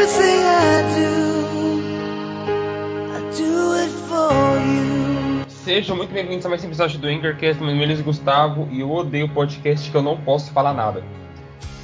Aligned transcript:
Everything 0.00 0.40
I 0.46 0.80
do, 0.96 1.12
I 3.12 3.20
do 3.36 3.74
it 3.74 3.92
for 4.08 4.32
you. 4.58 5.44
Sejam 5.46 5.94
muito 5.94 6.10
bem-vindos 6.10 6.46
a 6.46 6.48
mais 6.48 6.64
um 6.64 6.68
episódio 6.68 6.98
do 6.98 7.06
Anchorcast. 7.06 7.62
Meu 7.62 7.70
nome 7.70 7.82
é 7.84 7.86
Luiz 7.86 8.00
Gustavo 8.00 8.66
e 8.72 8.80
eu 8.80 8.90
odeio 8.90 9.28
podcast 9.28 9.90
que 9.90 9.94
eu 9.94 10.00
não 10.00 10.16
posso 10.16 10.52
falar 10.52 10.72
nada. 10.72 11.04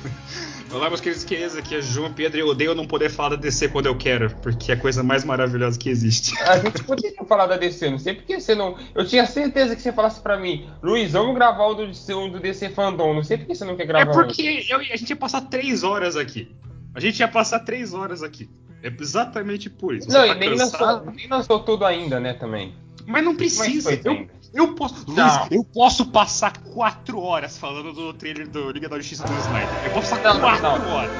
Olá, 0.72 0.88
meus 0.88 1.02
queridos 1.02 1.24
queridas, 1.24 1.58
aqui 1.58 1.74
é 1.74 1.82
João 1.82 2.10
Pedro 2.10 2.38
e 2.38 2.40
eu 2.40 2.48
odeio 2.48 2.74
não 2.74 2.86
poder 2.86 3.10
falar 3.10 3.28
da 3.28 3.36
DC 3.36 3.68
quando 3.68 3.84
eu 3.84 3.94
quero, 3.94 4.34
porque 4.36 4.72
é 4.72 4.76
a 4.76 4.78
coisa 4.78 5.02
mais 5.02 5.22
maravilhosa 5.22 5.78
que 5.78 5.90
existe. 5.90 6.40
A 6.40 6.56
gente 6.56 6.82
poderia 6.84 7.22
falar 7.28 7.46
da 7.46 7.58
DC, 7.58 7.90
não 7.90 7.98
sei 7.98 8.14
porque 8.14 8.40
você 8.40 8.54
não. 8.54 8.78
Eu 8.94 9.06
tinha 9.06 9.26
certeza 9.26 9.76
que 9.76 9.82
você 9.82 9.92
falasse 9.92 10.22
pra 10.22 10.38
mim, 10.38 10.66
Luiz, 10.82 11.12
vamos 11.12 11.34
gravar 11.34 11.66
o 11.66 11.74
do, 11.74 11.82
o 11.84 12.28
do 12.30 12.40
DC 12.40 12.70
Fandom. 12.70 13.12
Não 13.12 13.22
sei 13.22 13.36
porque 13.36 13.54
você 13.54 13.66
não 13.66 13.76
quer 13.76 13.82
É 13.82 13.86
gravar. 13.86 14.12
porque 14.14 14.64
eu, 14.70 14.78
a 14.78 14.96
gente 14.96 15.10
ia 15.10 15.16
passar 15.16 15.42
três 15.42 15.82
horas 15.84 16.16
aqui. 16.16 16.50
A 16.96 17.00
gente 17.00 17.20
ia 17.20 17.28
passar 17.28 17.60
três 17.60 17.92
horas 17.92 18.22
aqui. 18.22 18.48
É 18.82 18.88
exatamente 19.00 19.68
por 19.68 19.94
isso. 19.94 20.10
Você 20.10 20.16
Não, 20.18 20.26
tá 20.28 20.34
e 20.34 20.38
nem 20.38 20.56
cansado, 20.56 20.82
lançou, 20.84 21.12
nem 21.12 21.28
lançou 21.28 21.60
tudo 21.60 21.84
ainda, 21.84 22.18
né, 22.18 22.32
também. 22.32 22.74
Mas 23.06 23.22
não 23.22 23.32
Mas 23.34 23.38
precisa. 23.58 23.90
foi 23.90 24.00
Eu, 24.04 24.28
eu 24.54 24.74
posso. 24.74 25.04
Luiz, 25.06 25.16
Não. 25.18 25.48
eu 25.50 25.62
posso 25.62 26.06
passar 26.06 26.56
quatro 26.58 27.20
horas 27.20 27.58
falando 27.58 27.92
do 27.92 28.14
trailer 28.14 28.48
do 28.48 28.70
Liga 28.70 28.88
da 28.88 28.96
Justiça 28.96 29.24
do 29.24 29.32
Snyder. 29.32 29.68
Eu 29.84 29.90
posso 29.92 30.10
passar 30.16 30.34
Não, 30.34 30.40
quatro 30.40 30.62
não, 30.62 30.94
horas. 30.94 31.10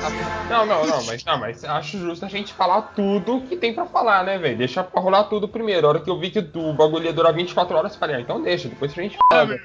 Não, 0.49 0.67
não, 0.67 0.87
não, 0.87 1.05
mas, 1.05 1.25
não, 1.25 1.39
mas 1.39 1.63
acho 1.65 1.99
justo 1.99 2.25
a 2.25 2.29
gente 2.29 2.55
falar 2.55 2.81
tudo 2.95 3.43
que 3.43 3.57
tem 3.57 3.75
pra 3.75 3.85
falar, 3.85 4.25
né, 4.25 4.39
velho? 4.39 4.57
Deixa 4.57 4.83
pra 4.83 5.01
rolar 5.01 5.25
tudo 5.25 5.47
primeiro. 5.47 5.87
A 5.87 5.91
hora 5.91 6.01
que 6.01 6.09
eu 6.09 6.19
vi 6.19 6.31
que 6.31 6.39
o 6.39 6.73
bagulho 6.73 7.05
ia 7.05 7.13
durar 7.13 7.35
24 7.35 7.77
horas, 7.77 7.93
eu 7.93 7.99
falei, 8.01 8.17
ah, 8.17 8.21
então 8.21 8.41
deixa, 8.43 8.69
depois 8.69 8.91
a 8.93 8.95
gente 9.03 9.17
Ah, 9.31 9.35
fala. 9.47 9.57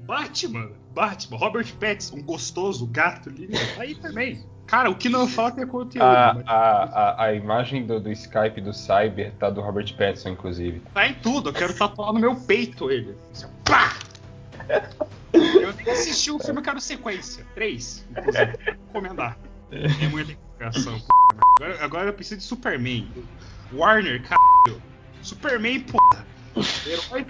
Batman, 0.00 0.70
Batman, 0.94 1.36
Robert 1.38 1.72
Pattinson, 1.78 2.16
um 2.16 2.22
gostoso 2.22 2.86
gato 2.86 3.28
ali, 3.28 3.48
tá 3.48 3.82
aí 3.82 3.94
também. 3.94 4.44
Cara, 4.66 4.90
o 4.90 4.94
que 4.94 5.08
não 5.08 5.28
falta 5.28 5.60
é 5.60 5.66
conteúdo. 5.66 6.04
A, 6.04 6.34
mas 6.34 6.46
a, 6.46 6.52
a, 6.52 7.24
a 7.24 7.34
imagem 7.34 7.86
do, 7.86 8.00
do 8.00 8.10
Skype 8.10 8.60
do 8.60 8.72
Cyber 8.72 9.32
tá 9.38 9.50
do 9.50 9.60
Robert 9.60 9.94
Pattinson, 9.96 10.30
inclusive. 10.30 10.80
Tá 10.92 11.06
em 11.06 11.14
tudo, 11.14 11.50
eu 11.50 11.52
quero 11.52 11.74
tatuar 11.74 12.12
no 12.12 12.18
meu 12.18 12.34
peito 12.34 12.90
ele. 12.90 13.16
Assim, 13.32 13.46
pá! 13.64 13.96
Eu 15.32 15.74
nem 15.74 15.90
assisti 15.90 16.30
o 16.30 16.38
filme, 16.38 16.60
eu 16.60 16.64
quero 16.64 16.80
sequência. 16.80 17.44
Três, 17.54 18.06
inclusive. 18.10 18.46
Vou 18.46 19.02
recomendar. 19.02 19.36
É 19.70 20.08
muita 20.08 20.32
empolgação, 20.32 20.98
p. 20.98 21.06
Agora, 21.58 21.84
agora 21.84 22.08
eu 22.08 22.14
preciso 22.14 22.38
de 22.38 22.46
Superman. 22.46 23.10
Warner, 23.72 24.22
caralho. 24.22 24.80
Superman, 25.22 25.80
porra. 25.80 26.24
Herói. 26.86 27.26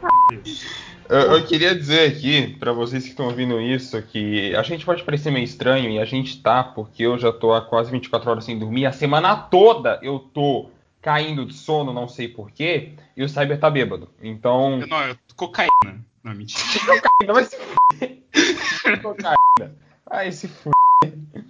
Eu, 1.09 1.19
eu 1.19 1.47
queria 1.47 1.75
dizer 1.75 2.11
aqui, 2.11 2.57
pra 2.59 2.73
vocês 2.73 3.05
que 3.05 3.11
estão 3.11 3.27
ouvindo 3.27 3.61
isso, 3.61 4.01
que 4.03 4.55
a 4.55 4.63
gente 4.63 4.85
pode 4.85 5.03
parecer 5.03 5.31
meio 5.31 5.45
estranho, 5.45 5.91
e 5.91 5.99
a 5.99 6.05
gente 6.05 6.41
tá, 6.41 6.63
porque 6.63 7.03
eu 7.03 7.19
já 7.19 7.33
tô 7.33 7.53
há 7.53 7.61
quase 7.61 7.91
24 7.91 8.31
horas 8.31 8.45
sem 8.45 8.59
dormir. 8.59 8.87
A 8.87 8.93
semana 8.93 9.37
toda 9.37 9.99
eu 10.03 10.19
tô 10.19 10.71
caindo 11.03 11.45
de 11.45 11.55
sono, 11.55 11.93
não 11.93 12.09
sei 12.09 12.29
porquê, 12.29 12.95
e 13.17 13.23
o 13.23 13.29
Cyber 13.29 13.59
tá 13.59 13.71
bêbado. 13.71 14.09
Então. 14.23 14.79
Não, 14.79 15.03
eu 15.03 15.17
cocaína. 15.37 16.05
Não, 16.23 16.35
mentira. 16.35 16.63
Ainda 17.21 17.33
vai 17.35 17.45
se 17.45 17.57
fuder. 17.57 19.03
Cocaína. 19.03 19.77
Ai, 20.11 20.33
se 20.33 20.49
fuder. 20.49 20.75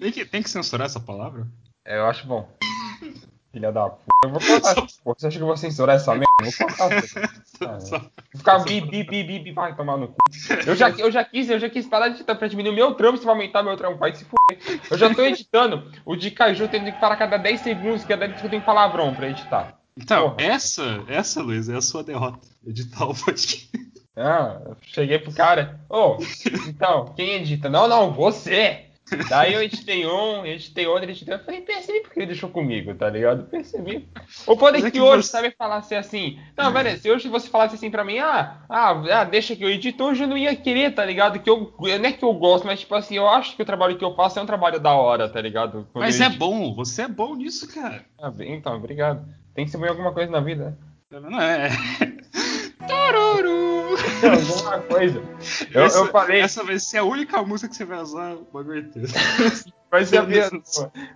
Tem 0.01 0.13
que, 0.13 0.25
tem 0.25 0.43
que 0.43 0.51
censurar 0.51 0.87
essa 0.87 0.99
palavra? 0.99 1.47
É, 1.85 1.99
eu 1.99 2.07
acho 2.07 2.27
bom. 2.27 2.49
Filha 3.55 3.71
da 3.73 3.89
puta. 3.89 4.03
Eu 4.25 4.31
vou 4.31 4.41
cortar. 4.41 4.75
Você 5.07 5.27
acha 5.29 5.37
que 5.37 5.43
eu 5.43 5.47
vou 5.47 5.57
censurar 5.57 5.95
essa 5.97 6.13
merda? 6.13 6.27
Eu 6.41 6.51
vou 6.51 6.67
cortar. 6.77 7.31
Ah, 7.67 7.81
Só- 7.81 7.99
Vou 7.99 8.11
ficar 8.39 8.59
bi, 8.65 8.81
bi, 8.81 9.05
bi, 9.05 9.23
bi, 9.23 9.39
bi, 9.39 9.53
vai 9.53 9.75
tomar 9.77 9.97
no 9.97 10.09
cu. 10.09 10.17
Eu 10.67 10.75
já, 10.75 10.91
eu 10.91 11.11
já 11.11 11.25
quis, 11.25 11.49
eu 11.49 11.59
já 11.61 11.71
quis 11.71 11.87
parar 11.87 12.09
de 12.09 12.17
editar 12.17 12.35
pra 12.35 12.49
diminuir 12.49 12.73
o 12.73 12.75
meu 12.75 12.95
trampo, 12.95 13.17
você 13.17 13.25
vai 13.25 13.35
aumentar 13.35 13.63
meu 13.63 13.77
trampo, 13.77 13.97
vai 13.99 14.13
se 14.15 14.25
fuder. 14.25 14.81
Eu 14.91 14.99
já 14.99 15.15
tô 15.15 15.23
editando 15.23 15.89
o 16.05 16.17
de 16.17 16.33
Caju 16.33 16.67
tendo 16.69 16.87
que 16.93 17.01
parar 17.01 17.15
a 17.15 17.19
cada 17.19 17.37
10 17.37 17.61
segundos, 17.61 18.05
que 18.05 18.13
é 18.13 18.29
que 18.29 18.45
eu 18.45 18.51
tenho 18.51 18.63
palavrão 18.63 19.15
pra 19.15 19.29
editar. 19.31 19.79
Então, 19.97 20.31
Porra. 20.31 20.43
essa, 20.49 21.05
essa, 21.07 21.41
Luiz, 21.41 21.69
é 21.69 21.77
a 21.77 21.81
sua 21.81 22.03
derrota. 22.03 22.41
Editar 22.67 23.05
o 23.09 23.15
podcast. 23.15 23.71
Ah, 24.17 24.61
eu 24.67 24.77
cheguei 24.83 25.19
pro 25.21 25.33
cara, 25.33 25.79
ô, 25.89 26.17
então, 26.69 27.07
quem 27.17 27.31
edita? 27.35 27.69
Não, 27.69 27.87
não, 27.87 28.13
você! 28.13 28.87
Daí 29.29 29.55
eu 29.55 29.63
editei 29.63 30.07
um, 30.07 30.45
editei 30.45 30.87
outro, 30.87 31.11
editei 31.11 31.35
outro. 31.35 31.43
Eu 31.43 31.55
falei, 31.55 31.61
percebi 31.61 32.01
porque 32.01 32.19
ele 32.21 32.27
deixou 32.27 32.49
comigo, 32.51 32.95
tá 32.95 33.09
ligado? 33.09 33.45
Percebi. 33.45 34.09
Ou 34.47 34.57
pode 34.57 34.79
Mas 34.79 34.87
é 34.87 34.91
que, 34.91 34.99
que 34.99 35.03
hoje, 35.03 35.23
você- 35.25 35.31
sabe, 35.31 35.55
falasse 35.57 35.95
assim. 35.95 36.39
Não, 36.57 36.73
velho, 36.73 36.99
se 36.99 37.11
hoje 37.11 37.29
você 37.29 37.49
falasse 37.49 37.75
assim 37.75 37.91
pra 37.91 38.05
mim, 38.05 38.19
ah, 38.19 38.59
ah, 38.69 38.91
ah, 39.21 39.25
deixa 39.25 39.55
que 39.57 39.65
eu 39.65 39.71
edito, 39.71 40.05
hoje 40.05 40.25
eu 40.25 40.29
não 40.29 40.37
ia 40.37 40.55
querer, 40.57 40.95
tá 40.95 41.05
ligado? 41.05 41.39
Que 41.39 41.49
eu. 41.51 41.73
Não 41.79 41.89
é 41.89 42.13
que 42.13 42.25
eu 42.25 42.33
gosto, 42.35 42.67
mas 42.67 42.81
tipo 42.81 42.95
assim, 42.95 43.17
eu 43.17 43.29
acho 43.29 43.57
que 43.57 43.63
o 43.63 43.67
trabalho 43.67 43.97
que 43.97 44.05
eu 44.05 44.15
faço 44.15 44.39
é 44.39 44.43
um 44.43 44.47
trabalho 44.47 44.81
da 44.81 44.95
hora, 44.95 45.29
tá 45.29 45.41
ligado? 45.41 45.87
Quando 45.93 46.05
Mas 46.05 46.21
é 46.21 46.29
bom, 46.29 46.75
você 46.75 47.03
é 47.03 47.09
bom 47.09 47.35
nisso, 47.35 47.73
cara. 47.73 48.05
Ah, 48.21 48.31
bem, 48.31 48.55
então, 48.55 48.77
obrigado. 48.77 49.25
Tem 49.55 49.65
que 49.65 49.71
ser 49.71 49.79
bom 49.79 49.87
em 49.87 49.91
alguma 49.91 50.13
coisa 50.13 50.31
na 50.31 50.41
vida? 50.41 50.77
Não 51.11 51.41
é? 51.41 51.69
Alguma 54.23 54.79
coisa. 54.81 55.23
Eu, 55.73 55.85
essa, 55.85 55.99
eu 55.99 56.07
falei. 56.09 56.41
Essa 56.41 56.65
vai 56.65 56.79
ser 56.79 56.99
a 56.99 57.05
única 57.05 57.43
música 57.43 57.69
que 57.69 57.77
você 57.77 57.85
vai 57.85 58.01
usar 58.01 58.35
o 58.35 58.47
bagulho. 58.53 58.91
Vai 59.91 60.05
ser 60.05 60.19
a 60.19 60.23
minha 60.25 60.51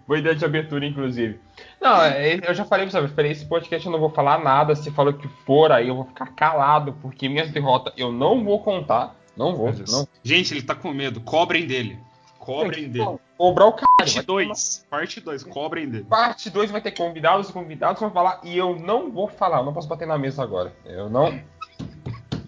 boa 0.07 0.21
ideia 0.21 0.37
de 0.37 0.45
abertura, 0.45 0.87
inclusive. 0.87 1.41
Não, 1.81 2.01
é, 2.01 2.39
eu 2.49 2.55
já 2.55 2.65
falei 2.65 2.87
pra 2.87 2.93
você, 2.93 3.05
eu 3.05 3.09
falei, 3.13 3.33
esse 3.33 3.45
podcast 3.45 3.85
eu 3.85 3.91
não 3.91 3.99
vou 3.99 4.11
falar 4.11 4.39
nada. 4.39 4.77
Se 4.77 4.89
falou 4.93 5.13
que 5.13 5.27
for, 5.45 5.73
aí 5.73 5.89
eu 5.89 5.97
vou 5.97 6.05
ficar 6.05 6.27
calado, 6.27 6.93
porque 7.03 7.29
minhas 7.29 7.51
derrotas 7.51 7.93
eu 7.97 8.13
não 8.13 8.45
vou 8.45 8.63
contar. 8.63 9.17
Não 9.37 9.57
vou, 9.57 9.73
não. 9.89 10.07
Gente, 10.23 10.55
ele 10.55 10.63
tá 10.63 10.77
com 10.77 10.93
medo. 10.93 11.21
Cobrem 11.21 11.67
dele. 11.67 11.99
Cobrem 12.39 12.89
dele. 12.89 13.05
Não, 13.05 13.19
Cobrar 13.39 13.67
o 13.67 13.73
cara. 13.73 13.89
Parte 13.97 14.21
2. 14.21 14.87
Parte 14.91 15.21
2. 15.21 15.45
Cobrem 15.45 15.89
dele. 15.89 16.05
Parte 16.05 16.51
2 16.51 16.73
vai 16.73 16.81
ter 16.81 16.91
convidados, 16.91 17.47
os 17.47 17.53
convidados 17.53 18.01
vão 18.01 18.11
falar 18.11 18.41
e 18.43 18.59
eu 18.59 18.75
não 18.77 19.13
vou 19.13 19.29
falar. 19.29 19.59
Eu 19.59 19.65
não 19.65 19.73
posso 19.73 19.87
bater 19.87 20.09
na 20.09 20.19
mesa 20.19 20.43
agora. 20.43 20.75
Eu 20.85 21.09
não. 21.09 21.41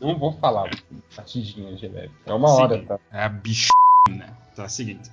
Não 0.00 0.19
vou 0.19 0.33
falar. 0.33 0.71
Batidinha 1.16 1.75
de 1.75 1.88
leve. 1.88 2.11
É 2.27 2.33
uma 2.33 2.50
hora, 2.50 2.83
tá? 2.84 2.99
É 3.12 3.25
a 3.25 3.28
bichona. 3.28 4.38
Tá, 4.56 4.69
seguinte. 4.69 5.11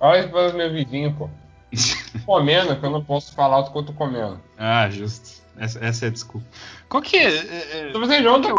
Olha 0.00 0.28
para 0.28 0.50
o 0.50 0.56
meu 0.56 0.72
vizinho, 0.72 1.14
pô. 1.14 1.28
Comendo, 2.26 2.78
que 2.78 2.84
eu 2.84 2.90
não 2.90 3.02
posso 3.04 3.34
falar 3.34 3.58
o 3.58 3.72
que 3.72 3.78
eu 3.78 3.82
tô 3.82 3.92
comendo. 3.92 4.40
ah, 4.58 4.88
justo. 4.90 5.42
Essa, 5.56 5.84
essa 5.84 6.06
é 6.06 6.08
a 6.08 6.12
desculpa. 6.12 6.46
Qual 6.88 7.02
que 7.02 7.16
é. 7.16 7.28
é, 7.28 7.88
é- 7.88 7.92
Tô 7.92 8.00
fazendo 8.00 8.22
junto. 8.24 8.54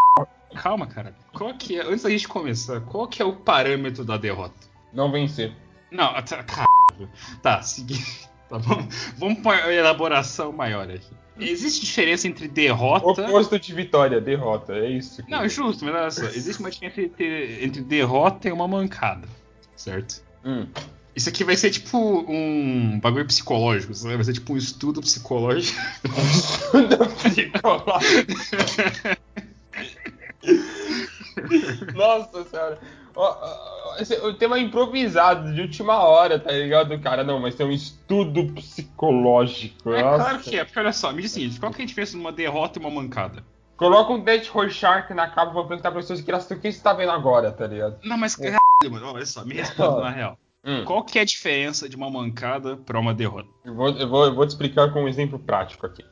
Calma, 0.56 0.86
cara. 0.86 1.16
Qual 1.34 1.54
que 1.56 1.80
é. 1.80 1.84
Antes 1.84 2.04
da 2.04 2.10
gente 2.10 2.28
começar, 2.28 2.82
qual 2.82 3.08
que 3.08 3.22
é 3.22 3.26
o 3.26 3.34
parâmetro 3.36 4.06
da 4.06 4.18
derrota? 4.18 4.54
Não 4.92 5.12
vencer. 5.12 5.52
Não, 5.92 6.14
tá, 6.24 6.44
caralho. 6.44 7.10
Tá, 7.42 7.62
seguinte. 7.64 8.23
Tá 8.54 8.60
bom. 8.60 8.88
Vamos 9.18 9.40
para 9.40 9.66
uma 9.66 9.74
elaboração 9.74 10.52
maior 10.52 10.88
aqui. 10.90 11.08
Existe 11.40 11.84
diferença 11.84 12.28
entre 12.28 12.48
derrota. 12.48 13.24
Oposto 13.24 13.58
de 13.60 13.74
vitória, 13.74 14.22
derrota. 14.22 14.74
É 14.74 14.88
isso. 14.92 15.24
que- 15.24 15.32
Não, 15.32 15.48
justo, 15.50 15.84
mas 15.84 15.96
olha 15.96 16.12
só. 16.12 16.26
Existe 16.26 16.60
uma 16.60 16.70
diferença 16.70 17.02
entre, 17.02 17.66
entre 17.66 17.82
derrota 17.82 18.48
e 18.48 18.52
uma 18.52 18.68
mancada. 18.68 19.28
Certo? 19.76 20.22
Hum. 20.46 20.68
Isso 21.16 21.30
aqui 21.30 21.44
vai 21.44 21.56
ser 21.56 21.72
tipo 21.72 21.98
um 22.28 23.00
bagulho 23.00 23.26
psicológico, 23.26 23.94
sabe? 23.96 24.16
Vai 24.16 24.24
ser 24.26 24.34
tipo 24.34 24.54
um 24.54 24.58
estudo 24.58 25.02
psicológico. 25.02 25.80
Nossa 31.96 32.44
senhora. 32.50 32.80
Ó, 33.16 33.32
esse- 33.32 33.83
O 34.24 34.34
tema 34.34 34.60
improvisado 34.60 35.54
de 35.54 35.62
última 35.62 36.00
hora, 36.00 36.40
tá 36.40 36.52
ligado, 36.52 37.00
cara? 37.00 37.24
Não, 37.24 37.40
mas 37.40 37.56
tem 37.56 37.66
um 37.66 37.72
estudo 37.72 38.52
psicológico. 38.54 39.94
É 39.94 40.02
Nossa. 40.02 40.24
claro 40.24 40.40
que 40.40 40.58
é, 40.58 40.64
porque 40.64 40.80
olha 40.80 40.94
só, 40.94 41.12
me 41.12 41.22
diz 41.22 41.32
o 41.32 41.34
seguinte: 41.36 41.60
qual 41.60 41.72
que 41.72 41.82
é 41.82 41.86
a 41.86 41.88
diferença 41.88 42.18
numa 42.18 42.32
derrota 42.32 42.80
e 42.80 42.82
uma 42.82 42.90
mancada? 42.90 43.44
Coloca 43.76 44.14
um 44.14 44.24
Death 44.24 44.54
Horse 44.54 44.76
Shark 44.76 45.14
na 45.14 45.28
capa 45.28 45.52
pra 45.52 45.64
perguntar 45.64 45.92
pra 45.92 46.00
pessoas 46.00 46.22
que 46.22 46.30
elas 46.30 46.50
o 46.50 46.60
que 46.60 46.72
você 46.72 46.82
tá 46.82 46.94
vendo 46.94 47.12
agora, 47.12 47.52
tá 47.52 47.68
ligado? 47.68 47.98
Não, 48.04 48.18
mas 48.18 48.40
É. 48.40 48.44
caralho, 48.52 48.92
mano, 48.92 49.14
olha 49.14 49.26
só, 49.26 49.44
me 49.44 49.56
responda 49.56 50.02
na 50.02 50.10
real. 50.10 50.38
Hum. 50.66 50.86
Qual 50.86 51.04
que 51.04 51.20
é 51.20 51.24
a 51.24 51.26
diferença 51.26 51.90
de 51.90 51.96
uma 51.96 52.10
mancada 52.10 52.78
pra 52.78 53.00
uma 53.00 53.14
derrota? 53.14 53.50
Eu 53.66 53.76
vou, 53.76 53.90
eu, 53.90 54.08
vou, 54.08 54.26
eu 54.26 54.36
vou 54.36 54.46
te 54.46 54.52
explicar 54.52 54.94
com 54.94 55.04
um 55.04 55.08
exemplo 55.08 55.38
prático 55.38 55.86
aqui. 55.86 56.06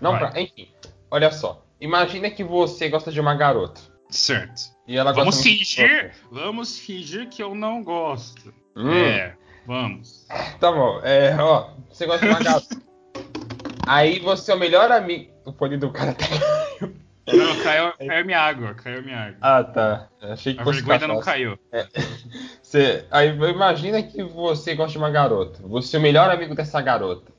Não, 0.00 0.16
pra, 0.16 0.40
enfim. 0.40 0.68
Olha 1.10 1.32
só. 1.32 1.64
Imagina 1.80 2.30
que 2.30 2.44
você 2.44 2.88
gosta 2.88 3.10
de 3.10 3.20
uma 3.20 3.34
garota. 3.34 3.80
Certo. 4.08 4.74
E 4.86 4.96
ela 4.96 5.12
Vamos 5.12 5.42
fingir, 5.42 6.12
vamos 6.30 6.78
fingir 6.78 7.28
que 7.28 7.42
eu 7.42 7.54
não 7.54 7.82
gosto. 7.82 8.54
Hum. 8.76 8.92
É, 8.92 9.34
vamos. 9.66 10.26
Tá 10.60 10.70
bom, 10.70 11.00
é, 11.02 11.34
ó, 11.40 11.70
você 11.90 12.06
gosta 12.06 12.24
de 12.24 12.32
uma 12.32 12.40
garota. 12.40 12.76
Aí 13.86 14.18
você 14.20 14.52
é 14.52 14.54
o 14.54 14.58
melhor 14.58 14.90
amigo. 14.90 15.32
O 15.44 15.52
fone 15.52 15.76
do 15.76 15.90
cara 15.90 16.12
tá. 16.12 16.24
Não, 17.32 17.56
caiu, 17.62 17.92
caiu 17.98 18.24
minha 18.24 18.40
água, 18.40 18.74
caiu 18.74 19.02
minha 19.02 19.18
água. 19.18 19.36
Ah, 19.40 19.64
tá. 19.64 20.08
Achei 20.22 20.54
que 20.54 20.60
A 20.60 20.64
fosse 20.64 20.80
vergonha 20.82 21.08
não 21.08 21.20
caiu. 21.20 21.58
Você, 22.62 23.04
aí 23.12 23.28
imagina 23.28 24.02
que 24.02 24.22
você 24.24 24.74
gosta 24.74 24.90
de 24.92 24.98
uma 24.98 25.08
garota. 25.10 25.60
Você 25.62 25.96
é 25.96 25.98
o 26.00 26.02
melhor 26.02 26.28
amigo 26.30 26.52
dessa 26.54 26.80
garota. 26.80 27.32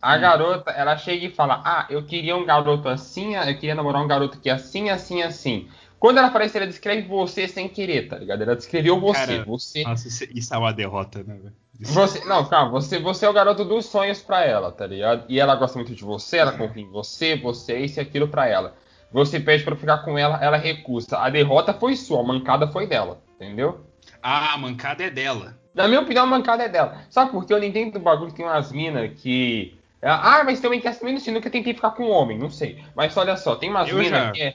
A 0.00 0.16
Hum. 0.16 0.20
garota, 0.20 0.70
ela 0.72 0.96
chega 0.96 1.26
e 1.26 1.30
fala: 1.30 1.62
Ah, 1.64 1.86
eu 1.88 2.02
queria 2.04 2.36
um 2.36 2.44
garoto 2.44 2.88
assim, 2.88 3.36
eu 3.36 3.54
queria 3.54 3.76
namorar 3.76 4.02
um 4.02 4.08
garoto 4.08 4.40
que 4.40 4.50
é 4.50 4.52
assim, 4.52 4.90
assim, 4.90 5.22
assim. 5.22 5.68
Quando 6.02 6.18
ela 6.18 6.26
aparece, 6.26 6.56
ela 6.56 6.66
descreve 6.66 7.02
você 7.06 7.46
sem 7.46 7.68
querer, 7.68 8.08
tá 8.08 8.18
ligado? 8.18 8.42
Ela 8.42 8.56
descreveu 8.56 8.98
você. 8.98 9.20
Cara, 9.20 9.44
você. 9.44 9.84
Nossa, 9.84 10.08
isso, 10.08 10.24
isso 10.34 10.52
é 10.52 10.58
uma 10.58 10.72
derrota, 10.72 11.22
né, 11.22 11.38
velho? 11.40 11.54
Você, 11.78 12.24
não, 12.24 12.44
calma, 12.44 12.72
você, 12.72 12.98
você 12.98 13.24
é 13.24 13.28
o 13.28 13.32
garoto 13.32 13.64
dos 13.64 13.86
sonhos 13.86 14.20
pra 14.20 14.44
ela, 14.44 14.72
tá 14.72 14.84
ligado? 14.84 15.24
E 15.28 15.38
ela 15.38 15.54
gosta 15.54 15.78
muito 15.78 15.94
de 15.94 16.02
você, 16.02 16.38
ela 16.38 16.50
confia 16.58 16.82
em 16.82 16.90
você, 16.90 17.36
você 17.36 17.74
é 17.74 17.80
isso 17.82 18.00
e 18.00 18.02
aquilo 18.02 18.26
pra 18.26 18.48
ela. 18.48 18.74
Você 19.12 19.38
pede 19.38 19.62
pra 19.62 19.76
ficar 19.76 19.98
com 19.98 20.18
ela, 20.18 20.42
ela 20.42 20.56
recusa. 20.56 21.18
A 21.18 21.30
derrota 21.30 21.72
foi 21.72 21.94
sua, 21.94 22.18
a 22.18 22.24
mancada 22.24 22.66
foi 22.66 22.88
dela, 22.88 23.22
entendeu? 23.36 23.86
Ah, 24.20 24.54
a 24.54 24.58
mancada 24.58 25.04
é 25.04 25.10
dela. 25.10 25.56
Na 25.72 25.86
minha 25.86 26.00
opinião, 26.00 26.24
a 26.24 26.26
mancada 26.26 26.64
é 26.64 26.68
dela. 26.68 27.04
Sabe 27.10 27.30
por 27.30 27.46
quê? 27.46 27.54
Eu 27.54 27.60
não 27.60 27.66
entendo 27.66 27.92
do 27.92 28.00
bagulho 28.00 28.32
que 28.32 28.38
tem 28.38 28.44
umas 28.44 28.72
minas 28.72 29.08
que. 29.20 29.78
Ah, 30.02 30.42
mas 30.44 30.58
também 30.58 30.80
quer 30.80 30.98
também 30.98 31.14
no 31.14 31.40
que 31.40 31.48
tentei 31.48 31.72
ficar 31.72 31.92
com 31.92 32.06
um 32.06 32.10
homem, 32.10 32.36
não 32.36 32.50
sei. 32.50 32.82
Mas 32.92 33.16
olha 33.16 33.36
só, 33.36 33.54
tem 33.54 33.70
umas 33.70 33.88
Eu 33.88 33.98
minas 33.98 34.32
que 34.32 34.42
é. 34.42 34.54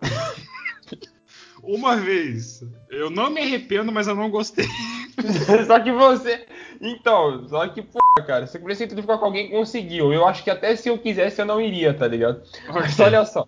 Uma 1.62 1.96
vez. 1.96 2.64
Eu 2.90 3.10
não 3.10 3.30
me 3.30 3.40
arrependo, 3.40 3.92
mas 3.92 4.06
eu 4.06 4.14
não 4.14 4.30
gostei. 4.30 4.66
só 5.66 5.80
que 5.80 5.92
você. 5.92 6.46
Então, 6.80 7.46
só 7.48 7.66
que, 7.68 7.82
pô, 7.82 7.98
cara, 8.26 8.46
você 8.46 8.58
precisa 8.58 8.94
de 8.94 9.02
ficar 9.02 9.18
com 9.18 9.24
alguém 9.24 9.50
conseguiu. 9.50 10.12
Eu 10.12 10.26
acho 10.26 10.44
que 10.44 10.50
até 10.50 10.74
se 10.76 10.88
eu 10.88 10.98
quisesse 10.98 11.40
eu 11.40 11.46
não 11.46 11.60
iria, 11.60 11.92
tá 11.92 12.06
ligado? 12.06 12.42
Mas 12.72 12.98
olha 13.00 13.24
só. 13.24 13.46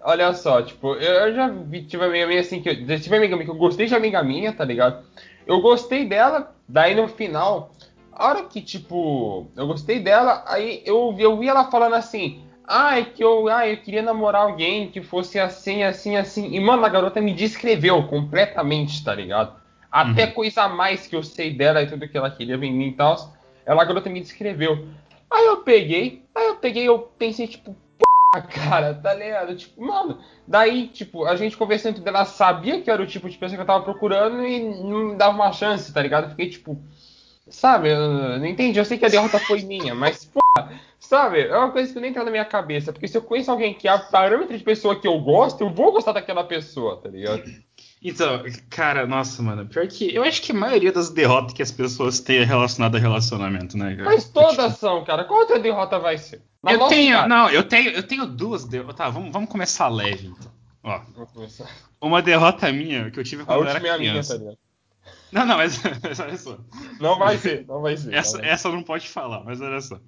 Olha 0.00 0.32
só, 0.32 0.62
tipo, 0.62 0.94
eu 0.94 1.34
já 1.34 1.48
vi, 1.48 1.82
tive 1.82 2.04
amiga 2.04 2.26
minha 2.26 2.40
assim, 2.40 2.62
que 2.62 2.68
eu, 2.68 3.00
tive 3.00 3.16
amiga 3.16 3.34
minha 3.34 3.44
que 3.44 3.50
eu 3.50 3.56
gostei 3.56 3.86
de 3.86 3.94
amiga 3.94 4.22
minha, 4.22 4.52
tá 4.52 4.64
ligado? 4.64 5.04
Eu 5.46 5.60
gostei 5.60 6.06
dela, 6.06 6.54
daí 6.68 6.94
no 6.94 7.08
final, 7.08 7.72
a 8.12 8.28
hora 8.28 8.44
que, 8.44 8.62
tipo, 8.62 9.48
eu 9.56 9.66
gostei 9.66 9.98
dela, 9.98 10.44
aí 10.46 10.82
eu, 10.86 11.14
eu 11.18 11.36
vi 11.36 11.48
ela 11.48 11.70
falando 11.70 11.94
assim, 11.94 12.42
ah, 12.68 12.98
é 12.98 13.04
que 13.04 13.24
eu, 13.24 13.48
ah, 13.48 13.66
eu 13.66 13.78
queria 13.78 14.02
namorar 14.02 14.42
alguém 14.42 14.90
que 14.90 15.02
fosse 15.02 15.38
assim, 15.38 15.82
assim, 15.82 16.16
assim. 16.16 16.54
E, 16.54 16.60
mano, 16.60 16.84
a 16.84 16.88
garota 16.88 17.20
me 17.20 17.32
descreveu 17.32 18.06
completamente, 18.06 19.02
tá 19.02 19.14
ligado? 19.14 19.56
Até 19.90 20.26
Uhum. 20.26 20.32
coisa 20.32 20.62
a 20.64 20.68
mais 20.68 21.06
que 21.06 21.16
eu 21.16 21.22
sei 21.22 21.54
dela 21.56 21.82
e 21.82 21.86
tudo 21.86 22.06
que 22.06 22.16
ela 22.16 22.30
queria 22.30 22.56
em 22.56 22.72
mim 22.72 22.88
e 22.88 22.92
tal, 22.92 23.34
ela, 23.64 23.80
a 23.82 23.84
garota 23.86 24.10
me 24.10 24.20
descreveu. 24.20 24.86
Aí 25.30 25.46
eu 25.46 25.58
peguei, 25.62 26.24
aí 26.34 26.46
eu 26.48 26.56
peguei, 26.56 26.86
eu 26.86 26.98
pensei, 27.18 27.46
tipo, 27.46 27.74
"Porra, 27.98 28.46
cara, 28.46 28.94
tá 28.94 29.14
ligado? 29.14 29.56
Tipo, 29.56 29.82
mano, 29.86 30.18
daí, 30.46 30.88
tipo, 30.88 31.24
a 31.24 31.36
gente 31.36 31.56
conversando 31.56 31.96
tudo, 31.96 32.08
ela 32.08 32.26
sabia 32.26 32.82
que 32.82 32.90
era 32.90 33.02
o 33.02 33.06
tipo 33.06 33.28
de 33.30 33.38
pessoa 33.38 33.56
que 33.56 33.62
eu 33.62 33.66
tava 33.66 33.82
procurando 33.84 34.44
e 34.46 34.60
não 34.60 35.08
me 35.08 35.14
dava 35.16 35.34
uma 35.34 35.52
chance, 35.52 35.92
tá 35.92 36.02
ligado? 36.02 36.24
Eu 36.24 36.30
fiquei, 36.30 36.50
tipo, 36.50 36.78
sabe, 37.48 37.88
eu 37.90 38.38
não 38.38 38.46
entendi, 38.46 38.78
eu 38.78 38.84
sei 38.84 38.98
que 38.98 39.06
a 39.06 39.08
derrota 39.08 39.38
foi 39.38 39.62
minha, 39.62 39.94
mas, 39.94 40.24
porra, 40.26 40.70
sabe, 41.08 41.40
é 41.40 41.56
uma 41.56 41.70
coisa 41.70 41.92
que 41.92 41.98
nem 41.98 42.10
entra 42.10 42.22
na 42.22 42.30
minha 42.30 42.44
cabeça, 42.44 42.92
porque 42.92 43.08
se 43.08 43.16
eu 43.16 43.22
conheço 43.22 43.50
alguém 43.50 43.72
que 43.72 43.88
é 43.88 43.90
a 43.90 43.98
parâmetro 43.98 44.56
de 44.56 44.62
pessoa 44.62 44.98
que 45.00 45.08
eu 45.08 45.18
gosto, 45.20 45.62
eu 45.62 45.70
vou 45.70 45.90
gostar 45.90 46.12
daquela 46.12 46.44
pessoa, 46.44 47.00
tá 47.00 47.08
ligado? 47.08 47.42
Então, 48.02 48.44
cara, 48.70 49.06
nossa, 49.06 49.42
mano. 49.42 49.66
Pior 49.66 49.86
que 49.88 50.14
eu 50.14 50.22
acho 50.22 50.40
que 50.42 50.52
a 50.52 50.54
maioria 50.54 50.92
das 50.92 51.10
derrotas 51.10 51.52
que 51.52 51.62
as 51.62 51.72
pessoas 51.72 52.20
têm 52.20 52.38
é 52.38 52.44
relacionada 52.44 52.96
a 52.96 53.00
relacionamento, 53.00 53.76
né, 53.76 53.96
cara? 53.96 54.04
Mas 54.10 54.28
todas 54.28 54.76
são, 54.76 55.02
cara, 55.04 55.24
qual 55.24 55.40
outra 55.40 55.58
derrota 55.58 55.98
vai 55.98 56.16
ser? 56.18 56.42
Na 56.62 56.72
Eu 56.72 56.78
nossa 56.78 56.94
tenho, 56.94 57.16
cara. 57.16 57.28
não, 57.28 57.50
eu 57.50 57.64
tenho, 57.64 57.90
eu 57.90 58.02
tenho 58.06 58.26
duas 58.26 58.64
derrotas. 58.64 58.96
Tá, 58.96 59.08
vamos, 59.08 59.32
vamos 59.32 59.48
começar 59.50 59.88
leve, 59.88 60.28
então. 60.28 60.52
Ó, 60.84 61.00
começar. 61.34 61.68
uma 62.00 62.22
derrota 62.22 62.70
minha 62.70 63.10
que 63.10 63.18
eu 63.18 63.24
tive 63.24 63.42
A 63.42 63.46
quando 63.46 63.62
eu 63.62 63.68
era 63.68 63.78
é 63.84 63.90
a 63.90 63.98
minha, 63.98 64.10
criança. 64.12 64.38
tá? 64.38 64.52
Não, 65.32 65.44
não, 65.44 65.56
mas, 65.56 65.80
mas 66.02 66.20
olha 66.20 66.36
só. 66.36 66.58
Não 67.00 67.18
vai 67.18 67.36
ser, 67.36 67.66
não 67.66 67.80
vai 67.82 67.96
ser. 67.96 68.14
Essa, 68.14 68.32
não 68.32 68.40
vai 68.40 68.48
ser. 68.48 68.52
essa 68.52 68.68
não 68.70 68.82
pode 68.82 69.08
falar, 69.08 69.42
mas 69.42 69.60
olha 69.60 69.80
só. 69.80 69.98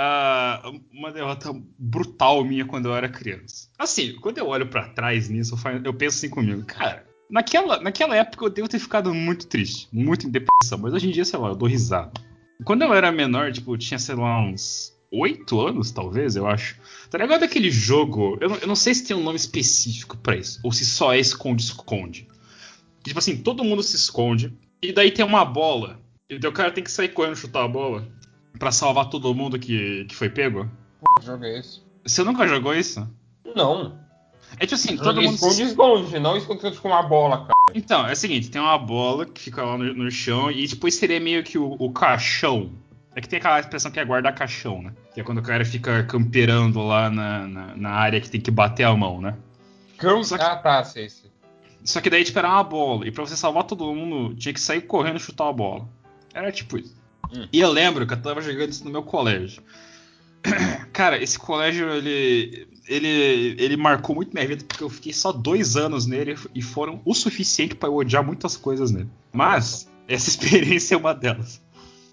Ah, 0.00 0.62
uma 0.92 1.10
derrota 1.10 1.52
brutal 1.76 2.44
minha 2.44 2.64
quando 2.64 2.86
eu 2.86 2.94
era 2.94 3.08
criança. 3.08 3.68
Assim, 3.76 4.14
quando 4.20 4.38
eu 4.38 4.46
olho 4.46 4.68
pra 4.68 4.90
trás 4.90 5.28
nisso, 5.28 5.56
eu, 5.84 5.92
penso 5.92 6.18
assim 6.18 6.30
comigo, 6.30 6.64
cara, 6.64 7.04
naquela, 7.28 7.80
naquela 7.80 8.14
época 8.14 8.44
eu 8.44 8.50
devo 8.50 8.68
ter 8.68 8.78
ficado 8.78 9.12
muito 9.12 9.48
triste, 9.48 9.88
muito 9.92 10.24
em 10.24 10.30
depressão, 10.30 10.78
mas 10.78 10.94
hoje 10.94 11.08
em 11.08 11.10
dia, 11.10 11.24
sei 11.24 11.36
lá, 11.36 11.48
eu 11.48 11.56
dou 11.56 11.68
risada. 11.68 12.12
Quando 12.62 12.82
eu 12.82 12.94
era 12.94 13.10
menor, 13.10 13.50
tipo, 13.50 13.74
eu 13.74 13.78
tinha, 13.78 13.98
sei 13.98 14.14
lá, 14.14 14.40
uns 14.40 14.96
8 15.10 15.60
anos, 15.60 15.90
talvez, 15.90 16.36
eu 16.36 16.46
acho. 16.46 16.76
Tá 17.10 17.18
ligado 17.18 17.42
aquele 17.42 17.68
jogo? 17.68 18.38
Eu 18.40 18.54
eu 18.54 18.68
não 18.68 18.76
sei 18.76 18.94
se 18.94 19.04
tem 19.04 19.16
um 19.16 19.24
nome 19.24 19.36
específico 19.36 20.16
pra 20.18 20.36
isso, 20.36 20.60
ou 20.62 20.70
se 20.70 20.86
só 20.86 21.12
é 21.12 21.18
esconde-esconde. 21.18 22.28
Tipo 23.02 23.18
assim, 23.18 23.38
todo 23.38 23.64
mundo 23.64 23.82
se 23.82 23.96
esconde, 23.96 24.56
e 24.80 24.92
daí 24.92 25.10
tem 25.10 25.24
uma 25.24 25.44
bola, 25.44 26.00
e 26.30 26.36
o 26.36 26.52
cara 26.52 26.70
tem 26.70 26.84
que 26.84 26.90
sair 26.92 27.08
correndo 27.08 27.34
chutar 27.34 27.64
a 27.64 27.68
bola 27.68 28.06
pra 28.58 28.70
salvar 28.70 29.08
todo 29.10 29.34
mundo 29.34 29.58
que, 29.58 30.04
que 30.04 30.14
foi 30.14 30.28
pego. 30.30 30.68
É 31.42 31.58
esse? 31.58 31.80
Você 32.04 32.22
nunca 32.22 32.46
jogou 32.46 32.74
isso? 32.74 33.08
Não. 33.54 33.98
É 34.58 34.64
tipo 34.64 34.74
assim, 34.76 34.96
todo 34.96 35.06
Joguei 35.06 35.24
mundo. 35.24 35.34
esconde, 35.34 35.54
se- 35.54 35.62
esconde, 35.64 36.18
não 36.18 36.36
esconde 36.36 36.78
com 36.78 36.88
uma 36.88 37.02
bola, 37.02 37.38
cara. 37.42 37.52
Então, 37.74 38.06
é 38.06 38.12
o 38.12 38.16
seguinte, 38.16 38.50
tem 38.50 38.60
uma 38.60 38.78
bola 38.78 39.26
que 39.26 39.40
fica 39.40 39.62
lá 39.62 39.76
no, 39.76 39.92
no 39.92 40.10
chão 40.10 40.50
e 40.50 40.66
depois 40.66 40.94
seria 40.94 41.20
meio 41.20 41.42
que 41.44 41.58
o, 41.58 41.76
o 41.78 41.90
caixão. 41.92 42.70
É 43.14 43.20
que 43.20 43.28
tem 43.28 43.38
aquela 43.38 43.58
expressão 43.60 43.90
que 43.90 43.98
é 43.98 44.04
guardar 44.04 44.34
caixão, 44.34 44.80
né? 44.80 44.92
Que 45.12 45.20
é 45.20 45.24
quando 45.24 45.38
o 45.38 45.42
cara 45.42 45.64
fica 45.64 46.02
camperando 46.04 46.80
lá 46.80 47.10
na, 47.10 47.46
na, 47.48 47.76
na 47.76 47.90
área 47.90 48.20
que 48.20 48.30
tem 48.30 48.40
que 48.40 48.50
bater 48.50 48.84
a 48.84 48.96
mão, 48.96 49.20
né? 49.20 49.36
Cam... 49.98 50.22
Só 50.22 50.38
que- 50.38 50.44
Ah, 50.44 50.56
tá, 50.56 50.82
sei, 50.84 51.08
sei. 51.10 51.28
Só 51.84 52.00
que 52.00 52.08
daí 52.10 52.24
tipo, 52.24 52.38
era 52.38 52.48
uma 52.48 52.62
bola. 52.64 53.06
E 53.06 53.10
pra 53.10 53.24
você 53.26 53.36
salvar 53.36 53.64
todo 53.64 53.92
mundo, 53.94 54.34
tinha 54.36 54.52
que 54.54 54.60
sair 54.60 54.82
correndo 54.82 55.16
e 55.16 55.20
chutar 55.20 55.48
a 55.48 55.52
bola. 55.52 55.88
Era 56.32 56.50
tipo 56.52 56.78
isso. 56.78 56.96
Hum. 57.34 57.48
E 57.52 57.60
eu 57.60 57.70
lembro 57.70 58.06
que 58.06 58.14
eu 58.14 58.20
tava 58.22 58.40
jogando 58.40 58.70
isso 58.70 58.84
no 58.84 58.90
meu 58.90 59.02
colégio. 59.02 59.62
Cara, 60.92 61.22
esse 61.22 61.38
colégio, 61.38 61.88
ele, 61.90 62.66
ele, 62.86 63.56
ele 63.58 63.76
marcou 63.76 64.14
muito 64.14 64.32
minha 64.32 64.46
vida 64.46 64.64
porque 64.66 64.82
eu 64.82 64.88
fiquei 64.88 65.12
só 65.12 65.32
dois 65.32 65.76
anos 65.76 66.06
nele 66.06 66.36
e 66.54 66.62
foram 66.62 67.00
o 67.04 67.14
suficiente 67.14 67.74
pra 67.74 67.88
eu 67.88 67.94
odiar 67.96 68.24
muitas 68.24 68.56
coisas 68.56 68.90
nele. 68.90 69.08
Mas, 69.32 69.90
essa 70.06 70.28
experiência 70.30 70.94
é 70.94 70.98
uma 70.98 71.14
delas. 71.14 71.60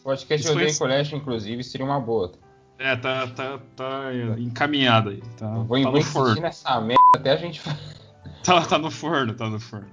Podcast 0.03 0.43
Isso 0.45 0.53
eu 0.53 0.57
dei 0.57 0.67
foi- 0.67 0.75
em 0.75 0.77
colégio, 0.79 1.17
inclusive, 1.17 1.63
seria 1.63 1.85
uma 1.85 1.99
boa. 1.99 2.31
É, 2.77 2.95
tá, 2.95 3.25
tá, 3.27 3.59
tá 3.75 4.09
encaminhada 4.37 5.11
aí. 5.11 5.23
Tá, 5.37 5.45
Eu 5.45 5.63
vou, 5.63 5.81
tá 5.81 5.89
vou 5.89 5.99
no 5.99 6.05
forno. 6.05 6.41
nessa 6.41 6.79
merda 6.81 7.01
até 7.15 7.31
a 7.31 7.37
gente. 7.37 7.61
Tá, 8.43 8.63
tá 8.63 8.77
no 8.77 8.91
forno, 8.91 9.33
tá 9.33 9.49
no 9.49 9.59
forno. 9.59 9.87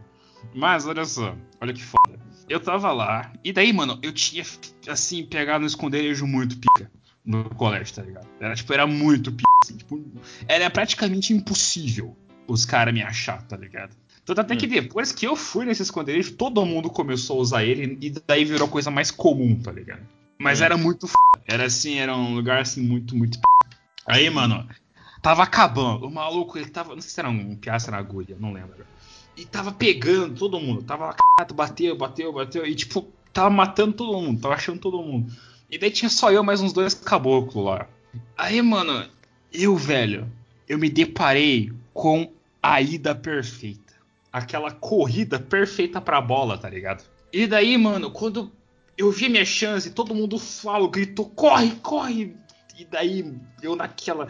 Mas 0.54 0.86
olha 0.86 1.06
só, 1.06 1.34
olha 1.58 1.72
que 1.72 1.82
foda. 1.82 2.11
Eu 2.48 2.60
tava 2.60 2.92
lá, 2.92 3.32
e 3.44 3.52
daí, 3.52 3.72
mano, 3.72 3.98
eu 4.02 4.12
tinha, 4.12 4.44
assim, 4.88 5.24
pegado 5.24 5.60
no 5.60 5.66
esconderijo 5.66 6.26
muito 6.26 6.56
pica 6.58 6.90
no 7.24 7.44
colégio, 7.50 7.94
tá 7.94 8.02
ligado? 8.02 8.26
Era, 8.40 8.54
tipo, 8.54 8.72
era 8.72 8.86
muito 8.86 9.30
pica, 9.32 9.48
assim, 9.64 9.76
tipo, 9.76 10.02
era 10.48 10.68
praticamente 10.70 11.32
impossível 11.32 12.16
os 12.48 12.64
caras 12.64 12.92
me 12.92 13.02
achar, 13.02 13.40
tá 13.42 13.56
ligado? 13.56 13.96
Tanto 14.24 14.40
até 14.40 14.56
que 14.56 14.66
depois 14.66 15.12
que 15.12 15.26
eu 15.26 15.34
fui 15.34 15.64
nesse 15.64 15.82
esconderijo, 15.82 16.34
todo 16.34 16.64
mundo 16.66 16.90
começou 16.90 17.38
a 17.38 17.40
usar 17.40 17.64
ele, 17.64 17.98
e 18.00 18.10
daí 18.26 18.44
virou 18.44 18.68
coisa 18.68 18.90
mais 18.90 19.10
comum, 19.10 19.60
tá 19.60 19.72
ligado? 19.72 20.02
Mas 20.38 20.60
Hum. 20.60 20.64
era 20.64 20.76
muito 20.76 21.06
f... 21.06 21.14
Era 21.46 21.64
assim, 21.64 21.98
era 21.98 22.16
um 22.16 22.34
lugar, 22.34 22.60
assim, 22.60 22.82
muito, 22.82 23.16
muito 23.16 23.38
p... 23.38 23.44
Aí, 24.06 24.28
mano, 24.30 24.68
tava 25.20 25.42
acabando. 25.42 26.06
O 26.06 26.10
maluco, 26.10 26.58
ele 26.58 26.68
tava. 26.68 26.94
Não 26.94 27.00
sei 27.00 27.10
se 27.10 27.20
era 27.20 27.30
um 27.30 27.56
piastra 27.56 27.92
na 27.92 27.98
agulha, 27.98 28.36
não 28.38 28.52
lembro. 28.52 28.84
E 29.36 29.44
tava 29.46 29.72
pegando 29.72 30.38
todo 30.38 30.60
mundo. 30.60 30.82
Tava 30.82 31.06
lá, 31.06 31.16
bateu, 31.54 31.96
bateu, 31.96 32.32
bateu. 32.32 32.66
E 32.66 32.74
tipo, 32.74 33.08
tava 33.32 33.50
matando 33.50 33.94
todo 33.94 34.20
mundo, 34.20 34.40
tava 34.40 34.54
achando 34.54 34.78
todo 34.78 35.02
mundo. 35.02 35.32
E 35.70 35.78
daí 35.78 35.90
tinha 35.90 36.10
só 36.10 36.30
eu 36.30 36.42
mais 36.44 36.60
uns 36.60 36.72
dois 36.72 36.92
caboclos 36.94 37.64
lá. 37.64 37.88
Aí, 38.36 38.60
mano, 38.60 39.06
eu, 39.52 39.74
velho, 39.76 40.30
eu 40.68 40.78
me 40.78 40.90
deparei 40.90 41.72
com 41.94 42.30
a 42.62 42.80
ida 42.82 43.14
perfeita. 43.14 43.80
Aquela 44.30 44.70
corrida 44.70 45.38
perfeita 45.38 46.00
pra 46.00 46.20
bola, 46.20 46.58
tá 46.58 46.68
ligado? 46.68 47.04
E 47.32 47.46
daí, 47.46 47.76
mano, 47.78 48.10
quando 48.10 48.52
eu 48.98 49.10
vi 49.10 49.28
minha 49.30 49.44
chance, 49.46 49.90
todo 49.90 50.14
mundo 50.14 50.38
falou, 50.38 50.90
gritou, 50.90 51.30
corre, 51.30 51.70
corre! 51.82 52.36
E 52.78 52.84
daí, 52.84 53.34
eu 53.62 53.74
naquela. 53.76 54.28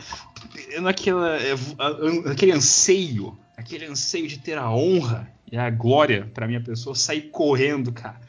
Eu 0.70 0.82
naquela. 0.82 1.36
é, 1.36 1.52
a- 1.78 1.88
an- 1.88 2.30
Aquele 2.32 2.52
anseio. 2.52 3.36
Aquele 3.62 3.86
anseio 3.86 4.26
de 4.26 4.38
ter 4.38 4.58
a 4.58 4.68
honra 4.70 5.32
e 5.50 5.56
a 5.56 5.70
glória 5.70 6.28
pra 6.34 6.48
minha 6.48 6.60
pessoa, 6.60 6.96
sair 6.96 7.22
correndo, 7.30 7.92
cara. 7.92 8.20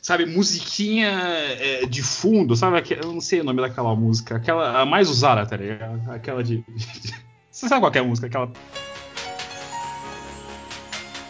Sabe, 0.00 0.24
musiquinha 0.24 1.10
é, 1.10 1.84
de 1.84 2.02
fundo, 2.02 2.56
sabe? 2.56 2.82
Eu 2.90 3.12
não 3.12 3.20
sei 3.20 3.42
o 3.42 3.44
nome 3.44 3.60
daquela 3.60 3.94
música. 3.94 4.36
Aquela. 4.36 4.80
A 4.80 4.86
mais 4.86 5.10
usada, 5.10 5.44
tá 5.44 5.56
ligado? 5.56 6.10
Aquela 6.10 6.42
de. 6.42 6.64
Você 7.50 7.68
sabe 7.68 7.82
qual 7.82 7.92
que 7.92 7.98
é 7.98 8.00
a 8.00 8.04
música? 8.04 8.26
Aquela. 8.26 8.50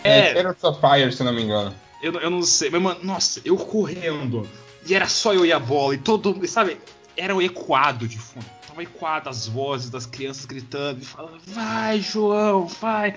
É, 0.04 0.18
É. 0.18 0.34
Terrors 0.34 0.62
of 0.62 0.80
Fire, 0.80 1.12
se 1.12 1.24
não 1.24 1.32
me 1.32 1.42
engano. 1.42 1.74
Eu, 2.00 2.12
eu 2.20 2.30
não 2.30 2.42
sei, 2.42 2.70
mas, 2.70 2.80
mano, 2.80 3.00
nossa, 3.02 3.40
eu 3.44 3.56
correndo. 3.56 4.48
E 4.86 4.94
era 4.94 5.08
só 5.08 5.34
eu 5.34 5.44
e 5.44 5.52
a 5.52 5.58
bola. 5.58 5.94
E 5.94 5.98
todo 5.98 6.32
mundo, 6.32 6.46
sabe? 6.46 6.78
Era 7.16 7.34
o 7.34 7.42
ecoado 7.42 8.06
de 8.06 8.18
fundo. 8.18 8.46
Tava 8.70 8.84
ecoado 8.84 9.28
as 9.28 9.48
vozes 9.48 9.90
das 9.90 10.06
crianças 10.06 10.44
gritando 10.44 11.02
e 11.02 11.04
falando: 11.04 11.40
Vai, 11.48 12.00
João, 12.00 12.68
vai. 12.68 13.16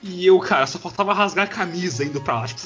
E 0.00 0.24
eu, 0.24 0.38
cara, 0.38 0.64
só 0.64 0.78
faltava 0.78 1.12
rasgar 1.12 1.46
a 1.46 1.48
camisa 1.48 2.04
indo 2.04 2.20
pra 2.20 2.34
lá. 2.40 2.46
Tipo, 2.46 2.62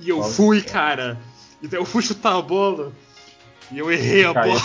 e 0.00 0.08
eu 0.08 0.24
fui, 0.24 0.60
cara. 0.60 1.16
Então 1.62 1.78
eu 1.78 1.84
fui 1.84 2.02
chutar 2.02 2.36
a 2.36 2.42
bola. 2.42 2.92
E 3.70 3.78
eu 3.78 3.90
errei 3.90 4.24
a 4.24 4.34
Caiu. 4.34 4.54
bola. 4.54 4.64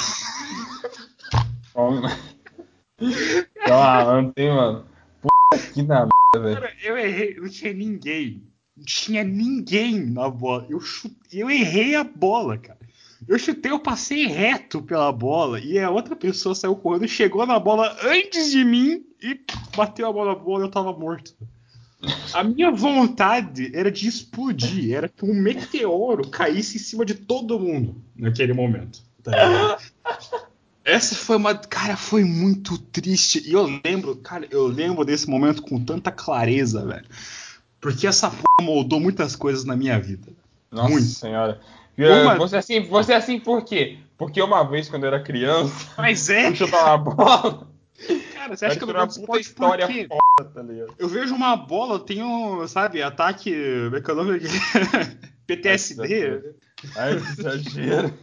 Toma, 3.67 4.03
antes, 4.03 4.33
hein, 4.37 4.49
mano. 4.55 4.85
Puta 5.21 5.63
Que 5.71 5.83
da 5.83 6.07
merda, 6.33 6.61
velho. 6.61 6.77
Eu 6.81 6.97
errei, 6.97 7.35
não 7.39 7.47
tinha 7.47 7.73
ninguém. 7.73 8.43
Não 8.75 8.83
tinha 8.83 9.23
ninguém 9.23 9.99
na 9.99 10.27
bola. 10.29 10.65
Eu, 10.67 10.79
chutei, 10.81 11.43
eu 11.43 11.49
errei 11.49 11.95
a 11.95 12.03
bola, 12.03 12.57
cara. 12.57 12.80
Eu 13.27 13.37
chutei, 13.37 13.71
eu 13.71 13.79
passei 13.79 14.25
reto 14.25 14.81
pela 14.81 15.11
bola 15.11 15.59
e 15.59 15.79
a 15.79 15.89
outra 15.89 16.15
pessoa 16.15 16.55
saiu 16.55 16.75
correndo, 16.75 17.07
chegou 17.07 17.45
na 17.45 17.59
bola 17.59 17.95
antes 18.03 18.51
de 18.51 18.63
mim 18.63 19.05
e 19.21 19.39
bateu 19.75 20.07
a 20.07 20.13
bola 20.13 20.33
na 20.33 20.39
bola 20.39 20.63
e 20.63 20.67
eu 20.67 20.71
tava 20.71 20.91
morto. 20.91 21.35
A 22.33 22.43
minha 22.43 22.71
vontade 22.71 23.71
era 23.75 23.91
de 23.91 24.07
explodir, 24.07 24.95
era 24.95 25.07
que 25.07 25.23
um 25.23 25.33
meteoro 25.33 26.27
caísse 26.27 26.77
em 26.77 26.79
cima 26.79 27.05
de 27.05 27.13
todo 27.13 27.59
mundo 27.59 27.95
naquele 28.15 28.53
momento. 28.53 28.99
Tá 29.23 29.77
Essa 30.83 31.13
foi 31.13 31.37
uma. 31.37 31.53
Cara, 31.53 31.95
foi 31.95 32.23
muito 32.23 32.75
triste. 32.77 33.47
E 33.47 33.53
eu 33.53 33.79
lembro, 33.85 34.15
cara, 34.15 34.47
eu 34.49 34.65
lembro 34.65 35.05
desse 35.05 35.29
momento 35.29 35.61
com 35.61 35.79
tanta 35.79 36.11
clareza, 36.11 36.83
velho. 36.83 37.05
Porque 37.79 38.07
essa 38.07 38.31
porra 38.31 38.45
moldou 38.61 38.99
muitas 38.99 39.35
coisas 39.35 39.63
na 39.63 39.75
minha 39.75 39.99
vida. 39.99 40.27
Nossa 40.71 40.89
Muito. 40.89 41.05
senhora. 41.05 41.59
Uma- 42.09 42.35
Você 42.37 42.55
é 42.55 42.59
assim, 42.59 42.79
você 42.81 43.13
é 43.13 43.15
assim 43.17 43.39
por 43.39 43.63
quê? 43.63 43.97
Porque 44.17 44.41
uma 44.41 44.63
vez, 44.63 44.87
quando 44.89 45.03
eu 45.03 45.07
era 45.07 45.21
criança, 45.23 45.89
Mas 45.97 46.29
é, 46.29 46.47
eu 46.49 46.55
chutava 46.55 46.93
a 46.93 46.97
bola. 46.97 47.67
cara, 48.33 48.55
você 48.55 48.65
acha 48.65 48.77
que 48.77 48.83
eu 48.83 48.87
não 48.93 49.07
puta 49.07 49.21
por 49.25 49.39
história 49.39 49.87
foda, 49.87 50.49
tá 50.53 50.61
ligado? 50.61 50.93
Eu 50.97 51.07
vejo 51.07 51.33
uma 51.35 51.55
bola, 51.55 51.95
eu 51.95 51.99
tenho, 51.99 52.67
sabe, 52.67 53.01
ataque. 53.01 53.53
O 54.09 54.15
nome? 54.15 54.39
PTSD. 55.47 56.53
Ai, 56.95 57.13
exagero. 57.13 58.13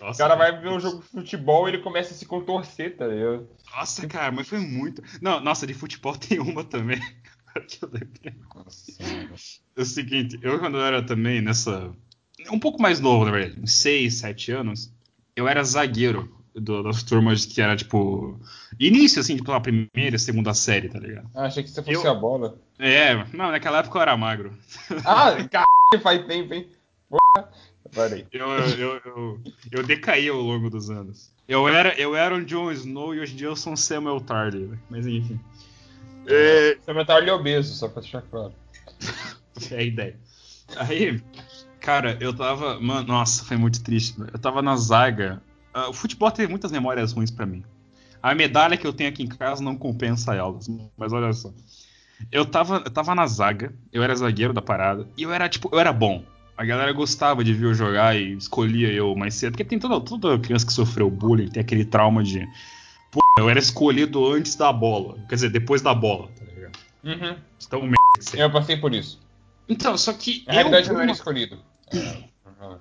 O 0.00 0.06
Nossa, 0.06 0.18
cara 0.18 0.34
vai 0.34 0.60
ver 0.60 0.68
um 0.68 0.80
jogo 0.80 0.98
de 1.02 1.08
futebol 1.08 1.66
e 1.68 1.72
ele 1.72 1.82
começa 1.82 2.12
a 2.12 2.16
se 2.16 2.26
contorcer, 2.26 2.96
tá 2.96 3.06
ligado? 3.06 3.48
Nossa, 3.74 4.06
cara, 4.06 4.30
mas 4.32 4.48
foi 4.48 4.58
muito. 4.58 5.02
Não, 5.22 5.40
nossa, 5.40 5.66
de 5.66 5.72
futebol 5.74 6.14
tem 6.18 6.38
uma 6.40 6.64
também. 6.64 7.00
Que 7.60 7.84
eu 7.84 7.88
lembrei. 7.92 8.34
É 9.76 9.80
o 9.82 9.84
seguinte, 9.84 10.38
eu 10.42 10.58
quando 10.58 10.76
eu 10.78 10.84
era 10.84 11.02
também 11.02 11.40
nessa. 11.40 11.92
Um 12.50 12.58
pouco 12.58 12.80
mais 12.80 13.00
novo, 13.00 13.24
na 13.24 13.30
verdade, 13.32 13.60
uns 13.60 13.72
6, 13.74 14.14
7 14.14 14.52
anos, 14.52 14.92
eu 15.36 15.46
era 15.48 15.62
zagueiro 15.64 16.32
do- 16.54 16.82
das 16.82 17.02
turmas 17.02 17.46
que 17.46 17.60
era 17.60 17.76
tipo. 17.76 18.38
Início, 18.78 19.20
assim, 19.20 19.36
tipo, 19.36 19.50
a 19.52 19.60
primeira, 19.60 20.18
segunda 20.18 20.52
série, 20.54 20.88
tá 20.88 20.98
ligado? 20.98 21.28
Ah, 21.34 21.46
achei 21.46 21.62
que 21.62 21.70
você 21.70 21.82
fosse 21.82 21.94
Eu- 22.06 22.10
a 22.10 22.14
bola. 22.14 22.58
É, 22.78 23.14
não, 23.32 23.50
naquela 23.50 23.78
época 23.78 23.98
eu 23.98 24.02
era 24.02 24.16
magro. 24.16 24.52
Ah, 25.04 25.36
caralho, 25.48 26.02
faz 26.02 26.26
tempo, 26.26 26.54
hein? 26.54 26.68
Porra. 27.08 27.48
Parei. 27.94 28.26
Eu, 28.32 28.48
eu, 28.50 29.00
eu, 29.04 29.40
eu 29.70 29.82
decaí 29.86 30.28
ao 30.28 30.40
longo 30.40 30.68
dos 30.70 30.90
anos. 30.90 31.30
Eu 31.46 31.68
era, 31.68 31.94
eu 32.00 32.16
era 32.16 32.34
um 32.34 32.42
Jon 32.44 32.72
Snow 32.72 33.14
e 33.14 33.20
hoje 33.20 33.34
em 33.34 33.36
dia 33.36 33.46
eu 33.46 33.54
sou 33.54 33.74
um 33.74 33.76
Samuel 33.76 34.20
Tarly, 34.20 34.76
mas 34.90 35.06
enfim. 35.06 35.38
É, 36.26 36.78
é 36.86 37.32
obeso, 37.32 37.74
só 37.74 37.88
pra 37.88 38.02
deixar 38.02 38.22
claro. 38.22 38.52
é 39.70 39.76
a 39.76 39.82
ideia. 39.82 40.16
Aí, 40.76 41.20
cara, 41.80 42.16
eu 42.20 42.34
tava. 42.34 42.80
Mano, 42.80 43.08
nossa, 43.08 43.44
foi 43.44 43.56
muito 43.56 43.82
triste. 43.82 44.18
Eu 44.32 44.38
tava 44.38 44.62
na 44.62 44.76
zaga. 44.76 45.42
Ah, 45.72 45.88
o 45.88 45.92
futebol 45.92 46.30
teve 46.30 46.48
muitas 46.48 46.70
memórias 46.72 47.12
ruins 47.12 47.30
pra 47.30 47.46
mim. 47.46 47.64
A 48.22 48.34
medalha 48.34 48.76
que 48.76 48.86
eu 48.86 48.92
tenho 48.92 49.10
aqui 49.10 49.22
em 49.22 49.28
casa 49.28 49.62
não 49.62 49.76
compensa 49.76 50.34
elas. 50.34 50.66
Mas 50.96 51.12
olha 51.12 51.32
só. 51.32 51.52
Eu 52.30 52.46
tava, 52.46 52.82
eu 52.84 52.90
tava 52.90 53.14
na 53.14 53.26
zaga, 53.26 53.74
eu 53.92 54.02
era 54.02 54.14
zagueiro 54.14 54.52
da 54.52 54.62
parada, 54.62 55.06
e 55.16 55.24
eu 55.24 55.32
era, 55.32 55.48
tipo, 55.48 55.68
eu 55.72 55.78
era 55.78 55.92
bom. 55.92 56.24
A 56.56 56.64
galera 56.64 56.92
gostava 56.92 57.42
de 57.42 57.52
ver 57.52 57.66
eu 57.66 57.74
jogar 57.74 58.16
e 58.16 58.34
escolhia 58.34 58.90
eu 58.92 59.14
mais 59.16 59.34
cedo. 59.34 59.52
Porque 59.52 59.64
tem 59.64 59.78
toda, 59.78 60.00
toda 60.00 60.38
criança 60.38 60.64
que 60.64 60.72
sofreu 60.72 61.10
bullying, 61.10 61.48
tem 61.48 61.60
aquele 61.60 61.84
trauma 61.84 62.22
de. 62.22 62.46
Pô, 63.14 63.20
eu 63.38 63.48
era 63.48 63.58
escolhido 63.58 64.26
antes 64.26 64.56
da 64.56 64.72
bola. 64.72 65.18
Quer 65.28 65.36
dizer, 65.36 65.50
depois 65.50 65.80
da 65.80 65.94
bola, 65.94 66.28
tá 66.36 66.44
ligado? 66.44 66.76
Uhum. 67.04 67.36
Então, 67.66 67.80
merda 67.82 67.96
é. 68.36 68.42
Eu 68.42 68.50
passei 68.52 68.76
por 68.76 68.92
isso. 68.92 69.20
Então, 69.68 69.96
só 69.96 70.12
que. 70.12 70.42
Na 70.46 70.52
realidade, 70.52 70.88
eu, 70.88 70.92
eu 70.92 70.96
não 70.96 71.02
era 71.04 71.12
escolhido. 71.12 71.58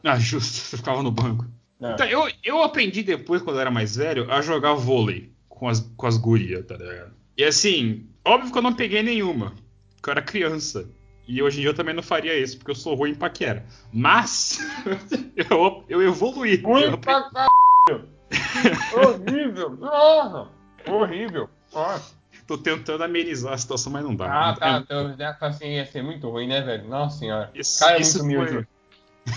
Ah, 0.03 0.17
justo, 0.17 0.53
você 0.53 0.77
ficava 0.77 1.03
no 1.03 1.11
banco. 1.11 1.45
Não. 1.79 1.91
Então, 1.93 2.05
eu, 2.07 2.29
eu 2.41 2.63
aprendi 2.63 3.03
depois, 3.03 3.41
quando 3.41 3.57
eu 3.57 3.61
era 3.61 3.71
mais 3.71 3.97
velho, 3.97 4.31
a 4.31 4.41
jogar 4.41 4.73
vôlei 4.75 5.29
com 5.49 5.67
as, 5.67 5.81
com 5.97 6.07
as 6.07 6.15
gurias, 6.17 6.65
tá 6.65 6.77
ligado? 6.77 7.11
E 7.37 7.43
assim, 7.43 8.05
óbvio 8.23 8.49
que 8.51 8.57
eu 8.57 8.61
não 8.61 8.73
peguei 8.73 9.03
nenhuma, 9.03 9.53
porque 9.95 10.09
eu 10.09 10.11
era 10.11 10.21
criança. 10.21 10.89
E 11.27 11.41
hoje 11.41 11.57
em 11.57 11.61
dia 11.61 11.69
eu 11.71 11.73
também 11.73 11.93
não 11.93 12.03
faria 12.03 12.37
isso, 12.37 12.57
porque 12.57 12.71
eu 12.71 12.75
sou 12.75 12.95
ruim 12.95 13.11
em 13.11 13.15
paquera. 13.15 13.65
Mas, 13.91 14.59
eu, 15.35 15.83
eu 15.89 16.01
evoluí. 16.01 16.61
Eu 16.63 16.69
Ruim 16.69 16.83
aprendi- 16.85 16.97
pra 17.01 17.29
caralho. 17.29 18.09
Horrível. 18.93 19.69
Nossa. 19.71 20.47
Horrível. 20.87 21.49
Nossa. 21.73 22.13
Tô 22.45 22.57
tentando 22.57 23.03
amenizar 23.03 23.53
a 23.53 23.57
situação, 23.57 23.91
mas 23.91 24.03
não 24.03 24.15
dá. 24.15 24.49
Ah, 24.49 24.53
tá. 24.55 24.67
É- 24.75 24.77
Então, 24.79 25.15
já 25.17 25.33
tá 25.33 25.47
assim, 25.47 25.65
ia 25.75 25.85
ser 25.85 26.03
muito 26.03 26.29
ruim, 26.29 26.47
né, 26.47 26.61
velho? 26.61 26.87
Nossa 26.87 27.19
senhora. 27.19 27.49
Isso- 27.55 27.79
cara 27.79 27.95
é 27.95 27.99
muito 27.99 28.11
foi- 28.11 28.21
humilde. 28.21 28.67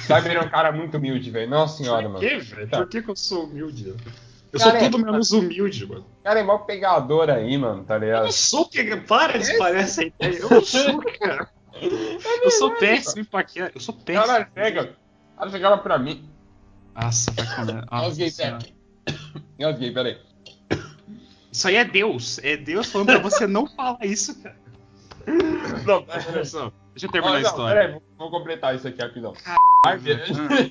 Sabe, 0.08 0.28
ele 0.30 0.38
é 0.38 0.42
um 0.42 0.48
cara 0.48 0.72
muito 0.72 0.96
humilde, 0.96 1.30
velho. 1.30 1.48
Nossa 1.48 1.76
senhora, 1.78 2.02
Por 2.02 2.08
mano. 2.14 2.18
quê, 2.20 2.38
velho? 2.38 2.68
Tá. 2.68 2.78
Por 2.78 2.88
que, 2.88 3.02
que 3.02 3.08
eu 3.08 3.14
sou 3.16 3.44
humilde? 3.44 3.94
Eu 4.52 4.58
Cara, 4.58 4.80
sou 4.80 4.90
tudo 4.90 5.02
é- 5.06 5.10
menos 5.12 5.30
humilde, 5.30 5.86
mano. 5.86 6.00
O 6.20 6.22
cara 6.24 6.40
é 6.40 6.42
mó 6.42 6.58
pegador 6.58 7.30
aí, 7.30 7.56
mano, 7.56 7.84
tá 7.84 7.94
Eu 7.94 8.00
ligado? 8.00 8.24
não 8.24 8.32
sou 8.32 8.68
que 8.68 8.96
Para 8.96 9.38
de 9.38 9.50
essa 9.76 10.02
ideia. 10.02 10.38
Eu 10.40 10.50
não 10.50 10.64
sou, 10.64 10.98
cara. 11.20 11.48
Eu 12.42 12.50
sou 12.50 12.74
péssimo 12.74 13.20
em 13.22 13.24
paquera. 13.24 13.70
Eu 13.74 13.80
sou 13.80 13.94
péssimo. 13.94 14.26
Caralho, 14.26 14.48
pega. 14.52 14.96
Cara 15.38 15.50
chegava 15.50 15.78
pra 15.78 15.98
mim. 15.98 16.28
Nossa, 16.94 17.30
vai 17.32 17.46
comer. 17.54 17.84
Nossa 17.88 18.75
gays, 19.58 19.94
peraí. 19.94 20.18
Isso 21.50 21.68
aí 21.68 21.76
é 21.76 21.84
Deus. 21.84 22.38
É 22.42 22.56
Deus 22.56 22.90
falando 22.90 23.08
pra 23.08 23.18
você 23.18 23.46
não 23.46 23.66
falar 23.66 24.04
isso, 24.04 24.42
cara. 24.42 24.56
Não. 25.86 26.04
Deixa 26.04 27.06
eu 27.06 27.10
terminar 27.10 27.34
Ó, 27.34 27.36
a 27.36 27.40
não, 27.40 27.48
história. 27.48 27.82
Peraí, 27.82 28.00
vou, 28.16 28.30
completar 28.30 28.74
isso 28.74 28.88
aqui 28.88 29.02
rapidão. 29.02 29.34
Ah. 29.44 29.56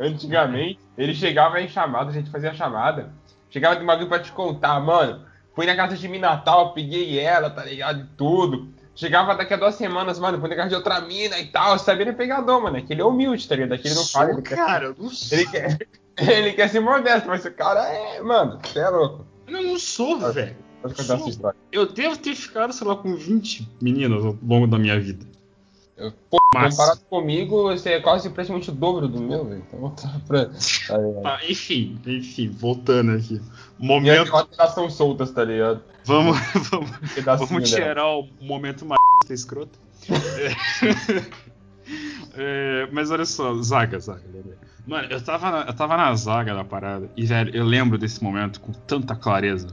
Antigamente, 0.00 0.80
ele 0.96 1.14
chegava 1.14 1.60
em 1.60 1.68
chamada, 1.68 2.10
a 2.10 2.12
gente 2.12 2.30
fazia 2.30 2.54
chamada. 2.54 3.12
Chegava 3.50 3.76
de 3.76 3.84
bagulho 3.84 4.08
pra 4.08 4.20
te 4.20 4.32
contar, 4.32 4.80
mano. 4.80 5.26
Fui 5.54 5.66
na 5.66 5.76
casa 5.76 5.96
de 5.96 6.08
Minatal, 6.08 6.72
peguei 6.72 7.18
ela, 7.18 7.50
tá 7.50 7.64
ligado? 7.64 8.00
E 8.00 8.06
tudo. 8.16 8.72
Chegava 8.98 9.32
daqui 9.36 9.54
a 9.54 9.56
duas 9.56 9.76
semanas, 9.76 10.18
mano, 10.18 10.38
na 10.38 10.56
casa 10.56 10.70
de 10.70 10.74
outra 10.74 11.00
mina 11.00 11.38
e 11.38 11.46
tal. 11.46 11.78
Sabia 11.78 12.02
ele 12.02 12.10
é 12.10 12.14
pegador, 12.14 12.60
mano. 12.60 12.78
É 12.78 12.82
que 12.82 12.92
ele 12.92 13.00
é 13.00 13.04
humilde, 13.04 13.46
tá 13.46 13.54
ligado? 13.54 13.74
Aqui 13.74 13.86
ele 13.86 13.94
não 13.94 14.04
fala, 14.04 14.32
ele 14.32 14.42
quer, 14.42 14.56
cara, 14.56 14.86
eu 14.86 14.96
não 14.98 15.08
sou. 15.08 15.38
ele 15.38 15.46
quer. 15.46 15.78
Ele 16.18 16.52
quer 16.52 16.68
ser 16.68 16.80
modesto, 16.80 17.28
mas 17.28 17.44
o 17.44 17.50
cara 17.52 17.86
é. 17.92 18.20
Mano, 18.20 18.58
você 18.60 18.80
é 18.80 18.88
louco. 18.88 19.24
Eu 19.46 19.62
não 19.62 19.78
sou, 19.78 20.18
velho. 20.32 20.56
Pode 20.82 20.94
contar 20.94 21.14
essa 21.14 21.18
Sou. 21.18 21.28
história. 21.28 21.56
Eu 21.70 21.86
devo 21.86 22.16
ter 22.18 22.34
ficado, 22.34 22.72
sei 22.72 22.88
lá, 22.88 22.96
com 22.96 23.14
20 23.14 23.68
meninas 23.80 24.24
ao 24.24 24.36
longo 24.42 24.66
da 24.66 24.80
minha 24.80 24.98
vida. 24.98 25.24
Eu, 25.98 26.12
pô, 26.30 26.38
comparado 26.52 27.00
comigo, 27.10 27.64
você 27.64 27.94
é 27.94 28.00
quase 28.00 28.30
praticamente 28.30 28.70
o 28.70 28.72
dobro 28.72 29.08
do 29.08 29.20
meu, 29.20 29.44
velho. 29.44 29.64
Então 29.66 29.90
tá 29.90 30.20
pra. 30.26 30.46
Tá, 30.46 31.40
enfim, 31.48 32.00
enfim, 32.06 32.48
voltando 32.48 33.12
aqui. 33.12 33.40
Minhas 33.78 34.20
Momento. 34.20 34.30
cotas 34.30 34.58
elas 34.58 34.74
são 34.74 34.88
soltas, 34.88 35.32
tá 35.32 35.42
ligado? 35.42 35.82
Vamos, 36.04 36.38
vamos, 36.70 36.90
vamos 37.48 37.70
tirar 37.70 38.06
o 38.06 38.28
momento 38.40 38.86
mais 38.86 39.00
escroto. 39.28 39.78
É, 42.40 42.86
mas 42.92 43.10
olha 43.10 43.24
só, 43.24 43.54
zaga, 43.62 43.98
zaga. 43.98 44.22
lembrei. 44.32 44.54
Mano, 44.86 45.08
eu 45.10 45.20
tava, 45.24 45.50
na, 45.50 45.60
eu 45.62 45.74
tava 45.74 45.96
na 45.96 46.14
zaga 46.14 46.54
da 46.54 46.62
parada 46.62 47.10
e, 47.16 47.24
velho, 47.26 47.56
eu 47.56 47.64
lembro 47.64 47.98
desse 47.98 48.22
momento 48.22 48.60
com 48.60 48.72
tanta 48.72 49.16
clareza. 49.16 49.68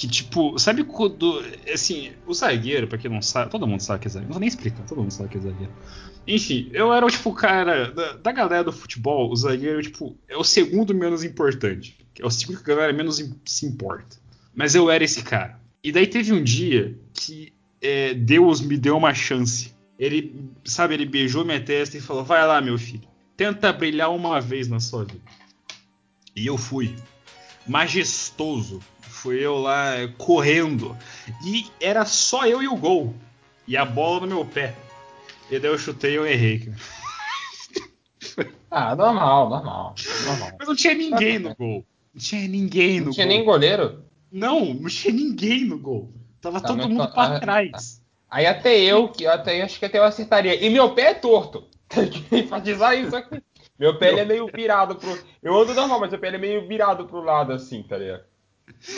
Que, 0.00 0.08
tipo, 0.08 0.58
sabe 0.58 0.82
quando. 0.82 1.44
Assim, 1.70 2.12
o 2.26 2.32
zagueiro, 2.32 2.88
pra 2.88 2.96
quem 2.96 3.10
não 3.10 3.20
sabe, 3.20 3.50
todo 3.50 3.66
mundo 3.66 3.82
sabe 3.82 4.00
que 4.00 4.08
é 4.08 4.10
zagueiro. 4.10 4.28
Não 4.28 4.32
vou 4.32 4.40
nem 4.40 4.48
explicar, 4.48 4.82
todo 4.86 5.02
mundo 5.02 5.10
sabe 5.10 5.28
que 5.28 5.36
é 5.36 5.40
zagueiro. 5.42 5.72
Enfim, 6.26 6.70
eu 6.72 6.90
era, 6.90 7.06
tipo, 7.08 7.28
o 7.28 7.34
cara. 7.34 7.90
Da, 7.90 8.12
da 8.14 8.32
galera 8.32 8.64
do 8.64 8.72
futebol, 8.72 9.30
o 9.30 9.36
zagueiro, 9.36 9.82
tipo, 9.82 10.16
é 10.26 10.38
o 10.38 10.42
segundo 10.42 10.94
menos 10.94 11.22
importante. 11.22 11.98
É 12.18 12.24
o 12.24 12.30
segundo 12.30 12.64
que 12.64 12.72
a 12.72 12.74
galera 12.74 12.94
menos 12.94 13.22
se 13.44 13.66
importa. 13.66 14.16
Mas 14.54 14.74
eu 14.74 14.90
era 14.90 15.04
esse 15.04 15.22
cara. 15.22 15.60
E 15.84 15.92
daí 15.92 16.06
teve 16.06 16.32
um 16.32 16.42
dia 16.42 16.98
que 17.12 17.52
é, 17.82 18.14
Deus 18.14 18.62
me 18.62 18.78
deu 18.78 18.96
uma 18.96 19.12
chance. 19.12 19.74
Ele, 19.98 20.34
sabe, 20.64 20.94
ele 20.94 21.04
beijou 21.04 21.44
minha 21.44 21.60
testa 21.62 21.98
e 21.98 22.00
falou: 22.00 22.24
Vai 22.24 22.46
lá, 22.46 22.58
meu 22.62 22.78
filho, 22.78 23.06
tenta 23.36 23.70
brilhar 23.70 24.10
uma 24.10 24.40
vez 24.40 24.66
na 24.66 24.80
sua 24.80 25.04
vida. 25.04 25.20
E 26.34 26.46
eu 26.46 26.56
fui. 26.56 26.96
Majestoso. 27.68 28.80
Fui 29.22 29.38
eu 29.38 29.58
lá 29.58 29.96
é, 29.96 30.08
correndo. 30.08 30.96
E 31.44 31.66
era 31.78 32.06
só 32.06 32.46
eu 32.46 32.62
e 32.62 32.68
o 32.68 32.74
gol. 32.74 33.14
E 33.68 33.76
a 33.76 33.84
bola 33.84 34.20
no 34.20 34.26
meu 34.26 34.44
pé. 34.46 34.74
E 35.50 35.58
daí 35.58 35.70
eu 35.70 35.78
chutei 35.78 36.12
e 36.12 36.14
eu 36.14 36.26
errei, 36.26 36.60
cara. 36.60 36.76
Ah, 38.70 38.96
normal, 38.96 39.50
normal. 39.50 39.94
normal. 40.24 40.50
Mas 40.58 40.68
não 40.68 40.74
tinha 40.76 40.94
ninguém 40.94 41.38
no 41.38 41.54
gol. 41.54 41.84
Não 42.14 42.20
tinha 42.20 42.48
ninguém 42.48 43.00
no 43.00 43.06
Não 43.06 43.12
tinha 43.12 43.26
gol. 43.26 43.36
nem 43.36 43.44
goleiro? 43.44 44.04
Não, 44.32 44.72
não 44.72 44.88
tinha 44.88 45.12
ninguém 45.12 45.64
no 45.64 45.78
gol. 45.78 46.12
Tava 46.40 46.60
Tá, 46.60 46.68
todo 46.68 46.88
mundo 46.88 47.06
tá- 47.06 47.08
pra 47.08 47.36
ah, 47.36 47.40
trás. 47.40 48.02
Aí 48.30 48.46
até 48.46 48.78
eu, 48.78 49.08
que 49.08 49.26
até 49.26 49.60
acho 49.60 49.78
que 49.78 49.84
até 49.84 49.98
eu 49.98 50.04
acertaria. 50.04 50.54
E 50.54 50.70
meu 50.70 50.94
pé 50.94 51.10
é 51.10 51.14
torto. 51.14 51.68
Tem 51.88 52.08
que 52.08 52.36
enfatizar 52.36 52.96
isso 52.96 53.14
aqui. 53.14 53.42
Meu 53.78 53.98
pé 53.98 54.10
ele 54.10 54.20
é 54.20 54.24
meio 54.24 54.46
virado 54.46 54.94
pro. 54.94 55.18
Eu 55.42 55.60
ando 55.60 55.74
normal, 55.74 56.00
mas 56.00 56.10
meu 56.10 56.20
pé 56.20 56.28
é 56.28 56.38
meio 56.38 56.66
virado 56.66 57.06
pro 57.06 57.22
lado 57.22 57.52
assim, 57.52 57.82
tá 57.82 57.98
ligado? 57.98 58.29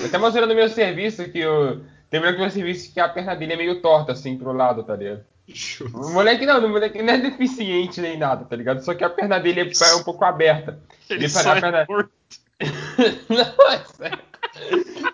Eu 0.01 0.07
até 0.07 0.19
mostrando 0.19 0.49
no 0.49 0.55
meu 0.55 0.69
serviço 0.69 1.29
que 1.31 1.39
eu. 1.39 1.85
Tem 2.11 2.21
que 2.21 2.39
você 2.39 2.63
visse 2.63 2.93
que 2.93 3.01
a 3.01 3.09
perna 3.09 3.35
dele 3.35 3.55
é 3.55 3.57
meio 3.57 3.81
torta, 3.81 4.13
assim, 4.13 4.37
pro 4.37 4.53
lado, 4.53 4.83
tá 4.85 4.95
ligado? 4.95 5.25
Justo. 5.49 5.97
O 5.97 6.13
moleque 6.13 6.45
não, 6.45 6.65
o 6.65 6.69
moleque 6.69 7.03
não 7.03 7.15
é 7.15 7.19
deficiente 7.19 8.01
nem 8.01 8.19
nada, 8.19 8.45
tá 8.45 8.55
ligado? 8.55 8.85
Só 8.85 8.95
que 8.95 9.03
a 9.03 9.11
perna 9.11 9.41
dele 9.41 9.61
é 9.61 9.95
um 9.97 10.05
pouco 10.05 10.25
aberta. 10.25 10.79
Ele 11.09 11.25
Ele 11.25 11.39
a 11.39 11.57
é 11.57 11.61
perna- 11.61 11.87
não, 13.29 13.73
é 13.73 13.79
sério. 13.79 14.19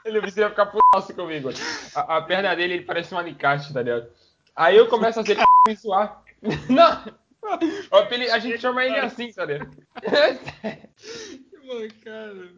Ele 0.05 0.21
precisa 0.21 0.51
ficar 0.51 0.67
putaço 0.67 1.15
comigo. 1.15 1.51
A, 1.95 2.17
a 2.19 2.23
perna 2.23 2.55
dele 2.55 2.75
ele 2.75 2.85
parece 2.85 3.15
um 3.15 3.19
alicate, 3.19 3.73
tá 3.73 3.81
ligado? 3.81 4.09
Aí 4.55 4.77
eu 4.77 4.89
começo 4.89 5.21
a 5.21 5.25
ser 5.25 5.39
me 5.67 5.75
zoar. 5.77 6.23
Não! 6.69 7.19
A 8.33 8.39
gente 8.41 8.59
chama 8.61 8.85
ele 8.85 8.97
assim, 8.97 9.33
tá 9.33 9.45
ligado? 9.45 9.71
Mancada. 11.69 12.49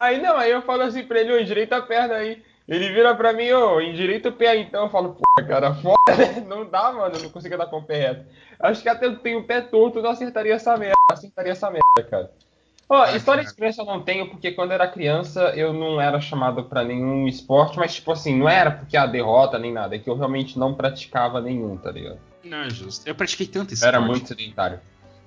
Aí 0.00 0.20
não, 0.20 0.36
aí 0.36 0.50
eu 0.50 0.62
falo 0.62 0.82
assim 0.82 1.04
pra 1.04 1.20
ele, 1.20 1.32
ô, 1.32 1.38
endireita 1.38 1.76
a 1.76 1.82
perna 1.82 2.14
aí. 2.14 2.42
Ele 2.68 2.88
vira 2.92 3.14
pra 3.14 3.32
mim, 3.32 3.50
ô, 3.52 3.80
endireita 3.80 4.28
o 4.28 4.32
pé 4.32 4.48
aí 4.48 4.62
então. 4.62 4.84
Eu 4.84 4.90
falo, 4.90 5.14
pô, 5.14 5.44
cara, 5.46 5.74
foda, 5.74 6.16
né? 6.16 6.40
Não 6.46 6.64
dá, 6.64 6.92
mano, 6.92 7.16
eu 7.16 7.22
não 7.22 7.30
consigo 7.30 7.56
dar 7.58 7.66
com 7.66 7.78
o 7.78 7.82
pé 7.84 7.96
reto. 8.00 8.26
Acho 8.60 8.82
que 8.82 8.88
até 8.88 9.06
eu 9.06 9.18
tenho 9.18 9.40
o 9.40 9.44
pé 9.44 9.60
torto, 9.60 9.98
eu 9.98 10.02
não 10.02 10.10
acertaria 10.10 10.54
essa 10.54 10.76
merda, 10.76 10.96
acertaria 11.10 11.52
essa 11.52 11.70
merda, 11.70 12.10
cara. 12.10 12.30
Ó, 12.88 13.02
Ah, 13.02 13.16
história 13.16 13.42
cara. 13.42 13.50
de 13.52 13.56
criança 13.56 13.82
eu 13.82 13.86
não 13.86 14.02
tenho, 14.02 14.28
porque 14.30 14.52
quando 14.52 14.70
eu 14.70 14.74
era 14.74 14.86
criança 14.88 15.52
eu 15.56 15.72
não 15.72 16.00
era 16.00 16.20
chamado 16.20 16.64
pra 16.64 16.84
nenhum 16.84 17.26
esporte, 17.26 17.78
mas 17.78 17.94
tipo 17.94 18.12
assim, 18.12 18.36
não 18.38 18.48
era 18.48 18.70
porque 18.70 18.96
a 18.96 19.06
derrota 19.06 19.58
nem 19.58 19.72
nada, 19.72 19.96
é 19.96 19.98
que 19.98 20.08
eu 20.10 20.16
realmente 20.16 20.58
não 20.58 20.74
praticava 20.74 21.40
nenhum, 21.40 21.76
tá 21.76 21.90
ligado? 21.90 22.18
Não 22.44 22.58
é 22.58 22.70
justo. 22.70 23.06
Eu 23.08 23.14
pratiquei 23.14 23.46
tanto 23.46 23.70
Eu 23.70 23.74
esporte. 23.74 23.94
era 23.94 24.00
muito 24.00 24.28
sedentário. 24.28 24.78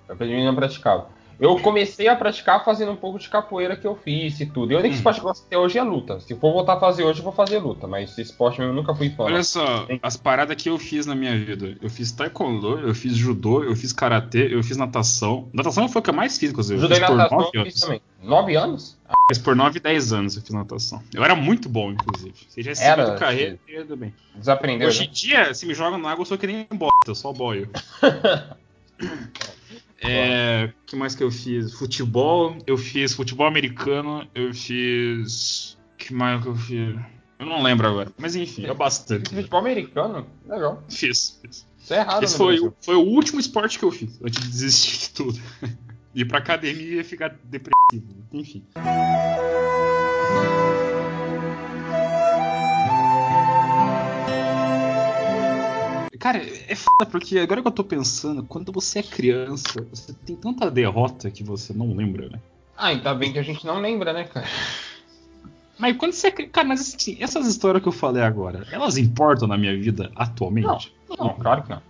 Eu 0.08 0.16
praticamente 0.16 0.46
não 0.46 0.56
praticava. 0.56 1.10
Eu 1.40 1.60
comecei 1.60 2.08
a 2.08 2.16
praticar 2.16 2.64
fazendo 2.64 2.92
um 2.92 2.96
pouco 2.96 3.20
de 3.20 3.28
capoeira 3.30 3.76
que 3.76 3.86
eu 3.86 3.96
fiz 3.96 4.40
e 4.40 4.46
tudo. 4.46 4.72
E 4.72 4.76
o 4.76 4.80
único 4.80 4.94
Hum. 4.94 4.98
esporte 4.98 5.20
que 5.20 5.26
eu 5.26 5.30
gosto 5.30 5.46
até 5.46 5.58
hoje 5.58 5.78
é 5.78 5.84
luta. 5.84 6.20
Se 6.22 6.34
for 6.36 6.54
voltar 6.54 6.74
a 6.76 6.80
fazer 6.80 7.04
hoje, 7.04 7.20
eu 7.20 7.24
vou 7.24 7.34
fazer 7.34 7.60
luta. 7.60 7.88
Mas 7.88 8.12
esse 8.12 8.22
esporte 8.22 8.60
mesmo 8.60 8.72
eu 8.72 8.76
nunca 8.76 8.96
fui 8.96 9.10
fã. 9.10 9.24
Olha 9.24 9.44
só, 9.44 9.88
as 10.02 10.16
paradas 10.16 10.56
que 10.56 10.70
eu 10.70 10.78
fiz 10.78 11.06
na 11.06 11.14
minha 11.16 11.38
vida. 11.38 11.78
Eu 11.82 11.90
fiz 11.90 12.12
taekwondo, 12.12 12.80
eu 12.80 12.96
fiz 12.96 13.16
judô, 13.16 13.64
eu 13.64 13.76
fiz 13.76 13.92
karatê, 13.92 14.54
eu 14.54 14.64
fiz 14.64 14.78
natação. 14.78 15.50
Natação 15.54 15.90
foi 15.90 16.00
o 16.00 16.04
que 16.04 16.10
eu 16.10 16.14
mais 16.14 16.38
fiz, 16.38 16.52
inclusive. 16.52 16.80
Judô 16.80 16.94
e 16.94 16.98
fiz 16.98 17.06
por 17.08 17.16
natação 17.18 17.38
9 17.40 17.52
eu 17.54 17.62
anos. 17.62 17.74
fiz 17.74 17.82
também. 17.82 18.02
Nove 18.24 18.56
anos? 18.56 18.98
Fiz 19.28 19.38
por 19.38 19.56
9 19.56 19.78
e 19.78 19.82
10 19.82 20.14
anos 20.14 20.36
eu 20.36 20.42
fiz 20.42 20.52
natação. 20.52 21.04
Eu 21.14 21.24
era 21.24 21.36
muito 21.36 21.68
bom, 21.70 21.92
inclusive. 21.92 22.34
Se 22.50 22.62
já 22.62 22.72
Era, 22.82 23.12
do 23.12 23.20
carreira, 23.20 23.60
ia 23.68 23.84
bem. 23.96 24.14
Desaprendeu, 24.36 24.88
Hoje 24.88 25.02
né? 25.02 25.06
em 25.06 25.12
dia, 25.12 25.54
se 25.54 25.66
me 25.66 25.74
jogam 25.74 26.00
na 26.00 26.12
água, 26.12 26.22
eu 26.22 26.26
sou 26.26 26.38
que 26.38 26.48
nem 26.48 26.66
bota, 26.74 26.94
eu 27.08 27.16
só 27.16 27.32
boio. 27.34 27.70
É, 30.02 30.74
o 30.84 30.86
que 30.86 30.96
mais 30.96 31.16
que 31.16 31.24
eu 31.24 31.32
fiz? 31.32 31.74
Futebol, 31.74 32.58
eu 32.68 32.78
fiz 32.78 33.14
futebol 33.14 33.48
americano, 33.48 34.28
eu 34.36 34.54
fiz. 34.54 35.78
Que 35.98 36.14
mais 36.14 36.42
que 36.42 36.50
eu 36.50 36.56
fiz? 36.56 36.96
Eu 37.40 37.46
não 37.46 37.62
lembro 37.62 37.88
agora. 37.88 38.12
Mas 38.18 38.36
enfim, 38.36 38.66
é 38.66 38.74
bastante. 38.74 39.34
Futebol 39.34 39.60
americano? 39.60 40.28
Legal. 40.48 40.84
Fiz, 40.90 41.40
fiz. 41.42 41.66
Isso 41.78 41.94
é 41.94 41.98
errado, 42.00 42.24
Esse 42.24 42.34
no 42.34 42.38
foi, 42.38 42.74
foi 42.82 42.96
o 42.96 43.02
último 43.02 43.40
esporte 43.40 43.78
que 43.78 43.86
eu 43.86 43.92
fiz, 43.92 44.20
antes 44.24 44.42
de 44.42 44.50
desistir 44.50 45.00
de 45.00 45.10
tudo. 45.12 45.40
Ir 46.16 46.26
pra 46.26 46.40
academia 46.40 47.02
e 47.02 47.04
ficar 47.04 47.38
depressivo. 47.44 48.08
Enfim. 48.32 48.64
Cara, 56.26 56.42
é 56.68 56.74
foda 56.74 57.06
porque 57.06 57.38
agora 57.38 57.62
que 57.62 57.68
eu 57.68 57.72
tô 57.72 57.84
pensando, 57.84 58.42
quando 58.42 58.72
você 58.72 58.98
é 58.98 59.04
criança, 59.04 59.86
você 59.92 60.12
tem 60.26 60.36
tanta 60.36 60.72
derrota 60.72 61.30
que 61.30 61.44
você 61.44 61.72
não 61.72 61.94
lembra, 61.96 62.30
né? 62.30 62.40
Ah, 62.76 62.88
ainda 62.88 63.14
bem 63.14 63.32
que 63.32 63.38
a 63.38 63.44
gente 63.44 63.64
não 63.64 63.80
lembra, 63.80 64.12
né, 64.12 64.24
cara? 64.24 64.48
Mas 65.78 65.96
quando 65.98 66.14
você 66.14 66.30
é. 66.30 66.32
Cara, 66.32 66.68
mas 66.68 66.96
assim, 66.96 67.16
essas 67.20 67.46
histórias 67.46 67.84
que 67.84 67.88
eu 67.88 67.92
falei 67.92 68.24
agora, 68.24 68.66
elas 68.72 68.98
importam 68.98 69.48
na 69.48 69.56
minha 69.56 69.78
vida 69.80 70.12
atualmente? 70.16 70.92
Não, 71.16 71.36
claro 71.36 71.62
que 71.62 71.70
não. 71.70 71.82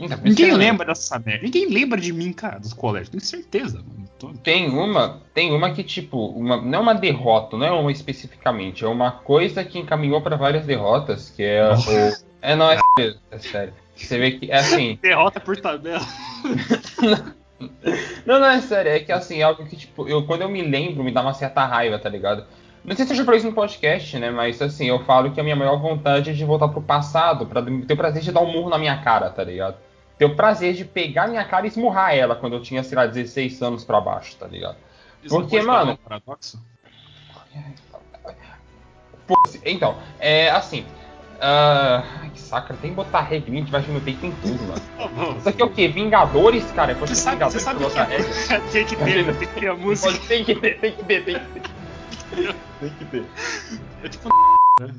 Ainda 0.00 0.16
bem 0.16 0.24
que 0.24 0.28
Ninguém 0.30 0.46
você 0.46 0.50
não 0.50 0.58
lembra 0.58 0.86
dessa 0.86 1.18
merda. 1.20 1.44
Ninguém 1.44 1.68
lembra 1.68 2.00
de 2.00 2.12
mim, 2.12 2.32
cara, 2.32 2.58
dos 2.58 2.72
colégios. 2.72 3.10
Tenho 3.10 3.22
certeza, 3.22 3.84
mano. 3.86 4.08
Tô- 4.18 4.32
Tem 4.42 4.68
uma, 4.68 5.20
tem 5.32 5.52
uma 5.52 5.70
que, 5.70 5.84
tipo, 5.84 6.26
uma, 6.30 6.60
não 6.60 6.80
é 6.80 6.82
uma 6.82 6.94
derrota, 6.94 7.56
não 7.56 7.64
é 7.64 7.70
uma 7.70 7.92
especificamente, 7.92 8.84
é 8.84 8.88
uma 8.88 9.12
coisa 9.12 9.62
que 9.64 9.78
encaminhou 9.78 10.20
pra 10.20 10.34
várias 10.34 10.66
derrotas, 10.66 11.30
que 11.30 11.44
é 11.44 11.72
o. 11.72 12.25
É, 12.46 12.54
não, 12.54 12.70
é 12.70 12.78
sério, 12.96 13.18
é 13.28 13.38
sério. 13.38 13.74
Você 13.96 14.18
vê 14.18 14.30
que, 14.30 14.52
é 14.52 14.54
assim. 14.54 14.96
Derrota 15.02 15.40
por 15.40 15.56
tabela. 15.56 16.06
Não, 18.26 18.38
não, 18.38 18.48
é 18.48 18.60
sério, 18.60 18.92
é 18.92 18.98
que 19.00 19.10
assim, 19.10 19.38
é 19.38 19.42
algo 19.42 19.64
que, 19.64 19.76
tipo, 19.76 20.06
eu, 20.06 20.26
quando 20.26 20.42
eu 20.42 20.48
me 20.48 20.60
lembro, 20.60 21.02
me 21.02 21.10
dá 21.10 21.22
uma 21.22 21.32
certa 21.32 21.64
raiva, 21.64 21.98
tá 21.98 22.06
ligado? 22.06 22.44
Não 22.84 22.94
sei 22.94 23.06
se 23.06 23.12
eu 23.14 23.16
já 23.16 23.24
falei 23.24 23.38
isso 23.38 23.48
no 23.48 23.54
podcast, 23.54 24.18
né? 24.18 24.30
Mas 24.30 24.60
assim, 24.60 24.84
eu 24.86 25.02
falo 25.04 25.30
que 25.30 25.40
a 25.40 25.42
minha 25.42 25.56
maior 25.56 25.80
vontade 25.80 26.28
é 26.28 26.32
de 26.34 26.44
voltar 26.44 26.68
pro 26.68 26.82
passado, 26.82 27.46
pra 27.46 27.62
ter 27.62 27.94
o 27.94 27.96
prazer 27.96 28.22
de 28.22 28.30
dar 28.30 28.40
um 28.42 28.52
murro 28.52 28.68
na 28.68 28.76
minha 28.76 29.02
cara, 29.02 29.30
tá 29.30 29.42
ligado? 29.42 29.78
Ter 30.18 30.26
o 30.26 30.36
prazer 30.36 30.74
de 30.74 30.84
pegar 30.84 31.28
minha 31.28 31.44
cara 31.46 31.64
e 31.64 31.68
esmurrar 31.68 32.14
ela 32.14 32.36
quando 32.36 32.56
eu 32.56 32.62
tinha, 32.62 32.82
sei 32.82 32.96
lá, 32.96 33.06
16 33.06 33.62
anos 33.62 33.84
pra 33.84 34.02
baixo, 34.02 34.36
tá 34.36 34.46
ligado? 34.46 34.76
Isso 35.22 35.34
Porque, 35.34 35.62
mano- 35.62 35.92
um 35.92 35.96
paradoxo? 35.96 36.62
Então, 39.64 39.96
é 40.20 40.50
assim. 40.50 40.84
Ah, 41.40 42.20
ai, 42.22 42.30
que 42.30 42.40
saco, 42.40 42.76
tem 42.76 42.90
que 42.90 42.96
botar 42.96 43.20
regra, 43.20 43.50
a 43.50 43.54
gente 43.54 43.70
vai 43.70 43.82
no 43.82 44.00
peito 44.00 44.24
em 44.26 44.32
tudo, 44.36 44.62
mano. 44.64 45.38
Isso 45.38 45.48
aqui 45.48 45.62
é 45.62 45.64
o 45.64 45.70
quê? 45.70 45.88
Vingadores, 45.88 46.70
cara? 46.72 46.92
É 46.92 46.94
Você 46.94 47.14
sabe, 47.14 47.44
você 47.44 47.58
Vingadores 47.58 47.62
sabe 47.62 47.78
pra 47.78 47.88
botar 47.88 48.04
regra? 48.04 48.60
que 48.60 48.72
tem 48.72 48.84
que 48.86 48.96
ter, 48.96 49.36
tem 49.36 49.48
que 49.48 49.60
ter 49.60 49.68
a 49.68 49.74
música. 49.74 50.12
Pode, 50.12 50.28
tem 50.28 50.44
que 50.44 50.54
ter, 50.54 50.80
tem 50.80 50.92
que 50.92 51.04
ter, 51.04 51.24
tem 51.24 51.34
que 51.34 51.56
ter. 52.36 52.56
Tem 52.80 52.90
que 52.90 53.04
ter. 53.04 53.24
É 54.02 54.08
tipo. 54.10 54.28
né? 54.78 54.94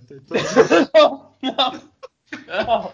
Não, 0.95 1.35
não, 1.43 1.71
não. 2.47 2.93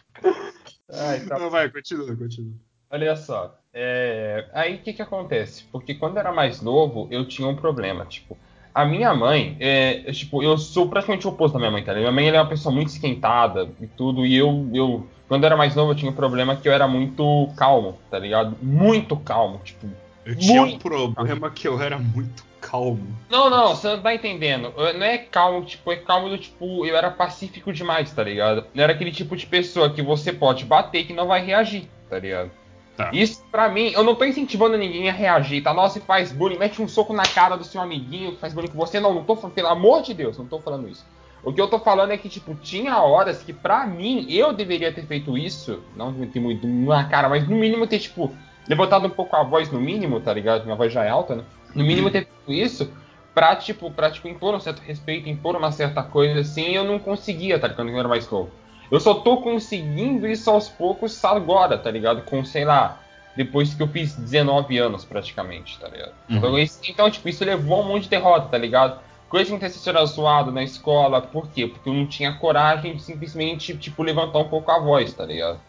Ai, 0.91 1.19
tá. 1.21 1.39
Não, 1.39 1.49
vai, 1.49 1.69
continua, 1.69 2.13
continua. 2.15 2.53
Olha 2.91 3.15
só, 3.15 3.57
é, 3.73 4.47
aí 4.53 4.75
o 4.75 4.81
que 4.83 4.93
que 4.93 5.01
acontece? 5.01 5.63
Porque 5.71 5.95
quando 5.95 6.17
eu 6.17 6.19
era 6.19 6.31
mais 6.31 6.61
novo, 6.61 7.07
eu 7.09 7.27
tinha 7.27 7.47
um 7.47 7.55
problema, 7.55 8.05
tipo, 8.05 8.37
a 8.73 8.85
minha 8.85 9.13
mãe, 9.13 9.55
é, 9.59 10.11
tipo, 10.11 10.41
eu 10.41 10.57
sou 10.57 10.87
praticamente 10.89 11.27
o 11.27 11.29
oposto 11.29 11.53
da 11.53 11.59
minha 11.59 11.71
mãe, 11.71 11.83
tá? 11.83 11.93
ligado? 11.93 12.11
Minha 12.11 12.15
mãe 12.23 12.27
ela 12.29 12.37
é 12.37 12.41
uma 12.41 12.49
pessoa 12.49 12.73
muito 12.73 12.87
esquentada 12.89 13.69
e 13.79 13.87
tudo, 13.87 14.25
e 14.25 14.35
eu, 14.35 14.67
eu, 14.73 15.07
quando 15.27 15.43
eu 15.43 15.47
era 15.47 15.57
mais 15.57 15.75
novo, 15.75 15.91
eu 15.91 15.95
tinha 15.95 16.09
um 16.11 16.15
problema 16.15 16.55
que 16.55 16.67
eu 16.67 16.73
era 16.73 16.87
muito 16.87 17.49
calmo, 17.55 17.97
tá 18.09 18.17
ligado? 18.17 18.57
Muito 18.61 19.15
calmo, 19.17 19.59
tipo, 19.63 19.87
Eu 20.25 20.35
tinha 20.35 20.61
um 20.63 20.77
problema 20.79 21.49
que 21.51 21.67
eu 21.67 21.79
era 21.81 21.97
muito 21.99 22.43
calmo. 22.61 23.05
Não, 23.29 23.49
não, 23.49 23.75
você 23.75 23.89
não 23.89 24.01
tá 24.01 24.15
entendendo. 24.15 24.73
Eu- 24.77 24.93
Não 24.97 25.05
é 25.05 25.17
calmo, 25.17 25.65
tipo, 25.65 25.91
é 25.91 25.97
calmo 25.97 26.29
do 26.29 26.37
tipo, 26.37 26.85
eu 26.85 26.95
era 26.95 27.11
pacífico 27.11 27.73
demais, 27.73 28.11
tá 28.13 28.23
ligado? 28.23 28.65
Não 28.73 28.83
era 28.83 28.93
aquele 28.93 29.11
tipo 29.11 29.35
de 29.35 29.45
pessoa 29.45 29.89
que 29.89 30.01
você 30.01 30.31
pode 30.31 30.63
bater 30.65 31.05
que 31.05 31.11
não 31.13 31.27
vai 31.27 31.45
reagir, 31.45 31.89
tá 32.09 32.17
ligado? 32.17 32.49
Tá. 32.95 33.09
Isso, 33.11 33.43
pra 33.51 33.69
mim, 33.69 33.91
eu 33.93 34.03
não 34.03 34.13
tô 34.13 34.23
incentivando 34.23 34.77
ninguém 34.77 35.09
a 35.09 35.13
reagir, 35.13 35.63
tá? 35.63 35.73
Nossa, 35.73 35.99
faz 35.99 36.31
bullying, 36.31 36.59
mete 36.59 36.81
um 36.81 36.87
soco 36.87 37.11
na 37.11 37.23
cara 37.23 37.55
do 37.55 37.63
seu 37.63 37.81
amiguinho 37.81 38.33
que 38.33 38.39
faz 38.39 38.53
bullying 38.53 38.67
com 38.67 38.77
você. 38.77 38.99
Não, 38.99 39.13
não 39.13 39.23
tô 39.23 39.35
falando, 39.35 39.55
pelo 39.55 39.69
amor 39.69 40.03
de 40.03 40.13
Deus, 40.13 40.37
não 40.37 40.45
tô 40.45 40.59
falando 40.59 40.87
isso. 40.87 41.03
O 41.43 41.51
que 41.51 41.59
eu 41.59 41.67
tô 41.67 41.79
falando 41.79 42.11
é 42.11 42.17
que, 42.17 42.29
tipo, 42.29 42.55
tinha 42.55 43.01
horas 43.01 43.43
que, 43.43 43.51
pra 43.51 43.85
mim, 43.85 44.25
eu 44.29 44.53
deveria 44.53 44.93
ter 44.93 45.05
feito 45.05 45.37
isso, 45.37 45.81
não 45.95 46.13
ter 46.27 46.39
muito 46.39 46.65
na 46.67 47.03
cara, 47.03 47.27
mas 47.27 47.47
no 47.47 47.55
mínimo 47.55 47.85
ter, 47.85 47.99
tipo, 47.99 48.31
levantado 48.67 49.07
um 49.07 49.09
pouco 49.09 49.35
a 49.35 49.43
voz 49.43 49.69
no 49.69 49.81
mínimo, 49.81 50.21
tá 50.21 50.33
ligado? 50.33 50.63
Minha 50.63 50.75
voz 50.75 50.93
já 50.93 51.03
é 51.03 51.09
alta, 51.09 51.35
né? 51.35 51.43
No 51.75 51.83
mínimo 51.83 52.09
ter 52.09 52.27
feito 52.27 52.53
isso 52.53 52.93
pra, 53.33 53.55
tipo, 53.55 53.91
pra, 53.91 54.09
tipo, 54.11 54.27
impor 54.27 54.53
um 54.53 54.59
certo 54.59 54.79
respeito, 54.79 55.27
impor 55.27 55.55
uma 55.55 55.71
certa 55.71 56.03
coisa 56.03 56.39
assim, 56.39 56.75
eu 56.75 56.85
não 56.85 56.99
conseguia, 56.99 57.59
tá 57.59 57.67
ligado? 57.67 57.77
Quando 57.77 57.89
eu 57.89 57.99
era 57.99 58.07
mais 58.07 58.29
novo. 58.29 58.51
Eu 58.91 58.99
só 58.99 59.15
tô 59.15 59.37
conseguindo 59.37 60.27
isso 60.27 60.49
aos 60.49 60.69
poucos 60.69 61.23
agora, 61.25 61.77
tá 61.77 61.89
ligado? 61.89 62.21
Com, 62.23 62.43
sei 62.45 62.65
lá, 62.65 62.99
depois 63.35 63.73
que 63.73 63.81
eu 63.81 63.87
fiz 63.87 64.15
19 64.15 64.77
anos 64.77 65.03
praticamente, 65.03 65.79
tá 65.79 65.87
ligado? 65.87 66.13
Uhum. 66.29 66.37
Então, 66.37 66.59
isso, 66.59 66.79
então, 66.87 67.09
tipo, 67.09 67.27
isso 67.27 67.43
levou 67.43 67.81
a 67.81 67.83
um 67.83 67.87
monte 67.87 68.03
de 68.03 68.09
derrota, 68.09 68.49
tá 68.49 68.57
ligado? 68.57 68.99
Coisa 69.27 69.51
que 69.51 69.59
ter 69.59 69.69
sido 69.69 70.05
zoado 70.05 70.51
na 70.51 70.63
escola, 70.63 71.19
por 71.19 71.47
quê? 71.49 71.65
Porque 71.65 71.89
eu 71.89 71.93
não 71.93 72.05
tinha 72.05 72.33
coragem 72.33 72.95
de 72.95 73.01
simplesmente, 73.01 73.75
tipo, 73.75 74.03
levantar 74.03 74.39
um 74.39 74.47
pouco 74.47 74.69
a 74.69 74.79
voz, 74.79 75.11
tá 75.13 75.25
ligado? 75.25 75.59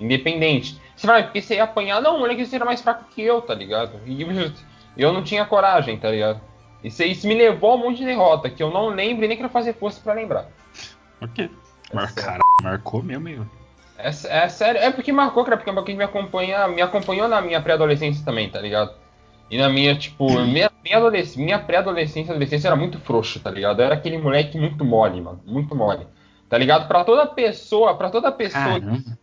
Independente. 0.00 0.80
Você 0.96 1.06
vai, 1.06 1.22
porque 1.22 1.40
você 1.40 1.54
ia 1.54 1.64
apanhar, 1.64 2.02
não, 2.02 2.16
o 2.16 2.18
moleque 2.20 2.44
você 2.44 2.56
era 2.56 2.64
mais 2.64 2.80
fraco 2.80 3.04
que 3.14 3.22
eu, 3.22 3.40
tá 3.40 3.54
ligado? 3.54 4.00
E 4.04 4.22
eu, 4.22 4.28
eu 4.96 5.12
não 5.12 5.22
tinha 5.22 5.44
coragem, 5.44 5.96
tá 5.96 6.10
ligado? 6.10 6.40
Isso, 6.82 7.00
isso 7.04 7.28
me 7.28 7.34
levou 7.34 7.70
a 7.70 7.74
um 7.76 7.78
monte 7.78 7.98
de 7.98 8.06
derrota, 8.06 8.50
que 8.50 8.60
eu 8.60 8.72
não 8.72 8.88
lembro 8.88 9.24
e 9.24 9.28
nem 9.28 9.36
quero 9.36 9.48
fazer 9.48 9.74
força 9.74 10.00
pra 10.02 10.14
lembrar. 10.14 10.48
Ok. 11.20 11.48
Mar 11.92 12.10
sério. 12.10 12.22
cara, 12.24 12.42
marcou 12.62 13.02
mesmo, 13.02 13.24
meu. 13.24 13.46
É, 13.98 14.08
é 14.08 14.48
sério, 14.48 14.80
é 14.80 14.90
porque 14.90 15.12
marcou, 15.12 15.44
cara, 15.44 15.56
porque 15.56 15.70
é 15.70 15.72
porque 15.74 15.94
me 15.94 16.02
acompanha, 16.04 16.66
me 16.68 16.82
acompanhou 16.82 17.28
na 17.28 17.40
minha 17.40 17.60
pré-adolescência 17.60 18.24
também, 18.24 18.48
tá 18.50 18.60
ligado? 18.60 18.92
E 19.50 19.58
na 19.58 19.68
minha, 19.68 19.94
tipo, 19.94 20.26
minha, 20.40 20.70
minha, 20.82 20.96
adolesc- 20.96 21.36
minha 21.36 21.58
pré-adolescência 21.58 22.30
adolescência 22.32 22.68
era 22.68 22.76
muito 22.76 22.98
frouxo, 22.98 23.38
tá 23.38 23.50
ligado? 23.50 23.80
Eu 23.80 23.86
era 23.86 23.94
aquele 23.94 24.16
moleque 24.18 24.58
muito 24.58 24.84
mole, 24.84 25.20
mano, 25.20 25.40
muito 25.44 25.74
mole. 25.76 26.06
Tá 26.48 26.56
ligado? 26.58 26.88
Pra 26.88 27.04
toda 27.04 27.26
pessoa, 27.26 27.94
pra 27.96 28.10
toda 28.10 28.32
pessoa 28.32 28.74
que 28.80 28.80
Caramba. 28.80 29.18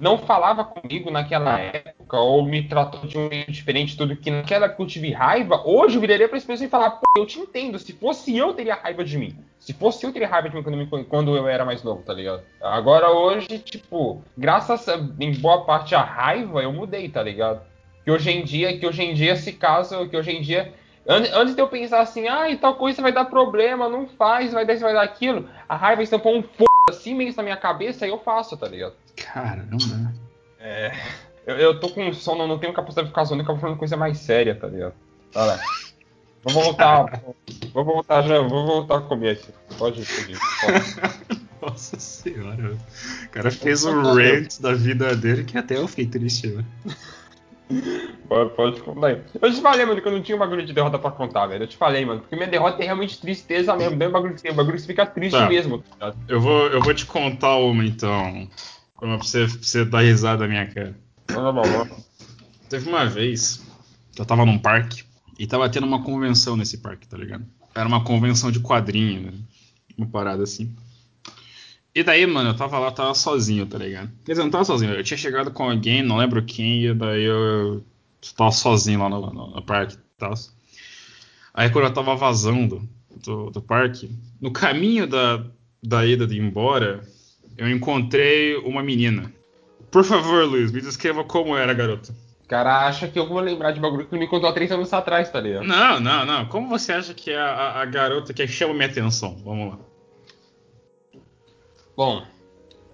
não 0.00 0.18
falava 0.18 0.64
comigo 0.64 1.10
naquela 1.10 1.58
época, 1.58 1.93
ou 2.12 2.44
me 2.44 2.66
tratou 2.68 3.00
de 3.06 3.16
um 3.18 3.28
jeito 3.30 3.50
diferente, 3.52 3.96
tudo 3.96 4.16
que 4.16 4.30
naquela 4.30 4.68
que 4.68 4.80
eu 4.80 4.86
tive 4.86 5.10
raiva, 5.12 5.62
hoje 5.64 5.96
eu 5.96 6.00
viraria 6.00 6.28
pra 6.28 6.36
essa 6.36 6.46
pessoa 6.46 6.66
e 6.66 6.70
falar, 6.70 6.90
pô, 6.90 7.02
eu 7.16 7.26
te 7.26 7.38
entendo, 7.38 7.78
se 7.78 7.92
fosse 7.92 8.36
eu, 8.36 8.52
teria 8.54 8.74
raiva 8.74 9.04
de 9.04 9.16
mim. 9.18 9.36
Se 9.58 9.72
fosse 9.72 10.04
eu, 10.04 10.12
teria 10.12 10.28
raiva 10.28 10.48
de 10.50 10.56
mim 10.56 10.62
quando, 10.62 10.76
me- 10.76 11.04
quando 11.04 11.36
eu 11.36 11.48
era 11.48 11.64
mais 11.64 11.82
novo, 11.82 12.02
tá 12.02 12.12
ligado? 12.12 12.42
Agora 12.60 13.10
hoje, 13.10 13.58
tipo, 13.58 14.22
graças 14.36 14.88
a, 14.88 14.96
em 15.18 15.32
boa 15.34 15.64
parte 15.64 15.94
à 15.94 16.02
raiva, 16.02 16.62
eu 16.62 16.72
mudei, 16.72 17.08
tá 17.08 17.22
ligado? 17.22 17.60
Que 18.04 18.10
hoje 18.10 18.30
em 18.30 18.44
dia, 18.44 18.78
que 18.78 18.86
hoje 18.86 19.02
em 19.02 19.14
dia, 19.14 19.34
se 19.36 19.52
caso, 19.52 20.06
que 20.08 20.16
hoje 20.16 20.30
em 20.32 20.42
dia. 20.42 20.72
an- 21.08 21.24
Antes 21.40 21.54
de 21.54 21.60
eu 21.62 21.68
pensar 21.68 22.00
assim, 22.00 22.28
ah, 22.28 22.50
e 22.50 22.56
tal 22.58 22.74
coisa 22.74 23.00
vai 23.00 23.12
dar 23.12 23.24
problema, 23.24 23.88
não 23.88 24.06
faz, 24.06 24.52
vai 24.52 24.66
dar 24.66 24.74
isso, 24.74 24.82
vai 24.82 24.92
dar 24.92 25.02
aquilo, 25.02 25.48
a 25.68 25.74
raiva 25.76 26.02
estampou 26.02 26.34
um 26.36 26.40
f 26.40 26.64
assim 26.90 27.14
mesmo 27.14 27.38
na 27.38 27.42
minha 27.44 27.56
cabeça 27.56 28.06
e 28.06 28.10
eu 28.10 28.18
faço, 28.18 28.56
tá 28.58 28.68
ligado? 28.68 28.92
Caramba. 29.16 30.12
É. 30.60 30.92
Eu, 31.46 31.56
eu 31.56 31.80
tô 31.80 31.88
com 31.90 32.12
sono, 32.12 32.46
não 32.46 32.58
tenho 32.58 32.72
capacidade 32.72 33.06
de 33.08 33.12
ficar 33.12 33.24
zoando, 33.24 33.42
eu 33.48 33.56
falando 33.58 33.76
coisa 33.78 33.96
mais 33.96 34.18
séria, 34.18 34.54
tá 34.54 34.66
ligado? 34.66 34.94
Tá 35.32 35.44
lá. 35.44 35.60
Vou 36.42 36.62
voltar. 36.62 37.22
vou 37.72 37.84
voltar 37.84 38.22
já, 38.22 38.40
vou 38.40 38.66
voltar 38.66 38.98
a 38.98 39.00
comer 39.00 39.30
aqui. 39.30 39.48
Pode 39.78 40.00
ir, 40.02 40.06
pode 40.06 40.32
ir. 40.32 40.38
Pode. 40.60 41.44
Nossa 41.62 41.98
senhora. 41.98 42.76
O 43.24 43.28
cara 43.30 43.50
fez 43.50 43.84
um 43.86 44.02
rant 44.02 44.60
da 44.60 44.74
vida 44.74 45.16
dele 45.16 45.44
que 45.44 45.56
até 45.56 45.76
eu 45.78 45.88
fiquei 45.88 46.06
triste, 46.06 46.48
né? 46.48 46.64
Pode, 48.28 48.50
pode 48.50 48.80
contar 48.82 49.06
aí. 49.08 49.22
Eu 49.40 49.50
te 49.52 49.60
falei, 49.62 49.86
mano, 49.86 50.00
que 50.02 50.06
eu 50.06 50.12
não 50.12 50.22
tinha 50.22 50.36
um 50.36 50.38
bagulho 50.38 50.66
de 50.66 50.74
derrota 50.74 50.98
pra 50.98 51.10
contar, 51.10 51.46
velho. 51.46 51.64
Eu 51.64 51.68
te 51.68 51.76
falei, 51.76 52.04
mano, 52.04 52.20
porque 52.20 52.36
minha 52.36 52.48
derrota 52.48 52.82
é 52.82 52.84
realmente 52.84 53.18
tristeza 53.18 53.74
mesmo. 53.74 53.96
Não 53.96 54.06
é 54.06 54.08
um 54.08 54.12
bagulho 54.12 54.34
que 54.34 54.42
tem, 54.42 54.52
um 54.52 54.56
bagulho 54.56 54.74
que 54.74 54.82
você 54.82 54.86
fica 54.86 55.06
triste 55.06 55.38
Tá. 55.38 55.48
mesmo. 55.48 55.78
tá 55.78 55.84
ligado? 55.94 56.18
Eu 56.28 56.40
vou, 56.40 56.66
eu 56.66 56.82
vou 56.82 56.92
te 56.92 57.06
contar 57.06 57.56
uma 57.56 57.84
então. 57.84 58.46
Uma 59.00 59.16
pra 59.16 59.26
você, 59.26 59.46
pra 59.46 59.56
você 59.62 59.84
dar 59.86 60.00
risada 60.02 60.42
na 60.42 60.48
minha 60.48 60.66
cara. 60.66 60.94
Lá. 61.30 61.88
Teve 62.68 62.88
uma 62.88 63.06
vez 63.06 63.62
que 64.12 64.20
eu 64.20 64.26
tava 64.26 64.44
num 64.44 64.58
parque 64.58 65.04
e 65.38 65.46
tava 65.46 65.68
tendo 65.68 65.86
uma 65.86 66.02
convenção 66.02 66.56
nesse 66.56 66.78
parque, 66.78 67.06
tá 67.06 67.16
ligado? 67.16 67.44
Era 67.74 67.88
uma 67.88 68.04
convenção 68.04 68.50
de 68.50 68.60
quadrinho, 68.60 69.22
né? 69.32 69.32
uma 69.96 70.06
parada 70.06 70.42
assim. 70.42 70.74
E 71.94 72.02
daí, 72.02 72.26
mano, 72.26 72.50
eu 72.50 72.56
tava 72.56 72.78
lá, 72.78 72.90
tava 72.90 73.14
sozinho, 73.14 73.66
tá 73.66 73.78
ligado? 73.78 74.10
Quer 74.24 74.32
dizer, 74.32 74.42
não 74.42 74.50
tava 74.50 74.64
sozinho, 74.64 74.92
eu 74.92 75.04
tinha 75.04 75.16
chegado 75.16 75.50
com 75.52 75.70
alguém, 75.70 76.02
não 76.02 76.16
lembro 76.16 76.42
quem, 76.44 76.84
e 76.86 76.94
daí 76.94 77.22
eu 77.22 77.84
tava 78.36 78.50
sozinho 78.50 78.98
lá 79.00 79.08
no, 79.08 79.20
no- 79.32 79.50
no 79.54 79.62
parque 79.62 79.96
e. 80.18 80.52
Aí 81.52 81.70
quando 81.70 81.84
eu 81.86 81.92
tava 81.94 82.16
vazando 82.16 82.88
do, 83.24 83.50
do 83.50 83.62
parque, 83.62 84.10
no 84.40 84.50
caminho 84.50 85.06
da, 85.06 85.44
da 85.82 86.04
ida 86.04 86.26
de 86.26 86.38
embora, 86.38 87.06
eu 87.56 87.70
encontrei 87.70 88.56
uma 88.56 88.82
menina. 88.82 89.32
Por 89.94 90.04
favor, 90.04 90.44
Luiz, 90.44 90.72
me 90.72 90.80
descreva 90.80 91.22
como 91.22 91.56
era, 91.56 91.72
garota. 91.72 92.12
O 92.44 92.48
cara 92.48 92.86
acha 92.86 93.06
que 93.06 93.16
eu 93.18 93.28
vou 93.28 93.38
lembrar 93.38 93.70
de 93.70 93.78
bagulho 93.78 94.06
que 94.08 94.18
me 94.18 94.26
contou 94.26 94.48
há 94.48 94.52
três 94.52 94.70
anos 94.72 94.92
atrás, 94.92 95.30
tá 95.30 95.40
ligado? 95.40 95.64
Não, 95.64 96.00
não, 96.00 96.26
não. 96.26 96.46
Como 96.46 96.68
você 96.68 96.92
acha 96.92 97.14
que 97.14 97.30
é 97.30 97.38
a, 97.38 97.44
a- 97.54 97.82
a 97.82 97.84
garota 97.86 98.34
que 98.34 98.46
chama 98.48 98.74
minha 98.74 98.86
atenção? 98.88 99.36
Vamos 99.44 99.70
lá. 99.72 99.78
Bom, 101.96 102.26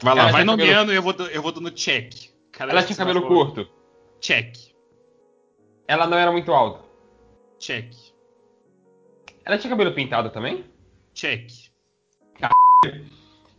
Vai 0.02 0.14
lá, 0.14 0.22
vai 0.24 0.32
tinha 0.32 0.46
cabelo- 0.46 0.56
nomeando 0.58 0.92
e 0.92 0.96
eu 0.96 1.02
vou, 1.02 1.12
eu 1.14 1.42
vou 1.42 1.52
dando 1.52 1.70
check. 1.70 2.12
Cada 2.52 2.70
ela 2.72 2.82
tinha 2.82 2.96
cabelo 2.96 3.22
curto. 3.26 3.66
Check. 4.20 4.54
Ela 5.88 6.06
não 6.06 6.18
era 6.18 6.30
muito 6.30 6.52
alta. 6.52 6.84
Check. 7.58 7.92
Ela 9.44 9.56
tinha 9.56 9.70
cabelo 9.70 9.92
pintado 9.94 10.28
também? 10.30 10.66
Check. 11.14 11.48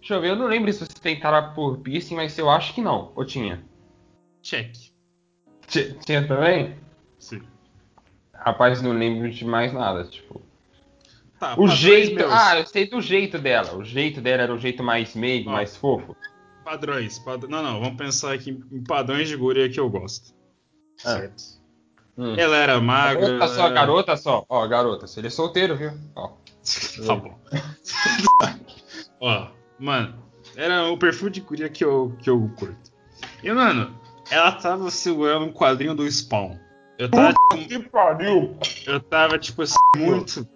Deixa 0.02 0.16
eu 0.16 0.22
ver, 0.22 0.30
eu 0.32 0.36
não 0.36 0.48
lembro 0.48 0.72
se 0.74 0.80
você 0.80 0.94
tentara 1.00 1.42
por 1.54 1.78
piercing, 1.78 2.16
mas 2.16 2.38
eu 2.38 2.50
acho 2.50 2.74
que 2.74 2.82
não. 2.82 3.12
Ou 3.16 3.24
tinha? 3.24 3.64
Check. 4.42 4.74
Ti- 5.68 5.96
Tinha 6.06 6.28
também? 6.28 6.76
Sim. 7.20 7.42
Rapaz, 8.34 8.82
não 8.82 8.92
lembro 8.94 9.30
de 9.30 9.46
mais 9.46 9.72
nada, 9.72 10.04
tipo. 10.06 10.42
Tá, 11.40 11.56
O 11.58 11.68
jeito. 11.68 12.24
Ah, 12.30 12.58
eu 12.60 12.66
sei 12.66 12.88
do 12.90 13.00
jeito 13.02 13.38
dela. 13.40 13.76
O 13.76 13.84
jeito 13.84 14.20
dela 14.22 14.44
era 14.44 14.54
o 14.54 14.58
jeito 14.58 14.84
mais 14.84 15.16
meigo, 15.16 15.50
Ó. 15.50 15.54
mais 15.54 15.78
fofo. 15.78 16.16
Padrões. 16.66 17.20
pad- 17.20 17.48
Não, 17.48 17.62
não. 17.64 17.80
Vamos 17.80 17.98
pensar 17.98 18.34
aqui 18.34 18.50
em 18.72 18.84
padrões 18.84 19.28
de 19.30 19.36
guria 19.36 19.70
que 19.70 19.80
eu 19.80 19.90
gosto. 19.90 20.34
Ah. 21.06 21.18
Certo. 21.18 21.44
Hum. 22.18 22.36
Ela 22.38 22.58
era 22.58 22.80
magra. 22.82 23.22
Garota 23.38 23.48
só, 23.48 23.60
ela- 23.66 23.70
garota 23.74 24.18
só. 24.18 24.46
Ó, 24.50 24.68
garota, 24.68 25.08
se 25.08 25.20
ele 25.20 25.28
é 25.28 25.32
solteiro, 25.32 25.76
viu? 25.78 25.92
Ó. 26.16 26.32
tá 27.06 27.16
bom. 27.16 27.40
Ó, 29.22 29.48
mano, 29.82 30.15
era 30.56 30.86
o 30.89 30.98
perfil 30.98 31.30
de 31.30 31.41
guria 31.41 31.70
que 31.70 31.84
eu, 31.84 32.15
que 32.20 32.30
eu 32.30 32.50
curto. 32.56 32.91
E, 33.44 33.52
mano, 33.52 33.94
ela 34.30 34.52
tava 34.52 34.89
segurando 34.89 35.46
um 35.46 35.52
quadrinho 35.52 35.96
do 35.96 36.10
Spawn. 36.10 36.58
Eu 36.98 37.10
tava, 37.10 37.34
Que 37.67 37.80
pariu! 37.80 38.56
eu 38.86 39.00
tava 39.00 39.39
tipo 39.39 39.63
assim, 39.63 39.76
muito 39.98 40.48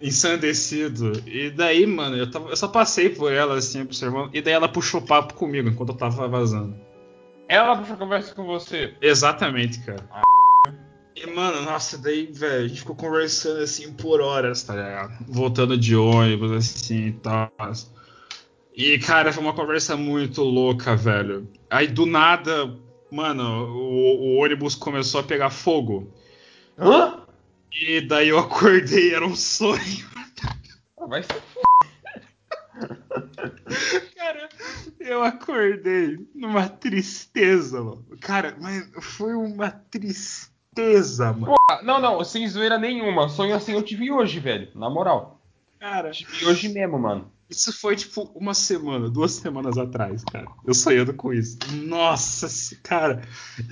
ensandecido. 0.00 1.22
E 1.26 1.50
daí, 1.50 1.86
mano, 1.86 2.16
eu, 2.16 2.30
tava, 2.30 2.50
eu 2.50 2.56
só 2.56 2.68
passei 2.68 3.08
por 3.08 3.32
ela, 3.32 3.56
assim, 3.56 3.82
observando. 3.82 4.30
E 4.32 4.40
daí 4.40 4.54
ela 4.54 4.68
puxou 4.68 5.02
papo 5.02 5.34
comigo 5.34 5.68
enquanto 5.68 5.90
eu 5.90 5.96
tava 5.96 6.28
vazando. 6.28 6.76
Ela 7.48 7.76
puxou 7.76 7.96
conversa 7.96 8.34
com 8.34 8.44
você. 8.44 8.94
Exatamente, 9.00 9.80
cara. 9.80 10.04
E, 11.14 11.26
mano, 11.26 11.62
nossa, 11.62 11.98
daí, 11.98 12.26
velho, 12.26 12.64
a 12.64 12.68
gente 12.68 12.80
ficou 12.80 12.96
conversando 12.96 13.60
assim 13.60 13.92
por 13.92 14.20
horas, 14.20 14.62
tá 14.62 14.74
ligado? 14.74 15.24
Voltando 15.28 15.76
de 15.76 15.94
ônibus, 15.94 16.52
assim 16.52 17.08
e 17.08 17.12
tal. 17.12 17.52
E, 18.74 18.98
cara, 18.98 19.32
foi 19.32 19.42
uma 19.42 19.52
conversa 19.54 19.96
muito 19.96 20.42
louca, 20.42 20.96
velho. 20.96 21.48
Aí, 21.70 21.86
do 21.86 22.06
nada, 22.06 22.74
mano, 23.10 23.66
o, 23.68 24.36
o 24.36 24.36
ônibus 24.42 24.74
começou 24.74 25.20
a 25.20 25.24
pegar 25.24 25.50
fogo. 25.50 26.12
Hã? 26.78 27.22
E 27.70 28.00
daí 28.00 28.28
eu 28.28 28.38
acordei, 28.38 29.14
era 29.14 29.26
um 29.26 29.36
sonho. 29.36 30.10
Ah, 30.98 31.06
Vai 31.06 31.22
ser. 31.22 31.42
Cara, 34.16 34.48
eu 35.00 35.22
acordei 35.22 36.18
numa 36.34 36.68
tristeza, 36.68 37.82
mano. 37.82 38.04
Cara, 38.20 38.56
mas 38.60 38.88
foi 39.00 39.34
uma 39.34 39.70
tristeza, 39.70 41.32
mano. 41.32 41.56
Não, 41.82 42.00
não, 42.00 42.24
sem 42.24 42.46
zoeira 42.48 42.78
nenhuma. 42.78 43.28
Sonho 43.28 43.54
assim 43.54 43.72
eu 43.72 43.82
tive 43.82 44.10
hoje, 44.10 44.40
velho. 44.40 44.68
Na 44.74 44.88
moral. 44.88 45.40
Cara, 45.78 46.10
Tive 46.12 46.46
hoje 46.46 46.68
mesmo, 46.68 46.98
mano. 46.98 47.30
Isso 47.52 47.72
foi 47.72 47.94
tipo 47.96 48.22
uma 48.34 48.54
semana, 48.54 49.08
duas 49.10 49.32
semanas 49.32 49.76
atrás, 49.78 50.24
cara. 50.24 50.46
Eu 50.66 50.74
sonhando 50.74 51.12
com 51.14 51.32
isso. 51.32 51.58
Nossa, 51.86 52.48
cara, 52.82 53.22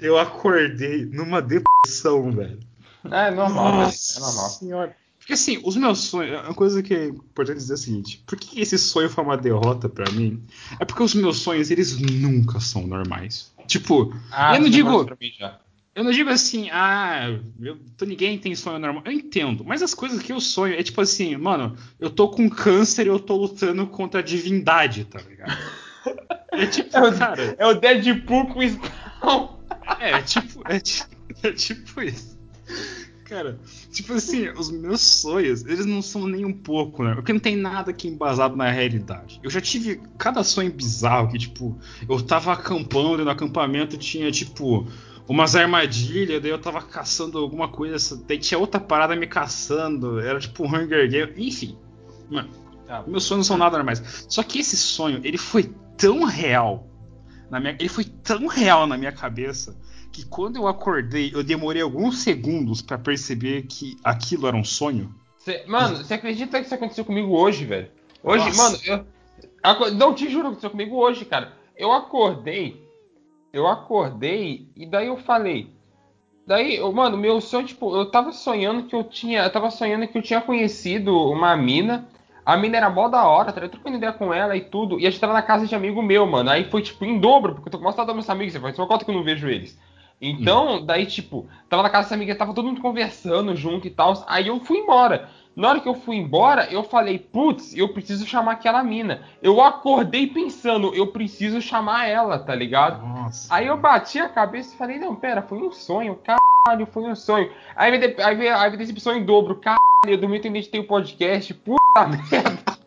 eu 0.01 0.19
acordei 0.19 1.05
numa 1.07 1.41
depressão, 1.43 2.31
velho. 2.31 2.61
É 3.05 3.31
normal, 3.31 3.73
velho. 3.73 3.83
Nossa 3.87 4.19
É 4.19 4.23
normal. 4.23 4.49
senhora. 4.51 4.97
Porque 5.19 5.33
assim, 5.35 5.61
os 5.65 5.77
meus 5.77 5.99
sonhos. 6.01 6.41
Uma 6.45 6.55
coisa 6.55 6.83
que 6.83 6.93
é 6.95 7.07
importante 7.07 7.57
dizer 7.59 7.73
é 7.73 7.75
a 7.75 7.79
seguinte: 7.79 8.23
por 8.27 8.39
que 8.39 8.61
esse 8.61 8.79
sonho 8.79 9.09
foi 9.09 9.23
uma 9.25 9.37
derrota 9.37 9.89
pra 9.89 10.11
mim? 10.13 10.43
É 10.79 10.85
porque 10.85 11.03
os 11.03 11.15
meus 11.15 11.39
sonhos, 11.39 11.71
eles 11.71 11.99
nunca 11.99 12.59
são 12.61 12.87
normais. 12.87 13.53
Tipo, 13.67 14.15
Ah, 14.31 14.57
eu 14.57 14.63
não 14.63 14.69
digo. 14.71 15.05
pra 15.05 15.17
mim 15.21 15.31
já. 15.39 15.59
Eu 15.95 16.05
não 16.05 16.13
digo 16.13 16.31
assim, 16.31 16.69
ah, 16.71 17.27
eu, 17.61 17.79
tô- 17.97 18.05
ninguém 18.05 18.39
tem 18.39 18.55
sonho 18.55 18.79
normal. 18.79 19.03
Eu 19.05 19.13
entendo, 19.13 19.65
mas 19.65 19.83
as 19.83 19.93
coisas 19.93 20.23
que 20.23 20.33
eu 20.33 20.41
sonho 20.41 20.75
é 20.75 20.83
tipo 20.83 21.01
assim, 21.01 21.37
mano, 21.37 21.77
eu 21.99 22.09
tô 22.09 22.29
com 22.31 22.49
câncer 22.49 23.07
e 23.07 23.09
eu 23.09 23.19
tô 23.19 23.37
lutando 23.37 23.87
contra 23.89 24.21
a 24.21 24.23
divindade, 24.23 25.05
tá 25.05 25.21
ligado? 25.21 25.59
É 26.53 26.67
tipo, 26.67 26.91
É 26.97 27.03
o, 27.03 27.19
cara, 27.19 27.57
é 27.59 27.67
o 27.67 27.75
Deadpool 27.75 28.47
com 28.47 28.63
Spawn. 28.63 29.49
é 29.99 30.23
tipo, 30.23 30.63
é, 30.69 30.77
é 31.49 31.53
tipo 31.53 32.01
isso. 32.03 32.39
Cara, 33.25 33.61
tipo 33.93 34.13
assim, 34.15 34.49
os 34.49 34.71
meus 34.73 35.01
sonhos, 35.01 35.65
eles 35.65 35.87
não 35.87 36.03
são 36.03 36.27
nem 36.27 36.45
um 36.45 36.53
pouco, 36.53 37.05
né? 37.05 37.15
Porque 37.15 37.33
não 37.33 37.39
tem 37.39 37.55
nada 37.57 37.93
que 37.93 38.09
é 38.09 38.11
embasado 38.11 38.57
na 38.57 38.69
realidade. 38.71 39.39
Eu 39.43 39.49
já 39.51 39.61
tive 39.61 40.01
cada 40.19 40.43
sonho 40.43 40.73
bizarro 40.73 41.29
que, 41.31 41.39
tipo, 41.39 41.79
eu 42.09 42.21
tava 42.21 42.53
acampando 42.53 43.23
e 43.23 43.25
no 43.25 43.31
acampamento 43.31 43.97
tinha, 43.97 44.33
tipo, 44.33 44.85
umas 45.31 45.55
armadilhas, 45.55 46.43
daí 46.43 46.51
eu 46.51 46.59
tava 46.61 46.83
caçando 46.83 47.39
alguma 47.39 47.69
coisa, 47.69 48.17
daí 48.27 48.39
tinha 48.39 48.59
outra 48.59 48.81
parada 48.81 49.15
me 49.15 49.27
caçando, 49.27 50.19
era 50.21 50.41
tipo 50.41 50.65
um 50.65 50.69
Hunger 50.69 51.09
Game, 51.09 51.33
enfim. 51.37 51.79
Mano, 52.29 52.49
Ah, 52.89 53.05
meus 53.07 53.23
sonhos 53.25 53.47
não 53.49 53.57
são 53.57 53.57
nada 53.57 53.77
normais. 53.77 54.27
Só 54.29 54.43
que 54.43 54.59
esse 54.59 54.77
sonho, 54.77 55.21
ele 55.23 55.39
foi 55.39 55.73
tão 55.97 56.25
real, 56.25 56.89
na 57.49 57.61
minha, 57.61 57.77
ele 57.79 57.89
foi 57.89 58.05
tão 58.05 58.47
real 58.49 58.87
na 58.87 58.97
minha 58.97 59.13
cabeça, 59.13 59.77
que 60.13 60.25
quando 60.27 60.57
eu 60.57 60.67
acordei, 60.67 61.31
eu 61.33 61.45
demorei 61.45 61.81
alguns 61.83 62.19
segundos 62.19 62.83
pra 62.83 62.99
perceber 62.99 63.63
que 63.69 63.97
aquilo 64.03 64.49
era 64.49 64.57
um 64.57 64.65
sonho. 64.65 65.15
Cê- 65.39 65.65
mano, 65.69 65.97
você 65.99 66.15
acredita 66.15 66.59
que 66.59 66.67
isso 66.67 66.75
aconteceu 66.75 67.05
comigo 67.05 67.31
hoje, 67.37 67.65
velho? 67.65 67.89
Hoje, 68.23 68.47
Nossa. 68.47 68.63
mano, 68.63 68.79
eu. 68.85 69.95
Não, 69.95 70.13
te 70.13 70.25
juro 70.29 70.43
que 70.43 70.47
aconteceu 70.49 70.71
comigo 70.71 70.97
hoje, 70.97 71.25
cara. 71.25 71.53
Eu 71.77 71.93
acordei. 71.93 72.85
Eu 73.53 73.67
acordei 73.67 74.69
e 74.77 74.87
daí 74.87 75.09
eu 75.09 75.17
falei. 75.17 75.71
Daí, 76.47 76.77
eu, 76.77 76.93
mano, 76.93 77.17
meu 77.17 77.41
sonho, 77.41 77.67
tipo, 77.67 77.97
eu 77.97 78.11
tava 78.11 78.33
sonhando 78.33 78.85
que 78.85 78.95
eu 78.95 79.05
tinha. 79.05 79.45
Eu 79.45 79.53
tava 79.53 79.71
sonhando 79.71 80.07
que 80.09 80.19
eu 80.19 80.23
tinha 80.23 80.41
conhecido 80.41 81.17
uma 81.17 81.57
mina. 81.57 82.09
A 82.45 82.57
mina 82.57 82.77
era 82.77 82.91
mó 82.91 83.09
da 83.09 83.25
hora, 83.29 83.53
tá? 83.53 83.61
Eu 83.61 83.69
trocando 83.69 83.97
ideia 83.97 84.13
com 84.13 84.33
ela 84.33 84.57
e 84.57 84.61
tudo. 84.61 84.99
E 84.99 85.07
a 85.07 85.11
gente 85.11 85.21
tava 85.21 85.33
na 85.33 85.43
casa 85.43 85.67
de 85.67 85.75
amigo 85.75 86.03
meu, 86.03 86.27
mano. 86.27 86.51
Aí 86.51 86.65
foi, 86.65 86.83
tipo, 86.83 87.05
em 87.05 87.19
dobro, 87.21 87.55
porque 87.55 87.69
eu 87.69 87.73
tô 87.73 87.79
com 87.79 87.85
saudade 87.85 88.07
dos 88.07 88.17
meus 88.17 88.31
amigos. 88.31 88.53
Você 88.53 88.61
faz 88.61 88.79
uma 88.79 88.87
conta 88.87 89.05
que 89.05 89.11
eu 89.11 89.15
não 89.15 89.23
vejo 89.23 89.49
eles. 89.49 89.79
Então, 90.21 90.85
daí, 90.85 91.07
tipo, 91.07 91.49
tava 91.69 91.83
na 91.83 91.91
casa 91.91 92.05
dessa 92.05 92.15
amiga, 92.15 92.35
tava 92.35 92.53
todo 92.53 92.67
mundo 92.67 92.81
conversando 92.81 93.55
junto 93.57 93.87
e 93.87 93.91
tal. 93.91 94.23
Aí 94.27 94.49
eu 94.49 94.61
fui 94.61 94.79
embora. 94.79 95.31
Na 95.55 95.69
hora 95.69 95.81
que 95.81 95.89
eu 95.89 95.95
fui 95.95 96.17
embora, 96.17 96.73
eu 96.73 96.83
falei, 96.85 97.19
putz, 97.19 97.77
eu 97.77 97.89
preciso 97.93 98.27
chamar 98.27 98.53
aquela 98.53 98.83
mina. 98.83 99.23
Eu 99.43 99.61
acordei 99.61 100.27
pensando, 100.27 100.95
eu 100.95 101.09
preciso 101.09 101.61
chamar 101.61 102.07
ela, 102.07 102.39
tá 102.39 102.55
ligado? 102.55 103.05
Nossa. 103.07 103.53
Aí 103.53 103.67
eu 103.67 103.77
bati 103.77 104.19
a 104.19 104.29
cabeça 104.29 104.75
e 104.75 104.79
falei, 104.79 104.99
não, 104.99 105.15
pera, 105.15 105.43
foi 105.43 105.59
um 105.59 105.73
sonho, 105.73 106.19
caralho, 106.23 106.87
foi 106.87 107.03
um 107.03 107.17
sonho. 107.17 107.51
Aí 107.75 107.97
veio, 107.99 108.15
aí 108.25 108.37
veio, 108.37 108.57
aí 108.57 108.71
veio 108.71 108.79
decepção 108.79 109.17
em 109.17 109.25
dobro, 109.25 109.57
caralho, 109.57 109.81
eu 110.07 110.17
dormi 110.19 110.41
e 110.43 110.49
editei 110.49 110.81
o 110.81 110.87
podcast, 110.87 111.53
puta 111.53 112.07
merda. 112.31 112.80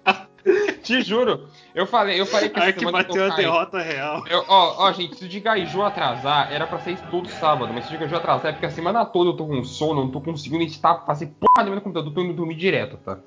Te 0.84 1.02
juro, 1.02 1.48
eu 1.74 1.88
falei, 1.88 2.20
eu 2.20 2.26
falei 2.26 2.50
que 2.50 2.60
Ai 2.60 2.70
essa 2.70 2.74
que 2.74 2.80
semana 2.80 3.00
eu 3.00 3.08
bateu 3.08 3.24
a 3.24 3.36
derrota 3.36 3.82
real. 3.82 4.28
Eu- 4.28 4.44
ó, 4.48 4.76
ó, 4.86 4.92
gente, 4.92 5.16
se 5.16 5.26
o 5.26 5.30
de 5.30 5.40
Gaiju 5.40 5.82
atrasar, 5.82 6.52
era 6.52 6.68
pra 6.68 6.78
ser 6.80 6.98
todo 7.10 7.30
sábado, 7.30 7.74
mas 7.74 7.86
se 7.86 7.90
o 7.90 7.94
de 7.94 7.98
Gaiju 8.00 8.18
atrasar 8.18 8.50
é 8.50 8.52
porque 8.52 8.66
a 8.66 8.72
semana 8.72 9.06
toda 9.06 9.30
eu 9.30 9.38
tô 9.38 9.48
com 9.48 9.64
sono, 9.64 10.02
não 10.02 10.12
tô 10.12 10.20
conseguindo 10.20 10.64
editar, 10.64 11.06
fazer 11.06 11.28
porra 11.40 11.64
nenhuma 11.64 11.76
no 11.78 11.82
computador, 11.82 12.14
tô 12.14 12.22
indo 12.22 12.34
dormir 12.34 12.56
direto, 12.56 12.98
tá? 12.98 13.18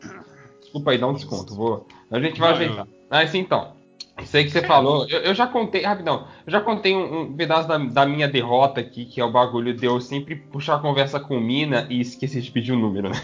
Desculpa 0.60 0.90
aí, 0.90 0.98
dá 0.98 1.06
um 1.06 1.14
desconto, 1.14 1.54
vou. 1.54 1.86
A 2.10 2.20
gente 2.20 2.38
vai 2.38 2.50
Não, 2.50 2.56
ajeitar. 2.56 2.86
Mas 3.10 3.34
então, 3.34 3.72
isso 4.20 4.36
aí 4.36 4.44
que 4.44 4.50
você 4.50 4.62
falou, 4.62 5.08
eu, 5.08 5.20
eu 5.20 5.34
já 5.34 5.46
contei, 5.46 5.82
rapidão, 5.82 6.26
eu 6.46 6.52
já 6.52 6.60
contei 6.60 6.94
um, 6.94 7.20
um 7.22 7.32
pedaço 7.34 7.66
da, 7.68 7.78
da 7.78 8.04
minha 8.04 8.28
derrota 8.28 8.80
aqui, 8.80 9.06
que 9.06 9.20
é 9.20 9.24
o 9.24 9.30
bagulho 9.32 9.74
de 9.74 9.86
eu 9.86 10.00
sempre 10.00 10.36
puxar 10.36 10.76
a 10.76 10.78
conversa 10.80 11.18
com 11.20 11.40
mina 11.40 11.86
e 11.88 12.00
esquecer 12.00 12.42
de 12.42 12.50
pedir 12.50 12.72
o 12.72 12.78
número, 12.78 13.08
né? 13.08 13.16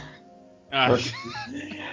Ah, 0.75 0.89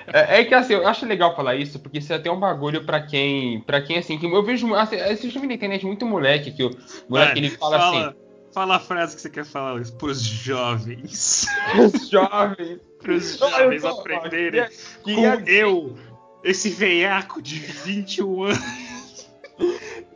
É, 0.08 0.40
é 0.40 0.46
que 0.46 0.54
assim, 0.56 0.74
eu 0.74 0.88
acho 0.88 1.06
legal 1.06 1.36
falar 1.36 1.56
isso, 1.56 1.80
porque 1.80 1.98
isso 1.98 2.14
é 2.14 2.16
até 2.16 2.32
um 2.32 2.40
bagulho 2.40 2.86
pra 2.86 3.02
quem. 3.02 3.60
para 3.62 3.82
quem 3.82 3.98
assim, 3.98 4.18
que 4.18 4.26
eu 4.26 4.42
vejo. 4.44 4.74
Assim, 4.74 4.96
esse 4.96 5.30
filme 5.30 5.48
na 5.48 5.54
internet 5.54 5.86
muito 5.86 6.06
moleque, 6.06 6.52
que 6.52 6.64
o 6.64 6.72
moleque 7.10 7.40
ele 7.40 7.50
fala, 7.52 7.78
assim. 8.08 8.16
Fala 8.54 8.78
a 8.78 8.80
frase 8.80 9.16
que 9.16 9.22
você 9.22 9.30
quer 9.30 9.46
falar 9.46 9.80
pros 10.00 10.22
jovens. 10.24 11.46
Os 11.78 12.10
jovens. 12.10 12.80
Pros 13.00 13.40
Não, 13.40 13.50
jovens 13.50 13.84
eu 13.84 13.92
tô- 13.94 14.00
aprenderem 14.00 14.66
Queria, 15.04 15.38
com 15.38 15.50
eu, 15.50 15.96
esse 16.44 16.70
veiaco 16.70 17.42
de 17.42 17.56
21 17.60 18.44
anos. 18.44 19.30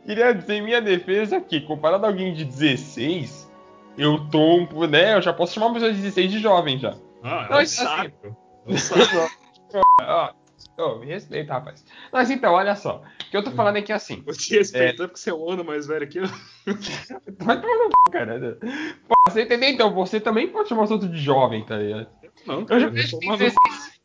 queria 0.06 0.32
dizer 0.34 0.54
em 0.54 0.62
minha 0.62 0.80
defesa 0.82 1.40
que, 1.40 1.60
comparado 1.60 2.04
a 2.06 2.08
alguém 2.08 2.34
de 2.34 2.44
16, 2.44 3.48
eu 3.96 4.18
tô. 4.30 4.66
né, 4.88 5.14
eu 5.14 5.22
já 5.22 5.32
posso 5.32 5.54
chamar 5.54 5.66
uma 5.66 5.74
pessoa 5.74 5.92
de 5.92 5.98
16 6.00 6.32
de 6.32 6.40
jovem 6.40 6.78
já. 6.78 6.94
Ah, 7.22 7.46
Não, 7.48 7.56
é 7.56 7.60
um 7.60 7.62
assim- 7.62 8.12
É. 8.66 8.74
Ó, 10.06 10.32
ó, 10.78 10.98
me 10.98 11.06
respeita, 11.06 11.52
rapaz. 11.52 11.84
Mas 12.12 12.30
então, 12.30 12.52
olha 12.52 12.76
só. 12.76 13.02
O 13.26 13.30
que 13.30 13.36
eu 13.36 13.42
tô 13.42 13.50
falando 13.50 13.76
é 13.76 13.82
que 13.82 13.92
assim. 13.92 14.22
Eu 14.24 14.36
te 14.36 14.56
respeito 14.56 14.98
porque 14.98 15.18
você 15.18 15.30
é 15.30 15.34
um 15.34 15.50
ano 15.50 15.64
mais 15.64 15.86
velho 15.86 16.08
que 16.08 16.18
eu. 16.18 16.24
Vai 17.40 17.60
tomar 17.60 17.76
no 17.76 17.90
c, 17.90 18.12
cara. 18.12 18.58
Pô, 19.08 19.14
você 19.28 19.42
entendeu? 19.42 19.70
Então, 19.70 19.92
você 19.92 20.20
também 20.20 20.46
pode 20.48 20.68
chamar 20.68 20.84
os 20.84 20.92
outros 20.92 21.10
de 21.10 21.18
jovem, 21.18 21.64
tá 21.64 21.76
ligado? 21.76 22.06
Não, 22.46 22.60
Eu 22.60 22.66
cara, 22.66 22.80
já 22.80 22.86
eu 22.86 22.92
vejo 22.92 23.08
sou 23.08 23.18
que 23.18 23.26
tem 23.26 23.36
16. 23.36 24.00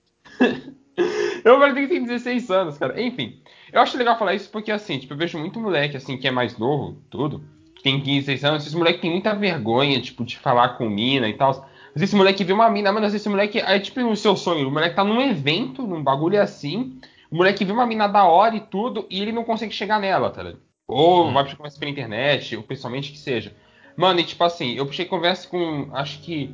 eu 1.46 1.56
agora 1.56 1.74
tenho 1.74 1.88
que 1.88 1.94
tem 1.94 2.04
16 2.04 2.50
anos, 2.50 2.78
cara. 2.78 3.00
Enfim, 3.00 3.42
eu 3.72 3.82
acho 3.82 3.98
legal 3.98 4.18
falar 4.18 4.34
isso 4.34 4.50
porque, 4.50 4.72
assim, 4.72 4.98
tipo, 4.98 5.14
eu 5.14 5.18
vejo 5.18 5.38
muito 5.38 5.60
moleque, 5.60 5.98
assim, 5.98 6.18
que 6.18 6.28
é 6.28 6.32
mais 6.32 6.58
novo, 6.58 7.00
tudo, 7.12 7.44
que 7.76 7.84
tem 7.84 8.02
15, 8.02 8.26
16 8.26 8.44
anos, 8.44 8.64
esses 8.64 8.76
moleque 8.76 9.02
tem 9.02 9.12
muita 9.12 9.36
vergonha, 9.36 10.02
tipo, 10.02 10.26
de 10.26 10.38
falar 10.38 10.78
com 10.78 10.90
mina 10.90 11.28
e 11.30 11.34
tal. 11.34 11.70
Esse 12.02 12.16
moleque 12.16 12.44
vê 12.44 12.54
uma 12.54 12.70
mina, 12.70 12.92
mano, 12.92 13.06
esse 13.06 13.30
moleque, 13.30 13.60
é 13.60 13.80
tipo 13.80 14.00
o 14.02 14.16
seu 14.16 14.36
sonho, 14.36 14.68
o 14.68 14.72
moleque 14.72 14.96
tá 14.96 15.04
num 15.04 15.22
evento, 15.22 15.86
num 15.86 16.02
bagulho 16.04 16.42
assim, 16.42 17.00
o 17.32 17.36
moleque 17.38 17.66
vê 17.66 17.72
uma 17.72 17.86
mina 17.86 18.08
da 18.08 18.26
hora 18.26 18.56
e 18.56 18.60
tudo, 18.62 19.06
e 19.10 19.22
ele 19.22 19.32
não 19.32 19.44
consegue 19.44 19.74
chegar 19.74 20.00
nela, 20.00 20.30
tá 20.30 20.44
ligado? 20.44 20.62
Ou 20.88 21.28
Hum. 21.28 21.34
vai 21.34 21.44
puxar 21.44 21.58
conversa 21.58 21.80
pela 21.80 21.92
internet, 21.92 22.56
ou 22.56 22.64
pessoalmente 22.64 23.12
que 23.12 23.18
seja. 23.18 23.54
Mano, 23.96 24.20
e 24.20 24.24
tipo 24.24 24.44
assim, 24.44 24.74
eu 24.76 24.86
puxei 24.86 25.06
conversa 25.06 25.48
com, 25.48 25.90
acho 25.94 26.20
que 26.22 26.50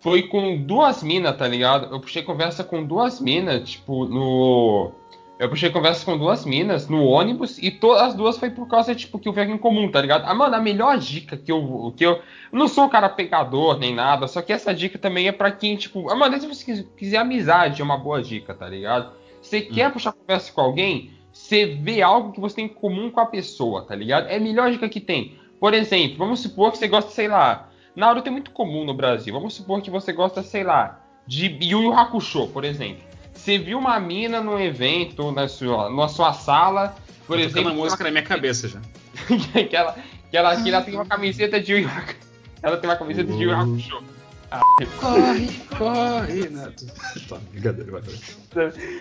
foi 0.00 0.22
com 0.22 0.56
duas 0.62 1.02
minas, 1.02 1.36
tá 1.36 1.48
ligado? 1.48 1.92
Eu 1.92 2.00
puxei 2.00 2.22
conversa 2.22 2.62
com 2.62 2.84
duas 2.84 3.20
minas, 3.20 3.68
tipo, 3.68 4.04
no. 4.06 4.92
Eu 5.38 5.50
puxei 5.50 5.68
conversa 5.68 6.02
com 6.04 6.16
duas 6.16 6.46
minas 6.46 6.88
no 6.88 7.04
ônibus 7.04 7.58
e 7.58 7.70
todas 7.70 8.02
as 8.02 8.14
duas 8.14 8.38
foi 8.38 8.48
por 8.48 8.66
causa, 8.68 8.94
tipo, 8.94 9.18
que 9.18 9.28
eu 9.28 9.34
vi 9.34 9.42
em 9.42 9.58
comum, 9.58 9.90
tá 9.90 10.00
ligado? 10.00 10.24
Ah, 10.26 10.34
mano, 10.34 10.54
a 10.56 10.60
melhor 10.60 10.96
dica 10.96 11.36
que 11.36 11.52
eu. 11.52 11.92
Que 11.94 12.06
eu, 12.06 12.12
eu 12.12 12.22
não 12.58 12.66
sou 12.66 12.84
um 12.84 12.88
cara 12.88 13.08
pegador 13.10 13.78
nem 13.78 13.94
nada, 13.94 14.26
só 14.26 14.40
que 14.40 14.50
essa 14.50 14.72
dica 14.74 14.98
também 14.98 15.28
é 15.28 15.32
pra 15.32 15.50
quem, 15.50 15.76
tipo. 15.76 16.08
Ah, 16.10 16.14
mano, 16.14 16.40
se 16.40 16.46
você 16.46 16.64
quis- 16.64 16.86
quiser 16.96 17.18
amizade, 17.18 17.82
é 17.82 17.84
uma 17.84 17.98
boa 17.98 18.22
dica, 18.22 18.54
tá 18.54 18.66
ligado? 18.66 19.12
Você 19.42 19.60
quer 19.60 19.92
puxar 19.92 20.12
conversa 20.12 20.50
com 20.50 20.62
alguém, 20.62 21.10
você 21.30 21.66
vê 21.66 22.00
algo 22.00 22.32
que 22.32 22.40
você 22.40 22.56
tem 22.56 22.64
em 22.64 22.68
comum 22.68 23.10
com 23.10 23.20
a 23.20 23.26
pessoa, 23.26 23.82
tá 23.82 23.94
ligado? 23.94 24.28
É 24.28 24.36
a 24.36 24.40
melhor 24.40 24.70
dica 24.70 24.88
que 24.88 25.00
tem. 25.00 25.36
Por 25.60 25.74
exemplo, 25.74 26.16
vamos 26.16 26.40
supor 26.40 26.72
que 26.72 26.78
você 26.78 26.88
gosta, 26.88 27.10
sei 27.10 27.28
lá. 27.28 27.68
Naruto 27.94 28.28
é 28.28 28.30
muito 28.30 28.50
comum 28.52 28.84
no 28.86 28.94
Brasil. 28.94 29.34
Vamos 29.34 29.52
supor 29.54 29.82
que 29.82 29.90
você 29.90 30.12
gosta, 30.14 30.42
sei 30.42 30.64
lá, 30.64 31.00
de 31.26 31.46
Yu 31.62 31.82
Yu 31.82 31.92
Hakusho, 31.92 32.48
por 32.48 32.64
exemplo. 32.64 33.04
Você 33.36 33.58
viu 33.58 33.78
uma 33.78 34.00
mina 34.00 34.40
num 34.40 34.58
evento 34.58 35.30
na 35.30 35.46
sua, 35.46 35.90
na 35.90 36.08
sua 36.08 36.32
sala, 36.32 36.96
por 37.26 37.38
exemplo. 37.38 37.62
tocando 37.62 37.70
a 37.70 37.74
música 37.74 38.04
na 38.04 38.10
minha 38.10 38.22
cabeça 38.22 38.68
já. 38.68 38.80
que, 39.68 39.76
ela, 39.76 39.96
que, 40.30 40.36
ela, 40.36 40.62
que 40.62 40.68
ela 40.68 40.82
tem 40.82 40.94
uma 40.94 41.06
camiseta 41.06 41.60
de 41.60 41.72
Yu. 41.72 41.90
Ela 42.62 42.76
tem 42.76 42.90
uma 42.90 42.96
camiseta 42.96 43.32
de 43.32 43.42
Yu 43.42 43.54
Hakusho. 43.54 44.02
Corre, 45.00 45.48
corre, 45.76 46.48
Neto. 46.48 46.86
Tá, 47.28 47.38
brincadeira, 47.50 47.92
vai. 47.92 48.02